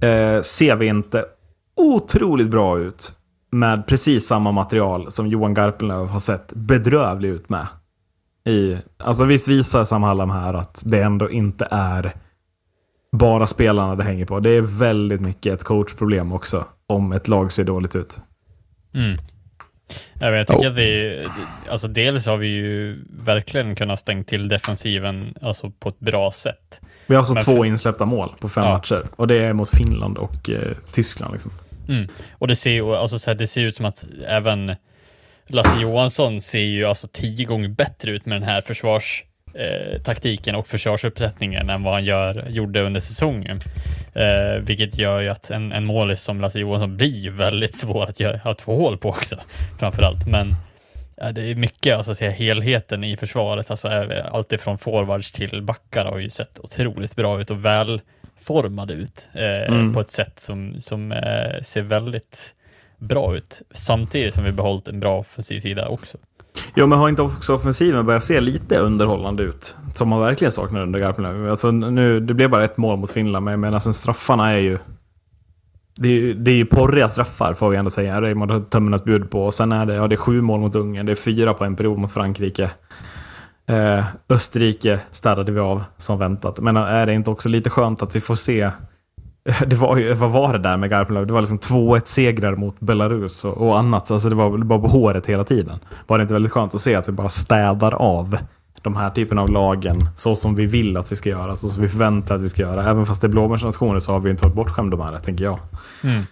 Eh, 0.00 0.40
ser 0.40 0.76
vi 0.76 0.86
inte 0.86 1.24
otroligt 1.76 2.48
bra 2.48 2.78
ut 2.78 3.12
med 3.50 3.86
precis 3.86 4.26
samma 4.26 4.52
material 4.52 5.12
som 5.12 5.26
Johan 5.26 5.54
Garpenlöv 5.54 6.06
har 6.08 6.20
sett 6.20 6.52
bedrövlig 6.54 7.28
ut 7.28 7.48
med? 7.48 7.66
I, 8.46 8.76
alltså 8.98 9.24
visst 9.24 9.48
visar 9.48 9.84
Sam 9.84 10.02
Hallam 10.02 10.30
här 10.30 10.54
att 10.54 10.82
det 10.86 11.02
ändå 11.02 11.30
inte 11.30 11.68
är 11.70 12.14
bara 13.18 13.46
spelarna 13.46 13.96
det 13.96 14.04
hänger 14.04 14.24
på. 14.26 14.40
Det 14.40 14.50
är 14.50 14.60
väldigt 14.78 15.20
mycket 15.20 15.52
ett 15.52 15.64
coachproblem 15.64 16.32
också. 16.32 16.64
Om 16.86 17.12
ett 17.12 17.28
lag 17.28 17.52
ser 17.52 17.64
dåligt 17.64 17.96
ut. 17.96 18.18
Mm. 18.94 19.16
Ja, 20.14 20.30
men 20.30 20.32
Jag 20.34 20.46
tycker 20.46 20.62
Ja. 20.64 20.70
att 20.70 20.76
vi, 20.76 21.26
alltså 21.70 21.88
dels 21.88 22.26
har 22.26 22.36
vi 22.36 22.46
ju 22.46 23.04
verkligen 23.10 23.74
kunnat 23.76 24.00
stänga 24.00 24.24
till 24.24 24.48
defensiven 24.48 25.34
alltså 25.42 25.70
på 25.70 25.88
ett 25.88 26.00
bra 26.00 26.30
sätt. 26.30 26.80
Vi 27.06 27.14
har 27.14 27.20
alltså 27.20 27.34
Men 27.34 27.42
två 27.44 27.56
för- 27.56 27.64
insläppta 27.64 28.04
mål 28.04 28.32
på 28.40 28.48
fem 28.48 28.64
Ja. 28.64 28.72
matcher. 28.72 29.04
Och 29.16 29.26
det 29.26 29.34
är 29.44 29.52
mot 29.52 29.70
Finland 29.76 30.18
och 30.18 30.50
eh, 30.50 30.76
Tyskland. 30.92 31.32
Liksom. 31.32 31.52
Mm. 31.88 32.08
Och 32.32 32.48
det 32.48 32.56
ser, 32.56 32.70
ju- 32.70 32.94
alltså, 32.96 33.18
så 33.18 33.30
här, 33.30 33.34
det 33.34 33.46
ser 33.46 33.64
ut 33.64 33.76
som 33.76 33.86
att 33.86 34.04
även 34.26 34.76
Lasse 35.46 35.80
Johansson 35.80 36.40
ser 36.40 36.58
ju 36.58 36.84
alltså 36.84 37.08
tio 37.12 37.44
gånger 37.44 37.68
bättre 37.68 38.10
ut 38.10 38.26
med 38.26 38.36
den 38.36 38.48
här 38.48 38.60
försvarstaktiken 38.60 39.33
eh, 39.54 40.02
taktiken 40.02 40.54
och 40.54 40.66
försvarsuppsättningen 40.66 41.70
än 41.70 41.82
vad 41.82 41.92
han 41.92 42.04
gör, 42.04 42.46
gjorde 42.48 42.82
under 42.82 43.00
säsongen. 43.00 43.60
Eh, 44.14 44.60
vilket 44.60 44.98
gör 44.98 45.20
ju 45.20 45.28
att 45.28 45.50
en, 45.50 45.72
en 45.72 45.84
målis 45.84 46.22
som 46.22 46.40
Lasse 46.40 46.58
Johansson 46.60 46.96
blir 46.96 47.30
väldigt 47.30 47.74
svår 47.76 48.04
att, 48.04 48.20
göra, 48.20 48.40
att 48.44 48.62
få 48.62 48.76
hål 48.76 48.98
på 48.98 49.08
också, 49.08 49.36
framförallt. 49.78 50.26
Men 50.26 50.54
ja, 51.16 51.32
det 51.32 51.50
är 51.50 51.54
mycket, 51.54 51.96
alltså 51.96 52.14
säga, 52.14 52.30
helheten 52.30 53.04
i 53.04 53.16
försvaret, 53.16 53.70
alltså 53.70 53.88
eh, 53.88 54.34
allt 54.34 54.52
ifrån 54.52 54.78
forwards 54.78 55.32
till 55.32 55.62
backar 55.62 56.04
har 56.04 56.18
ju 56.18 56.30
sett 56.30 56.58
otroligt 56.58 57.16
bra 57.16 57.40
ut 57.40 57.50
och 57.50 57.64
välformade 57.64 58.94
ut 58.94 59.28
eh, 59.34 59.44
Mm. 59.74 59.92
på 59.94 60.00
ett 60.00 60.10
sätt 60.10 60.40
som, 60.40 60.80
som 60.80 61.12
eh, 61.12 61.62
ser 61.62 61.82
väldigt 61.82 62.54
bra 62.98 63.36
ut. 63.36 63.62
Samtidigt 63.70 64.34
som 64.34 64.44
vi 64.44 64.52
behållit 64.52 64.88
en 64.88 65.00
bra 65.00 65.18
offensiv 65.18 65.60
sida 65.60 65.88
också. 65.88 66.18
Jo, 66.74 66.86
men 66.86 66.98
har 66.98 67.08
inte 67.08 67.22
också 67.22 67.54
offensiven 67.54 68.06
börjat 68.06 68.24
se 68.24 68.40
lite 68.40 68.78
underhållande 68.78 69.42
ut? 69.42 69.76
Som 69.94 70.08
man 70.08 70.20
verkligen 70.20 70.52
saknar 70.52 70.82
under 70.82 70.98
Garpenlöv. 71.00 71.50
Alltså, 71.50 71.70
nu, 71.70 72.20
det 72.20 72.34
blev 72.34 72.50
bara 72.50 72.64
ett 72.64 72.76
mål 72.76 72.98
mot 72.98 73.10
Finland, 73.10 73.44
men 73.44 73.52
jag 73.52 73.58
menar, 73.60 73.78
sen 73.78 73.94
straffarna 73.94 74.50
är 74.52 74.58
ju... 74.58 74.78
Det 75.96 76.08
är, 76.08 76.12
ju- 76.12 76.34
det 76.34 76.50
är 76.50 76.54
ju 76.54 76.66
porriga 76.66 77.08
straffar 77.08 77.54
får 77.54 77.70
vi 77.70 77.76
ändå 77.76 77.90
säga. 77.90 78.22
Raymond 78.22 78.50
har 78.50 78.60
tömmernas 78.60 79.04
bud 79.04 79.30
på. 79.30 79.44
Och 79.46 79.54
sen 79.54 79.72
är 79.72 79.86
det, 79.86 79.94
ja, 79.94 80.08
det 80.08 80.14
är 80.14 80.16
sju 80.16 80.40
mål 80.40 80.60
mot 80.60 80.74
Ungern, 80.74 81.06
det 81.06 81.12
är 81.12 81.16
fyra 81.16 81.54
på 81.54 81.64
en 81.64 81.76
period 81.76 81.98
mot 81.98 82.12
Frankrike. 82.12 82.70
Eh, 83.66 84.04
Österrike 84.28 85.00
städade 85.10 85.52
vi 85.52 85.60
av 85.60 85.84
som 85.96 86.18
väntat. 86.18 86.60
Men 86.60 86.76
är 86.76 87.06
det 87.06 87.12
inte 87.14 87.30
också 87.30 87.48
lite 87.48 87.70
skönt 87.70 88.02
att 88.02 88.16
vi 88.16 88.20
får 88.20 88.34
se 88.34 88.70
det 89.66 89.76
var 89.76 89.96
ju, 89.96 90.12
vad 90.14 90.30
var 90.30 90.52
det 90.52 90.58
där 90.58 90.76
med 90.76 90.90
Garpenlöv? 90.90 91.26
Det 91.26 91.32
var 91.32 91.40
liksom 91.40 91.58
2-1 91.58 92.02
segrar 92.04 92.56
mot 92.56 92.80
Belarus 92.80 93.44
och, 93.44 93.56
och 93.56 93.78
annat. 93.78 94.10
Alltså 94.10 94.28
det 94.28 94.34
var 94.34 94.58
det 94.58 94.64
var 94.64 94.78
på 94.78 94.86
håret 94.88 95.26
hela 95.26 95.44
tiden. 95.44 95.78
Var 96.06 96.18
det 96.18 96.22
inte 96.22 96.34
väldigt 96.34 96.52
skönt 96.52 96.74
att 96.74 96.80
se 96.80 96.94
att 96.94 97.08
vi 97.08 97.12
bara 97.12 97.28
städar 97.28 97.92
av 97.94 98.38
de 98.82 98.96
här 98.96 99.10
typen 99.10 99.38
av 99.38 99.50
lagen 99.50 99.96
så 100.16 100.34
som 100.34 100.54
vi 100.54 100.66
vill 100.66 100.96
att 100.96 101.12
vi 101.12 101.16
ska 101.16 101.28
göra, 101.28 101.56
så 101.56 101.68
som 101.68 101.82
vi 101.82 101.88
förväntar 101.88 102.34
att 102.34 102.40
vi 102.40 102.48
ska 102.48 102.62
göra. 102.62 102.90
Även 102.90 103.06
fast 103.06 103.20
det 103.20 103.26
är 103.26 103.28
blåbärsnationer 103.28 104.00
så 104.00 104.12
har 104.12 104.20
vi 104.20 104.30
inte 104.30 104.44
varit 104.44 104.54
bortskämda 104.56 104.96
med 104.96 105.12
det, 105.12 105.20
tänker 105.20 105.44
jag. 105.44 105.58
Mm. 106.04 106.22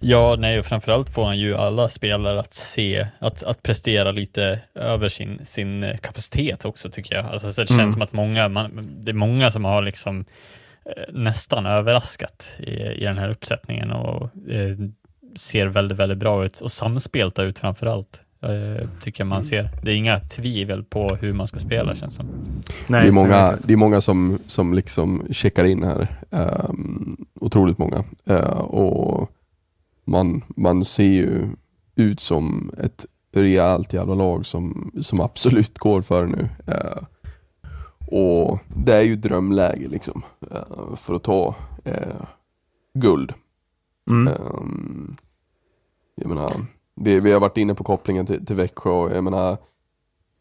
Ja, 0.00 0.36
nej, 0.38 0.58
och 0.58 0.66
framförallt 0.66 1.14
får 1.14 1.24
han 1.24 1.38
ju 1.38 1.56
alla 1.56 1.88
spelare 1.88 2.40
att 2.40 2.54
se, 2.54 3.06
att, 3.18 3.42
att 3.42 3.62
prestera 3.62 4.10
lite 4.10 4.60
över 4.74 5.08
sin, 5.08 5.40
sin 5.44 5.84
kapacitet 6.02 6.64
också 6.64 6.90
tycker 6.90 7.14
jag. 7.16 7.26
Alltså, 7.26 7.52
så 7.52 7.60
det 7.60 7.66
känns 7.66 7.80
Mm. 7.80 7.90
som 7.90 8.02
att 8.02 8.12
många, 8.12 8.48
man, 8.48 8.70
det 9.00 9.10
är 9.10 9.14
många 9.14 9.50
som 9.50 9.64
har 9.64 9.82
liksom 9.82 10.24
nästan 11.12 11.66
överraskat 11.66 12.50
i, 12.58 12.70
i 12.70 13.04
den 13.04 13.18
här 13.18 13.30
uppsättningen 13.30 13.90
och 13.90 14.22
eh, 14.48 14.76
ser 15.36 15.66
väldigt, 15.66 15.98
väldigt 15.98 16.18
bra 16.18 16.44
ut 16.44 16.60
och 16.60 16.72
samspelta 16.72 17.42
ut 17.42 17.58
framförallt. 17.58 18.20
Eh, 18.42 18.88
tycker 19.02 19.20
jag 19.20 19.26
man 19.26 19.42
ser. 19.42 19.70
Det 19.82 19.90
är 19.90 19.94
inga 19.94 20.20
tvivel 20.20 20.84
på 20.84 21.08
hur 21.20 21.32
man 21.32 21.48
ska 21.48 21.58
spela 21.58 21.96
känns 21.96 22.14
som. 22.14 22.26
Nej, 22.86 23.02
det 23.02 23.08
är 23.08 23.12
många, 23.12 23.58
det 23.62 23.72
är 23.72 23.76
många 23.76 24.00
som, 24.00 24.38
som 24.46 24.74
liksom 24.74 25.26
checkar 25.30 25.64
in 25.64 25.84
här. 25.84 26.06
Ehm, 26.30 27.16
otroligt 27.40 27.78
många. 27.78 28.04
Eh, 28.24 28.58
och 28.58 29.30
man, 30.04 30.44
man 30.56 30.84
ser 30.84 31.04
ju 31.04 31.46
ut 31.96 32.20
som 32.20 32.70
ett 32.82 33.06
rejält 33.34 33.92
jävla 33.92 34.14
lag 34.14 34.46
som, 34.46 34.92
som 35.00 35.20
absolut 35.20 35.78
går 35.78 36.02
för 36.02 36.26
nu. 36.26 36.48
Eh, 36.66 37.02
och 38.10 38.58
det 38.66 38.94
är 38.94 39.02
ju 39.02 39.16
drömläge 39.16 39.88
liksom 39.88 40.22
eh, 40.50 40.94
för 40.94 41.14
att 41.14 41.22
ta 41.22 41.54
eh, 41.84 42.22
guld. 42.94 43.34
Mm. 44.10 44.28
Ehm, 44.28 45.16
jag 46.14 46.28
menar, 46.28 46.52
vi, 46.94 47.20
vi 47.20 47.32
har 47.32 47.40
varit 47.40 47.56
inne 47.56 47.74
på 47.74 47.84
kopplingen 47.84 48.26
till, 48.26 48.46
till 48.46 48.56
Växjö 48.56 48.90
och 48.90 49.10
jag 49.10 49.24
menar 49.24 49.56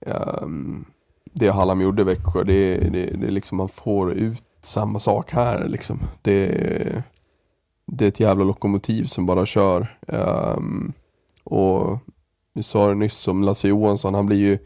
ehm, 0.05 0.85
det 1.33 1.49
Hallam 1.49 1.81
gjorde 1.81 2.01
i 2.01 2.05
Växjö, 2.05 2.43
det, 2.43 2.77
det, 2.77 3.05
det 3.05 3.27
är 3.27 3.31
liksom 3.31 3.57
man 3.57 3.69
får 3.69 4.11
ut 4.11 4.43
samma 4.61 4.99
sak 4.99 5.31
här 5.31 5.67
liksom. 5.67 5.99
Det, 6.21 7.03
det 7.85 8.05
är 8.05 8.09
ett 8.09 8.19
jävla 8.19 8.43
lokomotiv 8.43 9.03
som 9.03 9.25
bara 9.25 9.45
kör. 9.45 9.97
Ehm, 10.07 10.93
och 11.43 11.99
vi 12.53 12.63
sa 12.63 12.87
det 12.87 12.95
nyss 12.95 13.27
om 13.27 13.43
Lasse 13.43 13.67
Johansson, 13.67 14.13
han 14.13 14.25
blir 14.25 14.37
ju 14.37 14.57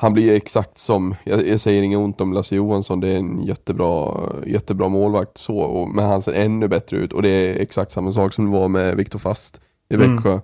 han 0.00 0.12
blir 0.12 0.32
exakt 0.32 0.78
som, 0.78 1.14
jag, 1.24 1.46
jag 1.46 1.60
säger 1.60 1.82
inget 1.82 1.98
ont 1.98 2.20
om 2.20 2.32
Lasse 2.32 2.56
Johansson, 2.56 3.00
det 3.00 3.08
är 3.08 3.16
en 3.16 3.42
jättebra, 3.42 4.20
jättebra 4.46 4.88
målvakt 4.88 5.38
så, 5.38 5.58
och, 5.58 5.88
men 5.88 6.04
han 6.04 6.22
ser 6.22 6.32
ännu 6.32 6.68
bättre 6.68 6.96
ut 6.96 7.12
och 7.12 7.22
det 7.22 7.28
är 7.28 7.54
exakt 7.56 7.92
samma 7.92 8.12
sak 8.12 8.34
som 8.34 8.44
det 8.44 8.58
var 8.58 8.68
med 8.68 8.96
Viktor 8.96 9.18
Fast 9.18 9.60
i 9.90 9.94
Mm. 9.94 10.16
Växjö. 10.16 10.40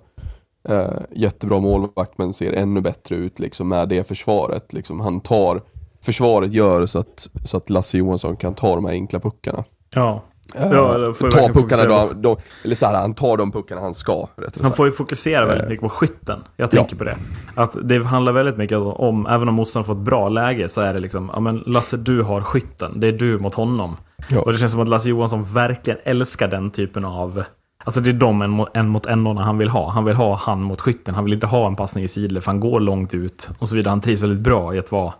Eh, 0.69 0.99
jättebra 1.11 1.59
målvakt 1.59 2.17
men 2.17 2.33
ser 2.33 2.53
ännu 2.53 2.81
bättre 2.81 3.15
ut 3.15 3.39
liksom 3.39 3.69
med 3.69 3.89
det 3.89 4.07
försvaret. 4.07 4.73
Liksom, 4.73 4.99
han 4.99 5.21
tar, 5.21 5.61
försvaret 6.01 6.53
gör 6.53 6.85
så 6.85 6.99
att, 6.99 7.27
så 7.45 7.57
att 7.57 7.69
Lasse 7.69 7.97
Johansson 7.97 8.35
kan 8.35 8.55
ta 8.55 8.75
de 8.75 8.85
här 8.85 8.91
enkla 8.91 9.19
puckarna. 9.19 9.63
Ja. 9.89 10.21
Eh, 10.55 10.71
Ja, 10.71 11.13
får 11.13 11.31
ta 11.31 11.49
puckarna 11.53 11.83
då, 11.85 12.11
då, 12.15 12.37
eller 12.63 12.75
så 12.75 12.85
här, 12.85 12.93
han 12.93 13.13
tar 13.13 13.37
de 13.37 13.51
puckarna 13.51 13.81
han 13.81 13.93
ska. 13.93 14.27
Han 14.61 14.71
får 14.71 14.85
ju 14.85 14.91
fokusera 14.91 15.45
väldigt 15.45 15.69
mycket 15.69 15.81
på 15.81 15.89
skytten. 15.89 16.39
Jag 16.55 16.71
tänker 16.71 16.95
på 16.95 17.03
det. 17.03 17.17
Att 17.55 17.77
det 17.83 18.03
handlar 18.03 18.33
väldigt 18.33 18.57
mycket 18.57 18.77
om, 18.77 19.27
även 19.27 19.49
om 19.49 19.55
motståndaren 19.55 19.85
får 19.85 19.93
ett 20.01 20.05
bra 20.05 20.29
läge, 20.29 20.69
så 20.69 20.81
är 20.81 20.93
det 20.93 20.99
liksom, 20.99 21.29
ja 21.33 21.39
men 21.39 21.63
Lasse 21.65 21.97
du 21.97 22.21
har 22.21 22.41
skytten. 22.41 22.99
Det 22.99 23.07
är 23.07 23.11
du 23.11 23.39
mot 23.39 23.53
honom. 23.55 23.97
Ja. 24.29 24.41
Och 24.41 24.51
det 24.51 24.57
känns 24.57 24.71
som 24.71 24.81
att 24.81 24.89
Lasse 24.89 25.09
Johansson 25.09 25.43
verkligen 25.53 25.99
älskar 26.03 26.47
den 26.47 26.71
typen 26.71 27.05
av, 27.05 27.43
alltså 27.83 28.01
det 28.01 28.09
är 28.09 28.13
de 28.13 28.41
en 28.41 28.49
mot 28.49 28.69
en, 28.73 28.87
mot 28.89 29.05
en 29.05 29.25
han 29.37 29.57
vill 29.57 29.69
ha. 29.69 29.89
Han 29.89 30.05
vill 30.05 30.15
ha 30.15 30.35
han 30.35 30.61
mot 30.61 30.81
skytten. 30.81 31.15
Han 31.15 31.23
vill 31.23 31.33
inte 31.33 31.47
ha 31.47 31.67
en 31.67 31.75
passning 31.75 32.03
i 32.03 32.07
sidled, 32.07 32.43
för 32.43 32.51
han 32.51 32.59
går 32.59 32.79
långt 32.79 33.13
ut 33.13 33.49
och 33.59 33.69
så 33.69 33.75
vidare. 33.75 33.89
Han 33.89 34.01
trivs 34.01 34.21
väldigt 34.21 34.39
bra 34.39 34.75
i 34.75 34.79
att 34.79 34.91
vara, 34.91 35.13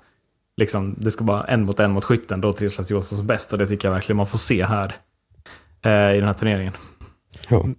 liksom, 0.57 0.95
det 0.97 1.11
ska 1.11 1.23
vara 1.23 1.43
en 1.43 1.65
mot 1.65 1.79
en 1.79 1.91
mot 1.91 2.03
skytten. 2.05 2.41
Då 2.41 2.53
trivs 2.53 2.77
Lasse 2.77 2.93
Johansson 2.93 3.17
som 3.17 3.27
bäst 3.27 3.53
och 3.53 3.59
det 3.59 3.67
tycker 3.67 3.87
jag 3.87 3.93
verkligen 3.93 4.17
man 4.17 4.27
får 4.27 4.37
se 4.37 4.65
här. 4.65 4.95
Eh, 5.85 6.15
I 6.15 6.19
den 6.19 6.23
här 6.27 6.33
turneringen. 6.33 6.73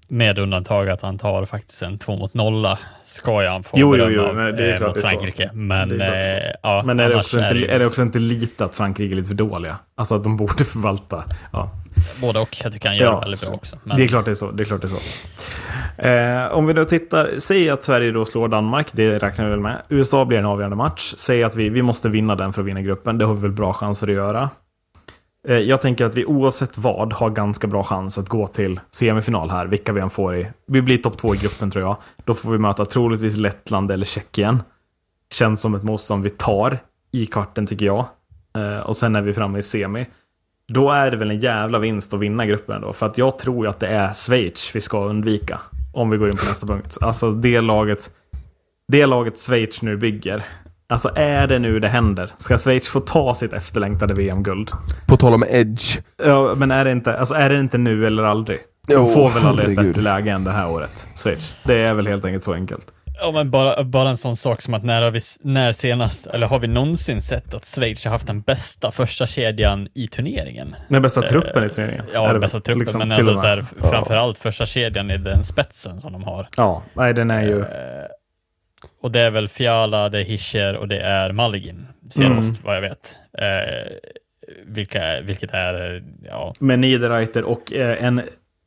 Med 0.08 0.38
undantag 0.38 0.88
att 0.88 1.02
han 1.02 1.18
tar 1.18 1.44
faktiskt 1.44 1.82
en 1.82 1.98
två 1.98 2.16
mot 2.16 2.34
nolla 2.34 2.78
ska 3.04 3.42
jag 3.42 3.52
han 3.52 3.62
få 3.62 3.76
Jo, 3.80 3.96
jo, 3.96 4.08
jo, 4.10 4.22
av, 4.22 4.34
men 4.34 4.56
det 4.56 4.64
är 4.64 4.72
eh, 4.72 4.76
klart 4.76 4.96
mot. 4.96 5.04
Frankrike. 5.04 5.50
Men, 5.52 5.88
Det 5.88 6.04
är 6.04 6.48
eh, 6.48 6.54
ja, 6.62 6.82
Men 6.86 7.00
är 7.00 7.08
det, 7.08 7.14
annars 7.14 7.24
också 7.26 7.38
inte, 7.38 7.54
det 7.54 7.74
är 7.74 7.78
det 7.78 7.86
också 7.86 8.02
inte 8.02 8.18
lite 8.18 8.64
att 8.64 8.74
Frankrike 8.74 9.14
är 9.14 9.16
lite 9.16 9.28
för 9.28 9.34
dåliga? 9.34 9.76
Alltså 9.96 10.14
att 10.14 10.24
de 10.24 10.36
borde 10.36 10.64
förvalta. 10.72 11.24
Ja. 11.52 11.70
Både 12.20 12.40
och. 12.40 12.56
Jag 12.64 12.72
tycker 12.72 12.88
han 12.88 12.96
gör 12.96 13.14
det 13.14 13.20
väldigt 13.20 13.46
bra 13.46 13.54
också. 13.54 13.78
Men, 13.84 13.96
Det 13.96 14.04
är 14.04 14.08
klart 14.08 14.24
det 14.24 14.30
är 14.30 14.34
så. 14.34 14.50
Det 14.50 14.62
är 14.62 14.64
klart 14.64 14.80
det 14.80 14.86
är 14.86 14.88
så. 14.88 16.08
Eh, 16.08 16.58
om 16.58 16.66
vi 16.66 16.72
då 16.72 16.84
tittar, 16.84 17.30
säg 17.38 17.70
att 17.70 17.84
Sverige 17.84 18.12
då 18.12 18.24
slår 18.24 18.48
Danmark, 18.48 18.86
det 18.92 19.18
räknar 19.18 19.44
vi 19.44 19.50
väl 19.50 19.60
med. 19.60 19.82
USA 19.88 20.24
blir 20.24 20.38
en 20.38 20.46
avgörande 20.46 20.76
match. 20.76 21.14
Säg 21.16 21.42
att 21.42 21.56
vi, 21.56 21.68
vi 21.68 21.82
måste 21.82 22.08
vinna 22.08 22.34
den 22.34 22.52
för 22.52 22.62
att 22.62 22.68
vinna 22.68 22.82
gruppen. 22.82 23.18
Det 23.18 23.24
har 23.24 23.34
vi 23.34 23.40
väl 23.40 23.52
bra 23.52 23.72
chanser 23.72 24.06
att 24.06 24.12
göra. 24.14 24.50
Eh, 25.48 25.58
jag 25.58 25.80
tänker 25.80 26.04
att 26.04 26.14
vi 26.14 26.24
oavsett 26.24 26.78
vad 26.78 27.12
har 27.12 27.30
ganska 27.30 27.66
bra 27.66 27.82
chans 27.82 28.18
att 28.18 28.28
gå 28.28 28.46
till 28.46 28.80
semifinal 28.90 29.50
här, 29.50 29.66
vilka 29.66 29.92
vi 29.92 30.00
än 30.00 30.10
får 30.10 30.36
i. 30.36 30.48
Vi 30.66 30.82
blir 30.82 30.98
topp 30.98 31.18
två 31.18 31.34
i 31.34 31.38
gruppen 31.38 31.70
tror 31.70 31.84
jag. 31.84 31.96
Då 32.24 32.34
får 32.34 32.50
vi 32.50 32.58
möta 32.58 32.84
troligtvis 32.84 33.36
Lettland 33.36 33.90
eller 33.90 34.04
Tjeckien. 34.04 34.62
Känns 35.32 35.60
som 35.60 35.74
ett 35.74 35.82
motstånd 35.82 36.24
vi 36.24 36.30
tar 36.30 36.78
i 37.12 37.26
kvarten 37.26 37.66
tycker 37.66 37.86
jag. 37.86 38.06
Eh, 38.56 38.78
och 38.78 38.96
sen 38.96 39.16
är 39.16 39.22
vi 39.22 39.32
framme 39.32 39.58
i 39.58 39.62
semi. 39.62 40.06
Då 40.68 40.90
är 40.90 41.10
det 41.10 41.16
väl 41.16 41.30
en 41.30 41.38
jävla 41.38 41.78
vinst 41.78 42.14
att 42.14 42.20
vinna 42.20 42.46
gruppen 42.46 42.80
då. 42.80 42.92
För 42.92 43.06
att 43.06 43.18
jag 43.18 43.38
tror 43.38 43.64
ju 43.64 43.70
att 43.70 43.80
det 43.80 43.88
är 43.88 44.12
Schweiz 44.12 44.76
vi 44.76 44.80
ska 44.80 45.04
undvika. 45.04 45.60
Om 45.92 46.10
vi 46.10 46.16
går 46.16 46.30
in 46.30 46.36
på 46.36 46.44
nästa 46.44 46.66
punkt. 46.66 46.98
Alltså 47.00 47.30
det 47.30 47.60
laget, 47.60 48.10
det 48.88 49.06
laget 49.06 49.38
Schweiz 49.38 49.82
nu 49.82 49.96
bygger. 49.96 50.44
Alltså 50.88 51.10
är 51.16 51.46
det 51.46 51.58
nu 51.58 51.80
det 51.80 51.88
händer? 51.88 52.30
Ska 52.36 52.58
Schweiz 52.58 52.88
få 52.88 53.00
ta 53.00 53.34
sitt 53.34 53.52
efterlängtade 53.52 54.14
VM-guld? 54.14 54.70
På 55.06 55.16
tal 55.16 55.34
om 55.34 55.44
edge. 55.48 55.98
Ja, 56.24 56.54
men 56.56 56.70
är 56.70 56.84
det 56.84 56.92
inte, 56.92 57.18
alltså 57.18 57.34
är 57.34 57.50
det 57.50 57.60
inte 57.60 57.78
nu 57.78 58.06
eller 58.06 58.22
aldrig? 58.22 58.58
De 58.88 58.94
Jo, 58.94 59.06
får 59.06 59.30
väl 59.30 59.46
aldrig 59.46 59.78
ett 59.78 59.86
bättre 59.86 60.02
läge 60.02 60.30
än 60.30 60.44
det 60.44 60.52
här 60.52 60.70
året, 60.70 61.06
Schweiz. 61.16 61.56
Det 61.64 61.74
är 61.74 61.94
väl 61.94 62.06
helt 62.06 62.24
enkelt 62.24 62.44
så 62.44 62.54
enkelt. 62.54 62.86
Ja, 63.20 63.32
men 63.32 63.50
bara, 63.50 63.84
bara 63.84 64.08
en 64.08 64.16
sån 64.16 64.36
sak 64.36 64.62
som 64.62 64.74
att 64.74 64.84
när, 64.84 65.02
har 65.02 65.10
vi, 65.10 65.20
när 65.40 65.72
senast, 65.72 66.26
eller 66.26 66.46
har 66.46 66.58
vi 66.58 66.68
någonsin 66.68 67.22
sett 67.22 67.54
att 67.54 67.66
Schweiz 67.66 68.04
har 68.04 68.10
haft 68.10 68.26
den 68.26 68.40
bästa 68.40 68.90
första 68.90 69.26
kedjan 69.26 69.88
i 69.94 70.08
turneringen? 70.08 70.74
Den 70.88 71.02
bästa 71.02 71.22
truppen 71.22 71.64
i 71.64 71.68
turneringen. 71.68 72.04
Ja, 72.14 72.32
den 72.32 72.40
bästa 72.40 72.60
truppen, 72.60 72.78
Liksom, 72.78 72.98
men 72.98 73.12
alltså 73.12 73.36
så 73.36 73.46
här, 73.46 73.64
framförallt 73.80 74.38
första 74.38 74.66
kedjan 74.66 75.10
är 75.10 75.18
den 75.18 75.44
spetsen 75.44 76.00
som 76.00 76.12
de 76.12 76.24
har. 76.24 76.48
Ja, 76.56 76.82
nej 76.94 77.14
den 77.14 77.30
är 77.30 77.42
ju... 77.42 77.64
Och 79.06 79.12
det 79.12 79.20
är 79.20 79.30
väl 79.30 79.48
Fiala, 79.48 80.08
det 80.08 80.18
är 80.20 80.24
Hischer 80.24 80.76
och 80.76 80.88
det 80.88 81.00
är 81.00 81.32
Malligin, 81.32 81.86
senast 82.10 82.48
Mm. 82.50 82.60
vad 82.64 82.76
jag 82.76 82.80
vet. 82.80 83.16
Eh, 83.38 83.92
vilka, 84.66 85.20
vilket 85.20 85.50
är, 85.50 86.04
ja, 86.24 86.54
med 86.58 86.78
Niederreiter 86.78 87.44
och 87.44 87.72
eh, 87.72 88.04
en 88.04 88.22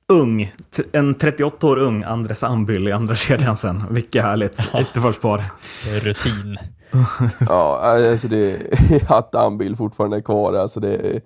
ung, 0.09 0.53
en 0.91 1.13
38 1.15 1.67
år 1.67 1.77
ung 1.77 2.03
Andres 2.03 2.43
Ambyl 2.43 2.87
i 2.87 2.91
andra 2.91 3.15
kedjan 3.15 3.57
sen. 3.57 3.83
Vilket 3.89 4.23
härligt 4.23 4.69
ytterforspar. 4.79 5.43
rutin. 6.01 6.57
Ja, 7.49 7.79
alltså 8.11 8.27
det, 8.27 8.57
att 9.07 9.35
Anbil 9.35 9.75
fortfarande 9.75 10.17
är 10.17 10.21
kvar, 10.21 10.53
alltså 10.53 10.79
det 10.79 11.21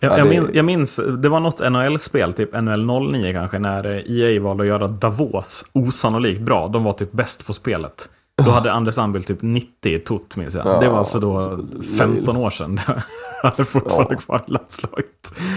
Jag, 0.00 0.12
Ja, 0.12 0.18
jag, 0.18 0.28
minns, 0.28 0.48
jag 0.52 0.64
minns, 0.64 1.00
det 1.22 1.28
var 1.28 1.40
något 1.40 1.72
NHL-spel, 1.72 2.32
typ 2.32 2.62
NHL 2.62 2.86
09 3.12 3.32
kanske, 3.32 3.58
när 3.58 4.10
EA 4.10 4.40
valde 4.40 4.62
att 4.62 4.68
göra 4.68 4.88
Davos 4.88 5.64
osannolikt 5.72 6.40
bra. 6.40 6.68
De 6.68 6.84
var 6.84 6.92
typ 6.92 7.12
bäst 7.12 7.46
på 7.46 7.52
spelet. 7.52 8.08
Då 8.44 8.50
hade 8.50 8.72
Andres 8.72 8.98
Ambyl 8.98 9.24
typ 9.24 9.38
90 9.42 9.92
i 9.94 9.98
tot, 9.98 10.36
minns 10.36 10.54
jag. 10.54 10.66
Ja, 10.66 10.80
det 10.80 10.88
var 10.88 10.98
alltså 10.98 11.20
då 11.20 11.40
så 11.40 11.58
15 11.98 12.36
år 12.36 12.50
sedan. 12.50 12.80
Han 13.42 13.52
är 13.58 13.64
fortfarande 13.64 14.14
Ja. 14.14 14.20
kvar 14.20 14.44
i 14.48 14.50
landslaget. 14.50 15.06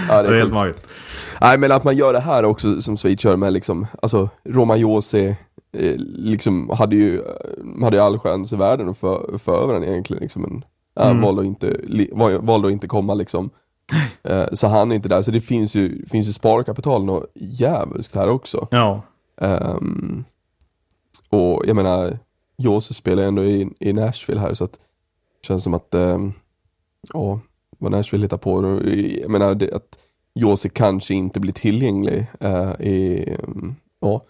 Ja, 0.10 0.22
det 0.22 0.28
är 0.28 0.34
helt 0.34 0.44
sjukt. 0.44 0.54
magiskt. 0.54 0.88
Nej 1.42 1.58
men 1.58 1.72
att 1.72 1.84
man 1.84 1.96
gör 1.98 2.14
det 2.14 2.20
här 2.20 2.46
också 2.46 2.82
som 2.82 2.98
Schweiz 2.98 3.24
gör 3.24 3.36
med 3.36 3.54
liksom, 3.54 3.88
alltså 4.02 4.30
Roma 4.50 4.76
Jose 4.78 5.28
eh, 5.78 5.96
liksom 5.98 6.70
hade 6.70 6.96
ju, 6.96 7.20
eh, 7.20 7.82
hade 7.84 7.98
ju 7.98 8.04
all 8.04 8.20
chans 8.20 8.54
i 8.54 8.56
världen 8.56 8.90
att 8.90 8.98
få 8.98 9.38
få 9.40 9.52
över 9.56 9.74
den 9.74 9.84
egentligen 9.84 10.22
liksom, 10.22 10.42
men 10.42 10.64
äh, 11.06 11.12
Mm. 11.12 11.22
valde, 11.22 11.42
att 11.42 11.48
inte, 11.48 11.78
li, 11.84 12.10
valde 12.42 12.68
att 12.68 12.72
inte 12.72 12.88
komma 12.88 13.14
liksom. 13.14 13.50
Eh, 14.24 14.46
så 14.54 14.68
han 14.68 14.92
är 14.92 14.96
inte 14.96 15.10
där, 15.10 15.22
så 15.22 15.32
det 15.32 15.42
finns 15.42 15.76
ju, 15.76 16.06
finns 16.06 16.28
ju 16.28 16.34
sparkapital 16.34 17.06
något 17.06 17.32
jävligt 17.36 18.16
här 18.16 18.30
också. 18.30 18.68
Ja. 18.72 19.02
Ehm, 19.42 20.24
och 21.30 21.64
jag 21.68 21.76
menar, 21.76 22.20
Jose 22.58 22.94
spelar 22.94 23.24
ändå 23.24 23.44
i, 23.44 23.70
i 23.80 23.94
Nashville 23.94 24.42
här 24.42 24.54
så 24.54 24.64
att 24.64 24.74
det 25.42 25.48
känns 25.48 25.64
som 25.64 25.74
att, 25.74 25.94
ehm, 25.94 26.34
ja, 27.14 27.40
vad 27.78 27.92
Nashville 27.92 28.26
hittar 28.26 28.38
på. 28.38 28.82
Jag 29.22 29.32
menar 29.32 29.56
det, 29.56 29.74
att 29.74 29.98
Jose 30.36 30.70
kanske 30.70 31.14
inte 31.14 31.40
blir 31.40 31.54
tillgänglig 31.54 32.28
eh, 32.40 32.72
i, 32.82 33.26
ja, 34.00 34.22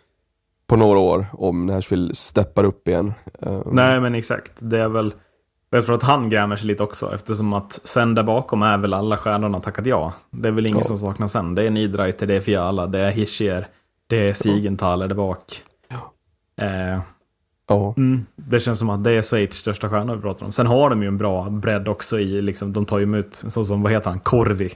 på 0.68 0.76
några 0.76 1.00
år 1.00 1.26
om 1.34 1.66
Nashville 1.66 2.16
steppar 2.16 2.64
upp 2.64 2.88
igen. 2.88 3.14
Ehm, 3.42 3.62
Nej, 3.72 4.02
men 4.02 4.16
exakt. 4.16 4.52
Det 4.60 4.80
är 4.80 4.90
väl... 4.90 5.14
Jag 5.70 5.86
tror 5.86 5.96
att 5.96 6.04
han 6.04 6.30
grämer 6.30 6.56
sig 6.56 6.68
lite 6.68 6.84
också, 6.84 7.14
eftersom 7.16 7.54
att 7.54 7.74
sen 7.74 8.16
där 8.16 8.24
bakom 8.24 8.62
är 8.62 8.78
väl 8.78 8.94
alla 8.94 9.18
stjärnorna 9.18 9.60
tackat 9.60 9.86
ja. 9.86 10.14
Det 10.32 10.48
är 10.48 10.52
väl 10.52 10.66
ingen 10.68 10.78
Ja. 10.78 10.84
som 10.84 10.98
saknas 10.98 11.32
sen. 11.32 11.56
Det 11.56 11.64
är 11.64 11.70
Niederreiter, 11.70 12.28
det 12.28 12.34
är 12.36 12.40
Fiala, 12.40 12.88
det 12.88 13.00
är 13.00 13.12
Hischier, 13.12 13.68
det 14.08 14.30
är 14.30 14.34
Sigenthaler 14.34 15.08
där 15.08 15.16
bak. 15.16 15.64
Eh, 16.58 17.00
Ja, 17.68 17.94
Mm, 17.98 18.26
det 18.36 18.60
känns 18.60 18.80
som 18.80 18.90
att 18.90 19.04
det 19.04 19.12
är 19.12 19.22
Schweiz 19.22 19.54
största 19.56 19.90
stjärna 19.90 20.16
vi 20.16 20.22
pratar 20.22 20.46
om. 20.46 20.52
Sen 20.52 20.68
har 20.68 20.90
de 20.90 21.02
ju 21.02 21.08
en 21.08 21.18
bra 21.18 21.50
bredd 21.50 21.88
också 21.88 22.20
i, 22.20 22.42
liksom, 22.42 22.74
de 22.74 22.86
tar 22.86 22.98
ju 22.98 23.04
emot, 23.04 23.36
så 23.36 23.66
som, 23.66 23.82
vad 23.82 23.92
heter 23.92 24.10
han, 24.10 24.20
Korvi. 24.20 24.70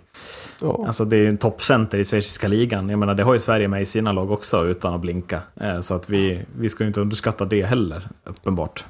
ja. 0.62 0.84
Alltså 0.88 1.06
det 1.06 1.16
är 1.16 1.20
ju 1.20 1.28
en 1.30 1.38
toppcenter 1.38 1.98
i 1.98 2.06
schweiziska 2.06 2.48
ligan. 2.48 2.90
Jag 2.90 3.00
menar, 3.00 3.16
det 3.16 3.24
har 3.24 3.34
ju 3.34 3.40
Sverige 3.40 3.68
med 3.68 3.82
i 3.82 3.86
sina 3.86 4.12
lag 4.12 4.32
också 4.32 4.66
utan 4.68 4.94
att 4.94 5.02
blinka. 5.02 5.42
Eh, 5.62 5.80
Så 5.80 5.94
att 5.96 6.10
vi, 6.10 6.42
vi 6.60 6.70
ska 6.70 6.84
ju 6.84 6.88
inte 6.88 7.02
underskatta 7.02 7.46
det 7.46 7.66
heller, 7.66 8.10
uppenbart. 8.24 8.86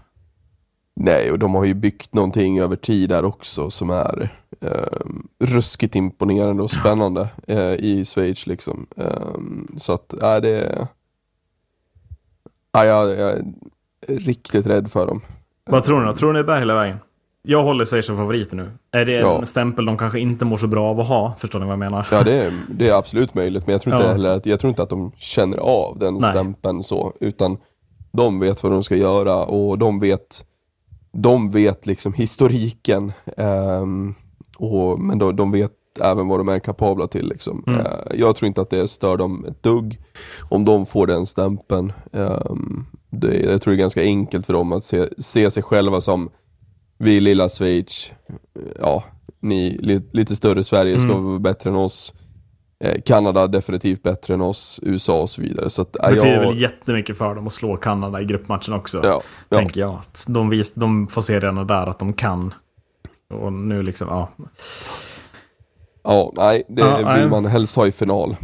Nej, 0.96 1.32
och 1.32 1.40
de 1.40 1.56
har 1.56 1.66
ju 1.66 1.74
byggt 1.74 2.14
någonting 2.14 2.60
över 2.60 2.76
tid 2.76 3.10
där 3.10 3.26
också 3.26 3.70
som 3.70 3.90
är 3.90 4.30
eh, 4.62 5.00
ruskigt 5.40 5.96
imponerande 5.96 6.64
och 6.64 6.72
spännande 6.72 7.28
eh, 7.48 7.74
i 7.74 8.06
Schweiz 8.06 8.48
liksom. 8.48 8.88
Eh, 8.98 9.38
så 9.78 9.94
att, 9.94 10.14
är 10.14 10.42
det... 10.42 10.88
Ja, 12.72 12.86
jag, 12.86 13.36
riktigt 14.08 14.66
rädd 14.68 14.92
för 14.92 15.08
dem. 15.08 15.22
Vad 15.70 15.84
tror 15.84 16.06
ni? 16.06 16.14
Tror 16.14 16.34
ni 16.34 16.40
det 16.40 16.44
bär 16.44 16.60
hela 16.60 16.76
vägen? 16.76 16.98
Jag 17.42 17.64
håller 17.64 17.86
Schweiz 17.86 18.06
som 18.06 18.18
favoriter 18.18 18.58
nu. 18.58 18.72
Är 18.92 19.06
det 19.06 19.16
en 19.16 19.22
Ja. 19.22 19.46
stämpel 19.46 19.86
de 19.86 19.98
kanske 19.98 20.20
inte 20.20 20.46
mår 20.46 20.58
så 20.58 20.68
bra 20.68 20.90
av 20.90 21.00
att 21.00 21.08
ha? 21.08 21.36
Förstår 21.40 21.60
ni 21.60 21.66
vad 21.66 21.72
jag 21.74 21.80
menar? 21.80 22.08
Ja, 22.12 22.24
det 22.24 22.34
är, 22.46 22.54
det 22.70 22.90
är 22.90 22.94
absolut 22.94 23.34
möjligt, 23.34 23.68
men 23.68 23.74
jag 23.74 23.82
tror 23.82 23.96
inte 23.96 24.06
Ja. 24.08 24.12
heller 24.12 24.30
att, 24.30 24.46
jag 24.46 24.60
tror 24.60 24.70
inte 24.70 24.84
att 24.84 24.90
de 24.90 25.12
känner 25.18 25.58
av 25.58 26.00
den 26.00 26.14
Nej. 26.14 26.30
stämpeln 26.32 26.84
så, 26.84 27.14
utan 27.20 27.58
de 28.12 28.40
vet 28.40 28.64
vad 28.64 28.72
de 28.72 28.84
ska 28.84 28.96
göra 28.96 29.44
och 29.46 29.78
de 29.78 30.00
vet, 30.00 30.46
de 31.12 31.50
vet 31.50 31.86
liksom 31.86 32.14
historiken, 32.14 33.12
ehm, 33.38 34.14
och, 34.58 35.00
men 35.00 35.18
de, 35.18 35.36
de 35.36 35.52
vet 35.52 35.72
även 36.02 36.28
vad 36.28 36.40
de 36.40 36.50
är 36.50 36.60
kapabla 36.60 37.08
till. 37.08 37.28
Liksom. 37.30 37.64
Mm. 37.68 37.80
Eh, 37.80 37.86
jag 38.14 38.36
tror 38.36 38.48
inte 38.48 38.62
att 38.62 38.70
det 38.70 38.88
stör 38.88 39.18
dem 39.18 39.46
ett 39.48 39.64
dugg 39.64 40.00
om 40.50 40.66
de 40.66 40.86
får 40.86 41.08
den 41.08 41.26
stämpeln. 41.26 41.94
Ehm, 42.14 42.86
det, 43.20 43.40
jag 43.40 43.62
tror 43.62 43.72
det 43.72 43.76
är 43.76 43.80
ganska 43.80 44.02
enkelt 44.02 44.46
för 44.46 44.54
dem 44.54 44.72
att 44.72 44.84
se, 44.84 45.08
se 45.18 45.52
sig 45.52 45.64
själva 45.64 46.02
som 46.02 46.30
vi 47.00 47.20
lilla 47.20 47.50
Schweiz, 47.50 48.12
ja, 48.80 49.04
ni 49.42 49.78
li, 49.82 50.02
lite 50.14 50.36
större 50.36 50.64
Sverige 50.64 51.00
ska 51.00 51.10
Mm. 51.12 51.26
vara 51.26 51.40
bättre 51.40 51.70
än 51.70 51.76
oss. 51.76 52.14
Eh, 52.84 53.02
Kanada 53.06 53.48
definitivt 53.48 54.04
bättre 54.04 54.34
än 54.34 54.42
oss, 54.42 54.80
USA 54.84 55.22
och 55.22 55.30
så 55.30 55.42
vidare. 55.42 55.70
Så 55.70 55.82
att, 55.82 55.94
Det 55.94 56.10
betyder 56.14 56.34
jag, 56.44 56.50
väl 56.50 56.62
jättemycket 56.62 57.18
för 57.18 57.36
dem 57.36 57.48
att 57.48 57.54
slå 57.54 57.78
Kanada 57.78 58.22
i 58.22 58.26
gruppmatchen 58.26 58.74
också. 58.74 59.00
ja, 59.04 59.22
ja, 59.50 59.58
Tänker 59.58 59.82
jag. 59.82 59.94
Att 59.94 60.26
De, 60.28 60.50
vis, 60.50 60.74
de 60.74 61.08
får 61.08 61.22
se 61.22 61.40
redan 61.40 61.68
där 61.68 61.88
att 61.90 62.00
de 62.00 62.14
kan. 62.14 62.54
Och 63.34 63.54
nu 63.54 63.84
liksom, 63.84 64.08
ja. 64.08 64.30
ja, 66.04 66.34
nej, 66.36 66.64
det 66.68 66.82
Ja, 66.82 67.16
vill 67.16 67.28
man 67.28 67.46
helst 67.46 67.76
ha 67.76 67.88
i 67.88 67.92
final. 67.92 68.36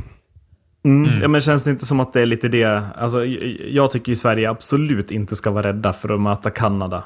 Mm. 0.86 1.22
Ja, 1.22 1.28
men 1.28 1.42
känns 1.42 1.64
det 1.64 1.72
inte 1.72 1.86
som 1.86 2.00
att 2.00 2.14
det 2.14 2.22
är 2.22 2.26
lite 2.26 2.48
det? 2.48 2.84
Alltså, 2.96 3.26
jag 3.68 3.92
tycker 3.92 4.10
ju 4.10 4.16
Sverige 4.16 4.50
absolut 4.50 5.12
inte 5.12 5.36
ska 5.36 5.52
vara 5.52 5.68
rädda 5.68 5.94
för 5.94 6.14
att 6.14 6.22
möta 6.22 6.50
Kanada. 6.50 7.04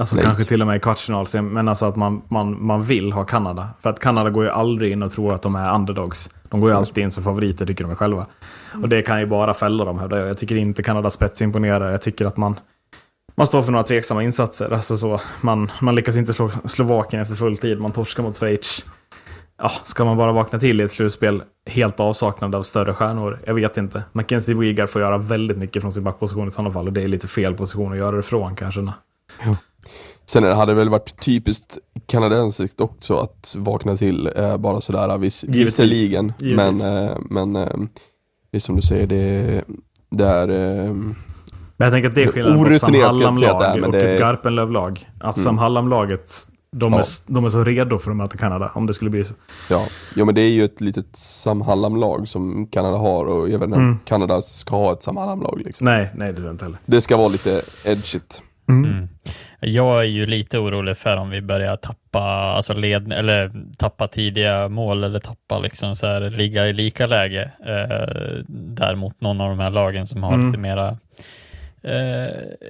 Alltså 0.00 0.16
Nej. 0.16 0.24
kanske 0.24 0.44
till 0.44 0.60
och 0.60 0.66
med 0.66 0.76
i 0.76 0.80
kvartsfinal, 0.80 1.26
men 1.42 1.68
alltså 1.68 1.86
att 1.86 1.96
man, 1.96 2.22
man, 2.28 2.66
man 2.66 2.82
vill 2.82 3.12
ha 3.12 3.24
Kanada. 3.24 3.68
För 3.80 3.90
att 3.90 4.00
Kanada 4.00 4.30
går 4.30 4.44
ju 4.44 4.50
aldrig 4.50 4.92
in 4.92 5.02
och 5.02 5.12
tror 5.12 5.34
att 5.34 5.42
de 5.42 5.54
är 5.54 5.74
underdogs. 5.74 6.30
De 6.48 6.60
går 6.60 6.70
ju 6.70 6.76
alltid 6.76 7.04
in 7.04 7.10
som 7.10 7.24
favoriter, 7.24 7.66
tycker 7.66 7.84
de 7.84 7.96
själva. 7.96 8.26
Och 8.82 8.88
det 8.88 9.02
kan 9.02 9.20
ju 9.20 9.26
bara 9.26 9.54
fälla 9.54 9.84
dem, 9.84 9.98
hävdar 9.98 10.18
jag. 10.18 10.28
Jag 10.28 10.38
tycker 10.38 10.56
inte 10.56 10.82
Kanadas 10.82 11.14
spets 11.14 11.42
imponerar. 11.42 11.90
Jag 11.90 12.02
tycker 12.02 12.26
att 12.26 12.36
man, 12.36 12.60
man 13.34 13.46
står 13.46 13.62
för 13.62 13.72
några 13.72 13.84
tveksamma 13.84 14.22
insatser. 14.22 14.72
Alltså 14.72 14.96
så, 14.96 15.20
man, 15.40 15.70
man 15.80 15.94
lyckas 15.94 16.16
inte 16.16 16.32
slå 16.32 16.50
Slovakien 16.64 17.22
efter 17.22 17.36
full 17.36 17.56
tid. 17.56 17.80
Man 17.80 17.92
torskar 17.92 18.22
mot 18.22 18.38
Schweiz. 18.38 18.84
Ja, 19.62 19.70
ska 19.84 20.04
man 20.04 20.16
bara 20.16 20.32
vakna 20.32 20.58
till 20.58 20.80
i 20.80 20.84
ett 20.84 20.90
slutspel 20.90 21.42
helt 21.66 22.00
avsaknad 22.00 22.54
av 22.54 22.62
större 22.62 22.94
stjärnor? 22.94 23.40
Jag 23.46 23.54
vet 23.54 23.76
inte. 23.76 24.02
Mackenzie 24.12 24.54
Weegar 24.54 24.86
får 24.86 25.02
göra 25.02 25.18
väldigt 25.18 25.58
mycket 25.58 25.82
från 25.82 25.92
sin 25.92 26.04
backposition 26.04 26.48
i 26.48 26.50
sådana 26.50 26.70
fall. 26.70 26.86
Och 26.86 26.92
det 26.92 27.02
är 27.02 27.08
lite 27.08 27.28
fel 27.28 27.54
position 27.54 27.92
att 27.92 27.98
göra 27.98 28.16
det 28.16 28.22
från 28.22 28.56
kanske. 28.56 28.86
Sen 30.26 30.44
hade 30.44 30.72
det 30.72 30.76
väl 30.76 30.88
varit 30.88 31.20
typiskt 31.20 31.78
kanadensiskt 32.06 32.80
också 32.80 33.16
att 33.16 33.54
vakna 33.58 33.96
till 33.96 34.30
eh, 34.36 34.56
bara 34.56 34.80
sådär 34.80 35.18
vis, 35.18 35.44
Givetvis. 35.44 35.66
visserligen. 35.66 36.32
Men, 36.38 36.80
eh, 36.80 37.16
men 37.30 37.56
eh, 37.56 37.76
det 38.50 38.56
är 38.56 38.60
som 38.60 38.76
du 38.76 38.82
säger, 38.82 39.06
det, 39.06 39.64
det 40.10 40.24
är... 40.24 40.48
Eh, 40.48 40.92
Men 40.92 41.14
jag 41.76 41.92
tänker 41.92 42.08
att 42.08 42.14
det 42.14 42.22
är 42.22 42.32
skillnaden 42.32 42.72
ett 42.72 42.80
Sam 42.80 42.92
det 42.92 42.98
är, 42.98 43.06
Hallam-lag 43.06 43.88
och 43.88 43.94
ett 43.94 44.20
Garpenlöv-lag. 44.20 45.08
Att 45.20 45.38
Sam 45.38 45.58
Hallam-laget, 45.58 46.32
de, 46.76 46.92
Ja. 46.92 46.98
är, 46.98 47.04
de 47.26 47.44
är 47.44 47.48
så 47.48 47.64
redo 47.64 47.98
för 47.98 48.10
att 48.10 48.16
möta 48.16 48.36
Kanada, 48.36 48.70
om 48.74 48.86
det 48.86 48.94
skulle 48.94 49.10
bli 49.10 49.24
så. 49.24 49.34
ja. 49.70 49.86
ja, 50.16 50.24
men 50.24 50.34
det 50.34 50.40
är 50.40 50.50
ju 50.50 50.64
ett 50.64 50.80
litet 50.80 51.16
Sam 51.16 51.60
Hallam-lag 51.60 52.28
som 52.28 52.66
Kanada 52.66 52.96
har 52.96 53.26
och 53.26 53.50
jag 53.50 53.58
vet 53.58 53.66
inte 53.66 53.76
Mm. 53.78 53.98
Kanada 54.04 54.42
ska 54.42 54.76
ha 54.76 54.92
ett 54.92 55.02
Sam 55.02 55.16
Hallam-lag. 55.16 55.62
Liksom. 55.64 55.84
Nej, 55.84 56.10
nej 56.14 56.28
det 56.28 56.34
tror 56.34 56.46
jag 56.46 56.54
inte 56.54 56.64
heller. 56.64 56.78
Det 56.86 57.00
ska 57.00 57.16
vara 57.16 57.28
lite 57.28 57.62
edgigt. 57.84 58.42
Mm. 58.68 59.08
Jag 59.60 59.98
är 60.00 60.04
ju 60.04 60.26
lite 60.26 60.58
orolig 60.58 60.96
för 60.96 61.16
om 61.16 61.30
vi 61.30 61.42
börjar 61.42 61.76
tappa, 61.76 62.20
alltså 62.28 62.72
led, 62.74 63.12
eller 63.12 63.52
tappa 63.78 64.08
tidiga 64.08 64.68
mål 64.68 65.04
eller 65.04 65.20
tappa 65.20 65.58
liksom 65.58 65.96
så 65.96 66.06
här, 66.06 66.20
ligga 66.30 66.66
i 66.68 66.72
lika 66.72 67.06
läge 67.06 67.50
eh, 67.66 68.44
där 68.48 68.94
mot 68.94 69.20
någon 69.20 69.40
av 69.40 69.48
de 69.50 69.58
här 69.58 69.70
lagen 69.70 70.06
som 70.06 70.22
har 70.22 70.34
Mm. 70.34 70.46
lite 70.46 70.58
mera 70.58 70.96
eh, 71.82 71.92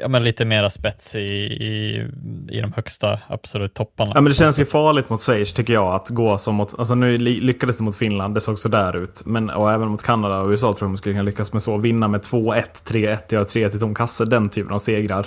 ja, 0.00 0.08
men 0.08 0.24
lite 0.24 0.44
mera 0.44 0.70
spets 0.70 1.14
i, 1.14 1.18
i, 1.18 2.06
i 2.50 2.60
de 2.60 2.72
högsta 2.72 3.18
absolut 3.28 3.74
topparna. 3.74 4.10
Ja, 4.14 4.20
men 4.20 4.30
det 4.30 4.34
känns 4.34 4.60
ju 4.60 4.64
farligt 4.64 5.10
mot 5.10 5.20
Schweiz 5.22 5.52
tycker 5.52 5.72
jag 5.72 5.94
att 5.94 6.08
gå 6.08 6.38
som 6.38 6.54
mot, 6.54 6.78
alltså 6.78 6.94
nu 6.94 7.16
lyckades 7.18 7.76
det 7.76 7.82
mot 7.82 7.96
Finland, 7.96 8.34
det 8.34 8.40
såg 8.40 8.58
så 8.58 8.68
där 8.68 8.96
ut. 8.96 9.22
Men, 9.26 9.50
och 9.50 9.72
även 9.72 9.88
mot 9.88 10.02
Kanada 10.02 10.38
och 10.40 10.48
USA 10.50 10.72
tror 10.72 10.88
jag 10.88 10.90
de 10.90 10.96
skulle 10.96 11.12
kunna 11.12 11.22
lyckas 11.22 11.52
med 11.52 11.62
så. 11.62 11.76
Vinna 11.76 12.08
med 12.08 12.20
2-1, 12.20 12.62
3-1, 12.86 13.18
göra 13.34 13.44
3 13.44 13.68
till 13.68 13.80
tom 13.80 13.94
kasse, 13.94 14.24
den 14.24 14.48
typen 14.48 14.72
av 14.72 14.78
segrar. 14.78 15.26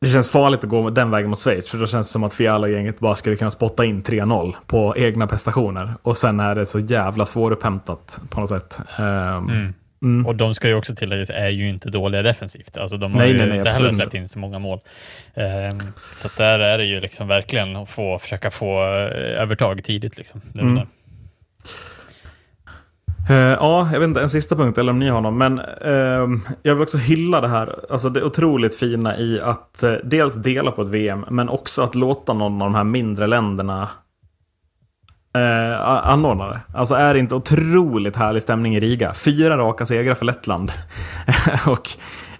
Det 0.00 0.08
känns 0.10 0.30
farligt 0.30 0.64
att 0.64 0.70
gå 0.70 0.90
den 0.90 1.10
vägen 1.10 1.30
mot 1.30 1.38
Schweiz, 1.38 1.70
för 1.70 1.78
då 1.78 1.86
känns 1.86 2.06
det 2.08 2.12
som 2.12 2.24
att 2.24 2.34
Fiala-gänget 2.34 2.98
bara 2.98 3.14
skulle 3.14 3.36
kunna 3.36 3.50
spotta 3.50 3.84
in 3.84 4.02
3-0 4.02 4.54
på 4.66 4.94
egna 4.96 5.26
prestationer. 5.26 5.94
Och 6.02 6.16
sen 6.16 6.40
är 6.40 6.54
det 6.54 6.66
så 6.66 6.78
jävla 6.78 7.26
svårupphämtat 7.26 8.20
på 8.30 8.40
något 8.40 8.48
sätt. 8.48 8.78
Ehm, 8.98 9.48
Mm. 9.48 9.74
Mm. 10.04 10.26
Och 10.26 10.36
de 10.36 10.54
ska 10.54 10.68
ju 10.68 10.74
också 10.74 10.94
tilläggas, 10.94 11.30
är 11.30 11.48
ju 11.48 11.68
inte 11.68 11.90
dåliga 11.90 12.22
defensivt. 12.22 12.76
Alltså 12.76 12.96
de 12.96 13.12
har 13.12 13.18
Nej, 13.18 13.30
ju 13.30 13.38
nej, 13.38 13.46
nej, 13.46 13.58
inte 13.58 13.70
heller 13.70 13.92
släppt 13.92 14.14
in 14.14 14.28
så 14.28 14.38
många 14.38 14.58
mål. 14.58 14.80
Ehm, 15.34 15.82
så 16.12 16.28
där 16.36 16.58
är 16.58 16.78
det 16.78 16.84
ju 16.84 17.00
liksom 17.00 17.28
verkligen 17.28 17.76
att 17.76 17.90
få, 17.90 18.18
försöka 18.18 18.50
få 18.50 18.82
eh, 18.82 19.42
övertag 19.42 19.84
tidigt. 19.84 20.16
Liksom. 20.16 20.40
Mm. 20.58 20.86
Eh, 23.28 23.36
ja, 23.36 23.88
jag 23.92 24.00
vet 24.00 24.08
inte, 24.08 24.20
en 24.20 24.28
sista 24.28 24.56
punkt 24.56 24.78
eller 24.78 24.92
om 24.92 24.98
ni 24.98 25.08
har 25.08 25.20
någon. 25.20 25.38
Men 25.38 25.58
ehm, 25.84 26.40
jag 26.62 26.74
vill 26.74 26.82
också 26.82 26.98
hylla 26.98 27.40
det 27.40 27.48
här. 27.48 27.68
Alltså 27.90 28.08
det 28.08 28.22
otroligt 28.22 28.76
fina 28.76 29.18
i 29.18 29.40
att 29.40 29.82
eh, 29.82 29.92
dels 30.04 30.34
dela 30.34 30.70
på 30.70 30.82
ett 30.82 30.88
VM, 30.88 31.24
men 31.30 31.48
också 31.48 31.82
att 31.82 31.94
låta 31.94 32.32
någon 32.32 32.62
av 32.62 32.68
de 32.68 32.74
här 32.74 32.84
mindre 32.84 33.26
länderna 33.26 33.88
eh, 35.34 35.80
anordnare. 36.08 36.60
Alltså 36.74 36.94
är 36.94 37.14
det 37.14 37.20
inte 37.20 37.34
otroligt 37.34 38.16
härlig 38.16 38.42
stämning 38.42 38.76
i 38.76 38.80
Riga? 38.80 39.14
Fyra 39.14 39.56
raka 39.56 39.86
segrar 39.86 40.14
för 40.14 40.24
Lettland. 40.24 40.72
Och 41.66 41.90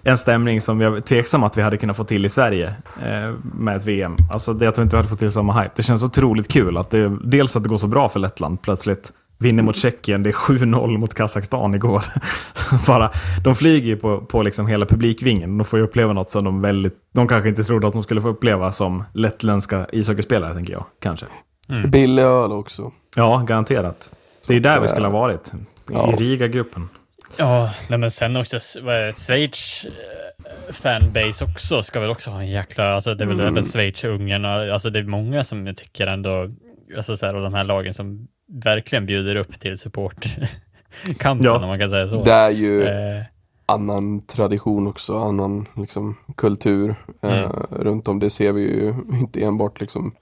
en 0.03 0.17
stämning 0.17 0.61
som 0.61 0.81
jag 0.81 0.97
är 0.97 1.01
tveksam 1.01 1.43
att 1.43 1.57
vi 1.57 1.61
hade 1.61 1.77
kunnat 1.77 1.97
få 1.97 2.03
till 2.03 2.25
i 2.25 2.29
Sverige 2.29 2.73
eh, 3.03 3.33
med 3.53 3.75
ett 3.75 3.85
VM. 3.85 4.15
Alltså 4.33 4.53
det, 4.53 4.65
jag 4.65 4.75
tror 4.75 4.83
inte 4.83 4.95
vi 4.95 4.97
hade 4.97 5.09
fått 5.09 5.19
till 5.19 5.31
samma 5.31 5.61
hype. 5.61 5.71
Det 5.75 5.83
känns 5.83 6.03
otroligt 6.03 6.47
kul 6.47 6.77
att 6.77 6.89
det, 6.89 7.17
dels 7.23 7.55
att 7.55 7.63
det 7.63 7.69
går 7.69 7.77
så 7.77 7.87
bra 7.87 8.09
för 8.09 8.19
Lettland 8.19 8.61
plötsligt. 8.61 9.11
Vinner 9.37 9.63
mot 9.63 9.75
Tjeckien, 9.75 10.23
det 10.23 10.29
är 10.29 10.33
7-0 10.33 10.97
mot 10.97 11.13
Kazakstan 11.13 11.75
igår. 11.75 12.03
Bara, 12.87 13.11
de 13.43 13.55
flyger 13.55 13.87
ju 13.87 13.97
på, 13.97 14.21
på 14.21 14.43
liksom 14.43 14.67
hela 14.67 14.85
publikvingen. 14.85 15.57
De 15.57 15.65
får 15.65 15.79
ju 15.79 15.85
uppleva 15.85 16.13
något 16.13 16.31
som 16.31 16.43
de 16.43 16.61
väldigt... 16.61 16.93
De 17.13 17.27
kanske 17.27 17.49
inte 17.49 17.63
trodde 17.63 17.87
att 17.87 17.93
de 17.93 18.03
skulle 18.03 18.21
få 18.21 18.29
uppleva 18.29 18.71
som 18.71 19.03
lettländska 19.13 19.85
ishockeyspelare, 19.91 20.53
tänker 20.53 20.73
jag. 20.73 20.85
Kanske. 21.01 21.25
Mm. 21.69 21.91
Billig 21.91 22.23
öl 22.23 22.51
också. 22.51 22.91
Ja, 23.15 23.37
garanterat. 23.47 24.11
Det 24.47 24.55
är 24.55 24.59
där 24.59 24.79
vi 24.79 24.87
skulle 24.87 25.07
ha 25.07 25.13
varit. 25.19 25.47
I 25.53 25.93
Ja. 25.93 26.13
Riga-gruppen. 26.17 26.89
Ja, 27.37 27.69
nej, 27.89 27.99
men 27.99 28.11
sen 28.11 28.37
också 28.37 28.59
vad 28.81 28.95
är 28.95 29.05
det, 29.05 29.13
Schweiz 29.13 29.85
eh, 29.85 30.73
fanbase 30.73 31.45
också 31.45 31.83
ska 31.83 31.99
väl 31.99 32.09
också 32.09 32.29
ha 32.29 32.39
en 32.39 32.47
jäkla, 32.47 32.93
alltså 32.93 33.15
det 33.15 33.23
är 33.23 33.27
väl 33.27 33.39
Mm. 33.39 33.53
även 33.53 33.63
Schweiz 33.69 34.03
och 34.03 34.09
Ungern, 34.09 34.45
och- 34.45 34.73
alltså 34.73 34.89
det 34.89 34.99
är 34.99 35.03
många 35.03 35.43
som 35.43 35.67
jag 35.67 35.77
tycker 35.77 36.07
ändå, 36.07 36.49
alltså 36.97 37.17
så 37.17 37.25
här, 37.25 37.33
av 37.33 37.41
de 37.43 37.53
här 37.53 37.63
lagen 37.63 37.93
som 37.93 38.27
verkligen 38.63 39.05
bjuder 39.05 39.35
upp 39.35 39.59
till 39.59 39.77
supportkampen 39.77 41.43
Ja. 41.45 41.55
om 41.55 41.67
man 41.67 41.79
kan 41.79 41.89
säga 41.89 42.07
så. 42.07 42.23
Det 42.23 42.31
är 42.31 42.49
ju 42.49 42.83
Eh, 42.83 43.23
annan 43.65 44.25
tradition 44.25 44.87
också, 44.87 45.17
annan 45.17 45.65
liksom, 45.75 46.15
kultur 46.37 46.95
eh, 47.23 47.39
Mm. 47.39 47.51
runt 47.71 48.07
om. 48.07 48.19
Det 48.19 48.29
ser 48.29 48.51
vi 48.51 48.61
ju 48.61 48.93
inte 49.11 49.43
enbart 49.43 49.81
liksom 49.81 50.15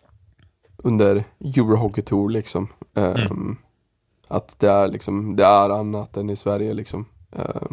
under 0.83 1.23
Eurohockey 1.39 2.01
Tour 2.01 2.29
liksom. 2.29 2.67
Eh, 2.95 3.25
Mm. 3.25 3.55
Att 4.27 4.59
det 4.59 4.69
är 4.69 4.87
liksom, 4.87 5.35
det 5.35 5.45
är 5.45 5.69
annat 5.69 6.17
än 6.17 6.29
i 6.29 6.35
Sverige 6.35 6.73
liksom. 6.73 7.05
Eh, 7.35 7.67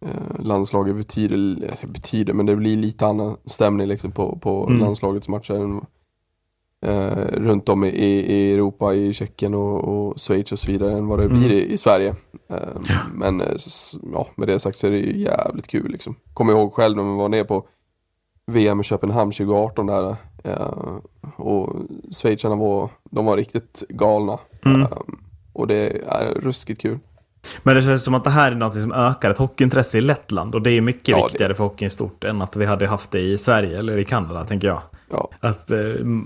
eh, 0.00 0.38
landslaget 0.44 0.96
betyder, 0.96 1.56
betyder, 1.86 2.32
men 2.32 2.46
det 2.46 2.56
blir 2.56 2.76
lite 2.76 3.06
annan 3.06 3.36
stämning 3.44 3.86
liksom 3.86 4.12
på, 4.12 4.38
på 4.38 4.66
Mm. 4.66 4.78
landslagets 4.80 5.28
matcher 5.28 5.54
än, 5.54 5.80
eh, 6.86 7.26
runt 7.32 7.68
om 7.68 7.84
i, 7.84 7.88
i 7.88 8.52
Europa, 8.54 8.94
i 8.94 9.14
Tjeckien 9.14 9.54
och, 9.54 9.84
och 9.84 10.20
Schweiz 10.20 10.52
och 10.52 10.58
så 10.58 10.72
vidare 10.72 10.92
än 10.92 11.06
vad 11.08 11.18
det 11.18 11.28
blir 11.28 11.50
i, 11.52 11.72
i 11.72 11.76
Sverige. 11.76 12.14
Eh, 12.48 12.80
Men 13.14 13.40
eh, 13.40 13.56
ja, 14.12 14.26
med 14.36 14.48
det 14.48 14.58
sagt 14.60 14.78
så 14.78 14.86
är 14.86 14.90
det 14.90 14.98
jävligt 14.98 15.66
kul 15.66 15.90
liksom. 15.92 16.14
Kommer 16.34 16.52
ihåg 16.52 16.72
själv 16.72 16.96
när 16.96 17.04
man 17.04 17.16
var 17.16 17.28
nere 17.28 17.44
på 17.44 17.66
VM 18.46 18.80
i 18.80 18.84
Köpenhamn 18.84 19.32
2018 19.32 19.86
där. 19.86 20.16
Eh, 20.46 20.98
och 21.36 21.76
schweizarna 22.22 22.54
var, 22.56 22.90
de 23.10 23.24
var 23.26 23.36
riktigt 23.36 23.84
galna. 23.88 24.38
Mm. 24.64 24.82
Eh, 24.82 24.88
och 25.52 25.66
det 25.66 26.02
är 26.06 26.40
ruskigt 26.40 26.80
kul. 26.80 26.98
Men 27.62 27.76
det 27.76 27.82
känns 27.82 28.04
som 28.04 28.14
att 28.14 28.24
det 28.24 28.30
här 28.30 28.52
är 28.52 28.56
något 28.56 28.80
som 28.80 28.92
ökar 28.92 29.30
ett 29.30 29.38
hockeyintresse 29.38 29.98
i 29.98 30.00
Lettland. 30.00 30.54
Och 30.54 30.62
det 30.62 30.70
är 30.70 30.80
mycket 30.80 31.08
Ja, 31.08 31.16
det- 31.16 31.22
viktigare 31.24 31.54
för 31.54 31.64
hockeyn 31.64 31.86
i 31.86 31.90
stort 31.90 32.24
än 32.24 32.42
att 32.42 32.56
vi 32.56 32.64
hade 32.66 32.86
haft 32.86 33.10
det 33.10 33.20
i 33.20 33.38
Sverige 33.38 33.78
eller 33.78 33.96
i 33.98 34.04
Kanada, 34.04 34.44
tänker 34.44 34.68
jag. 34.68 34.80
Ja. 35.10 35.28
Att 35.40 35.70
eh, 35.70 35.78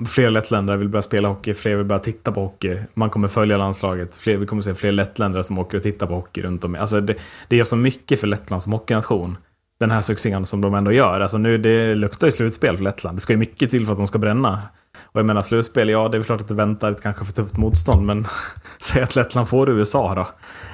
fler 0.08 0.30
lettländare 0.30 0.76
vill 0.76 0.88
börja 0.88 1.02
spela 1.02 1.28
hockey, 1.28 1.54
fler 1.54 1.76
vill 1.76 1.86
börja 1.86 1.98
titta 1.98 2.32
på 2.32 2.40
hockey. 2.40 2.78
Man 2.94 3.10
kommer 3.10 3.28
följa 3.28 3.56
landslaget. 3.56 4.16
Fler, 4.16 4.36
vi 4.36 4.46
kommer 4.46 4.62
se 4.62 4.74
fler 4.74 4.92
lettländare 4.92 5.44
som 5.44 5.58
åker 5.58 5.76
och 5.76 5.82
tittar 5.82 6.06
på 6.06 6.14
hockey 6.14 6.42
runt 6.42 6.64
om. 6.64 6.74
Alltså 6.74 7.00
det, 7.00 7.14
det 7.48 7.56
gör 7.56 7.64
så 7.64 7.76
mycket 7.76 8.20
för 8.20 8.26
Lettland 8.26 8.62
som 8.62 8.72
hockeynation. 8.72 9.36
Den 9.80 9.90
här 9.90 10.00
succén 10.00 10.46
som 10.46 10.60
de 10.60 10.74
ändå 10.74 10.92
gör. 10.92 11.20
Alltså 11.20 11.38
nu, 11.38 11.58
det 11.58 11.94
luktar 11.94 12.26
ju 12.26 12.32
slutspel 12.32 12.76
för 12.76 12.84
Lettland. 12.84 13.16
Det 13.16 13.20
ska 13.20 13.32
ju 13.32 13.38
mycket 13.38 13.70
till 13.70 13.86
för 13.86 13.92
att 13.92 13.98
de 13.98 14.06
ska 14.06 14.18
bränna. 14.18 14.62
Och 15.02 15.20
jag 15.20 15.26
menar 15.26 15.40
slutspel, 15.40 15.88
ja 15.88 16.08
det 16.08 16.18
är 16.18 16.22
klart 16.22 16.40
att 16.40 16.48
det 16.48 16.54
väntar 16.54 16.90
ett 16.92 17.02
kanske 17.02 17.24
för 17.24 17.32
tufft 17.32 17.56
motstånd. 17.56 18.06
Men 18.06 18.26
säg 18.80 19.02
att 19.02 19.16
Lettland 19.16 19.48
får 19.48 19.70
USA 19.70 20.14
då. 20.14 20.26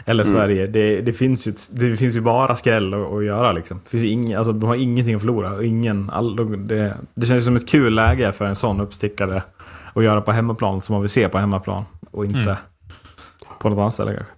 Eller 0.04 0.24
Sverige. 0.24 0.66
Det, 0.66 1.00
det, 1.00 1.12
finns 1.12 1.48
ju, 1.48 1.52
det 1.72 1.96
finns 1.96 2.16
ju 2.16 2.20
bara 2.20 2.56
skräll 2.56 2.94
att, 2.94 3.12
att 3.12 3.24
göra 3.24 3.52
liksom. 3.52 3.80
Det 3.84 3.90
finns 3.90 4.04
ing, 4.04 4.34
alltså, 4.34 4.52
de 4.52 4.66
har 4.66 4.76
ingenting 4.76 5.14
att 5.14 5.20
förlora. 5.20 5.64
Ingen, 5.64 6.10
all, 6.10 6.66
det, 6.68 6.96
det 7.14 7.26
känns 7.26 7.44
som 7.44 7.56
ett 7.56 7.68
kul 7.68 7.94
läge 7.94 8.32
för 8.32 8.44
en 8.44 8.56
sån 8.56 8.80
uppstickare. 8.80 9.42
Att 9.94 10.04
göra 10.04 10.20
på 10.20 10.32
hemmaplan 10.32 10.80
som 10.80 10.92
man 10.92 11.02
vill 11.02 11.10
se 11.10 11.28
på 11.28 11.38
hemmaplan. 11.38 11.84
Och 12.10 12.24
inte 12.24 12.38
Mm. 12.38 12.56
på 13.60 13.68
något 13.68 13.78
annat 13.78 13.94
ställe 13.94 14.14
kanske. 14.14 14.32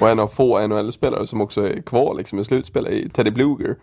Och 0.00 0.08
en 0.08 0.18
av 0.20 0.28
få 0.28 0.66
NHL-spelare 0.66 1.26
som 1.26 1.40
också 1.40 1.68
är 1.68 1.82
kvar 1.82 2.14
liksom 2.14 2.38
i 2.38 2.44
slutspel 2.44 2.86
är 2.86 3.08
Teddy 3.08 3.30
Bluger. 3.30 3.76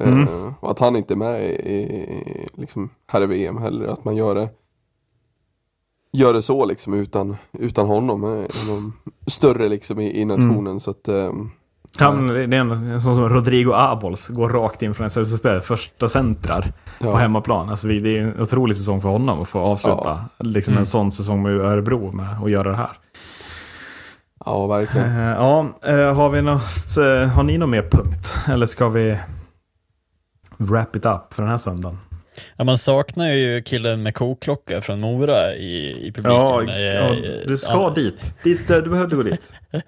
Mm. 0.00 0.26
och 0.60 0.70
att 0.70 0.78
han 0.78 0.96
inte 0.96 1.14
är 1.14 1.16
med 1.16 1.44
i, 1.50 1.72
i 1.72 2.46
liksom 2.54 2.90
här 3.06 3.22
i 3.22 3.26
VM 3.26 3.56
heller. 3.58 3.86
Att 3.88 4.04
man 4.04 4.16
gör 4.16 4.34
det 4.34 4.48
Gör 6.12 6.32
det 6.34 6.42
så 6.42 6.64
liksom 6.64 6.94
utan, 6.94 7.36
utan 7.52 7.86
honom. 7.86 8.24
Är 8.24 8.68
någon 8.70 8.92
större 9.26 9.68
liksom 9.68 10.00
i, 10.00 10.20
i 10.20 10.24
nationen. 10.24 10.80
Så 10.80 10.90
att 10.90 11.08
eh, 11.08 11.32
Han, 11.98 12.26
det 12.26 12.40
är 12.40 12.54
en, 12.54 13.00
sån 13.00 13.14
som 13.14 13.28
Rodrigo 13.28 13.72
Abols 13.74 14.28
går 14.28 14.48
rakt 14.48 14.82
in 14.82 14.94
från 14.94 15.04
en 15.04 15.10
slutspel. 15.10 15.60
Första 15.60 16.08
centrar 16.08 16.72
Ja. 16.98 17.10
på 17.10 17.16
hemmaplan. 17.16 17.68
Alltså, 17.68 17.88
vi- 17.88 18.00
det 18.00 18.18
är 18.18 18.22
en 18.22 18.40
otrolig 18.42 18.76
säsong 18.76 19.00
för 19.02 19.08
honom 19.08 19.40
att 19.42 19.48
få 19.48 19.58
avsluta 19.58 20.24
liksom 20.38 20.72
Mm. 20.72 20.80
en 20.80 20.86
sån 20.86 21.12
säsong 21.12 21.42
med 21.42 21.52
Örebro 21.60 22.12
med 22.12 22.26
att 22.44 22.50
göra 22.50 22.70
det 22.70 22.76
här. 22.76 22.90
Ja 24.44 24.66
verkligen. 24.66 25.06
Eh, 25.06 25.30
Ja, 25.30 25.66
eh, 25.84 26.14
har 26.14 26.30
vi 26.30 26.42
något, 26.42 26.96
eh, 26.98 27.28
har 27.28 27.42
ni 27.42 27.58
någon 27.58 27.70
mer 27.70 27.82
punkt? 27.90 28.34
Eller 28.48 28.66
ska 28.66 28.88
vi 28.88 29.18
wrap 30.56 30.96
it 30.96 31.04
up 31.06 31.34
för 31.34 31.42
den 31.42 31.50
här 31.50 31.58
söndagen? 31.58 31.98
Ja, 32.56 32.64
man 32.64 32.78
saknar 32.78 33.28
ju 33.32 33.62
killen 33.62 34.02
med 34.02 34.14
koklocka 34.14 34.80
från 34.80 35.00
Mora 35.00 35.54
i, 35.54 36.06
i 36.06 36.12
publiken. 36.12 36.68
Ja, 36.68 37.14
ja, 37.14 37.14
du 37.46 37.56
ska 37.56 37.72
ja, 37.72 37.92
dit. 37.94 38.34
dit. 38.44 38.68
Du 38.68 38.82
behövde 38.82 39.16
gå 39.16 39.22
dit. 39.22 39.52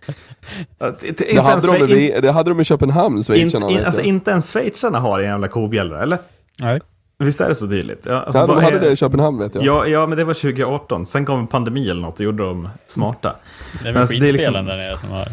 Inte- 1.02 1.24
Det 1.34 1.40
hade, 1.40 1.66
de, 1.66 1.76
Schwe- 1.76 1.96
i, 1.96 2.20
det 2.20 2.32
hade 2.32 2.50
de 2.50 2.60
i 2.60 2.64
Köpenhamn, 2.64 3.16
in, 3.16 3.24
schweizarna. 3.24 3.70
in, 3.70 3.76
vet 3.76 3.86
alltså, 3.86 4.02
inte 4.02 4.30
ens 4.30 4.52
schweizarna 4.52 4.98
har 4.98 5.18
en 5.20 5.24
jävla 5.26 5.48
kobjällra, 5.48 6.02
eller? 6.02 6.18
Nej. 6.58 6.80
Visst 7.22 7.40
är 7.40 7.48
det 7.48 7.54
så 7.54 7.68
tydligt? 7.68 8.06
Ja, 8.06 8.20
alltså, 8.20 8.38
ja, 8.40 8.46
de 8.46 8.54
vad 8.54 8.64
hade 8.64 8.76
är- 8.76 8.80
det 8.80 8.90
i 8.90 8.96
Köpenhamn 8.96 9.38
vet 9.38 9.54
jag. 9.54 9.64
Ja, 9.64 9.86
ja, 9.86 10.06
men 10.06 10.18
det 10.18 10.24
var 10.24 10.34
2018. 10.34 11.06
Sen 11.06 11.24
kom 11.26 11.38
en 11.40 11.46
pandemi 11.46 11.88
eller 11.90 12.02
något 12.02 12.14
och 12.20 12.24
gjorde 12.24 12.42
dem 12.42 12.68
smarta. 12.86 13.36
Det 13.82 13.88
är 13.88 13.92
väl 13.92 14.00
Alltså, 14.00 14.14
liksom- 14.16 14.32
skitspelen 14.36 14.66
där 14.66 14.76
nere 14.76 14.98
som 14.98 15.10
har... 15.10 15.28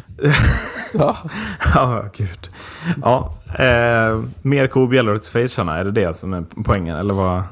Ja. 0.93 1.17
Ja, 1.75 2.05
gud. 2.17 2.49
Ja, 3.01 3.33
eh, 3.65 4.23
mer 4.41 4.67
kobjällror 4.67 5.17
till 5.17 5.31
schweizarna, 5.31 5.77
är 5.77 5.83
det 5.83 5.91
det 5.91 6.13
som 6.13 6.33
är 6.33 6.43
poängen? 6.65 6.97
Eller 6.97 7.13
vad? 7.13 7.43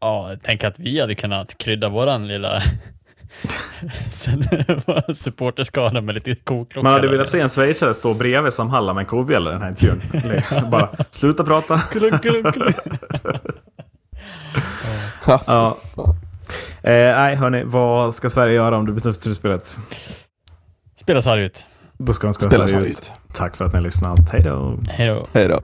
Ja, 0.00 0.30
tänk 0.42 0.64
att 0.64 0.78
vi 0.78 1.00
hade 1.00 1.14
kunnat 1.14 1.58
krydda 1.58 1.88
våran 1.88 2.28
lilla 2.28 2.62
supporterskara 5.14 6.00
med 6.00 6.14
lite 6.14 6.34
koklocka. 6.34 6.82
Man 6.82 6.92
hade 6.92 7.08
velat 7.08 7.28
se 7.28 7.40
en 7.40 7.48
schweizare 7.48 7.94
stå 7.94 8.14
bredvid 8.14 8.52
Sam 8.52 8.70
Halla 8.70 8.94
med 8.94 9.00
en 9.02 9.06
kobjällra 9.06 9.50
i 9.50 9.52
den 9.52 9.62
här 9.62 9.68
intervjun. 9.68 10.02
Liksom 10.12 10.70
bara, 10.70 10.88
sluta 11.10 11.44
prata. 11.44 11.78
Klunk, 11.78 12.22
klunk, 12.22 12.54
klunk. 12.54 12.76
Ja. 15.46 15.76
Eh, 16.82 16.92
nej, 16.92 17.36
hörni, 17.36 17.62
vad 17.64 18.14
ska 18.14 18.30
Sverige 18.30 18.54
göra 18.54 18.76
om 18.76 18.86
det 18.86 18.92
blir 18.92 19.02
tufft 19.02 19.22
slutspelet? 19.22 19.78
Spela 21.00 21.22
sarg 21.22 21.44
ut. 21.44 21.66
Då 21.98 22.12
ska 22.12 22.26
de 22.26 22.34
spela, 22.34 22.50
Spela 22.50 22.68
Sverige 22.68 22.86
ut. 22.90 22.96
sargt. 23.04 23.20
Tack 23.34 23.56
för 23.56 23.64
att 23.64 23.72
ni 23.72 23.76
har 23.76 23.82
lyssnat. 23.84 24.30
Hej 24.32 24.42
då! 24.42 24.78
Hej 24.88 25.08
då. 25.08 25.26
Hej 25.32 25.48
då. 25.48 25.60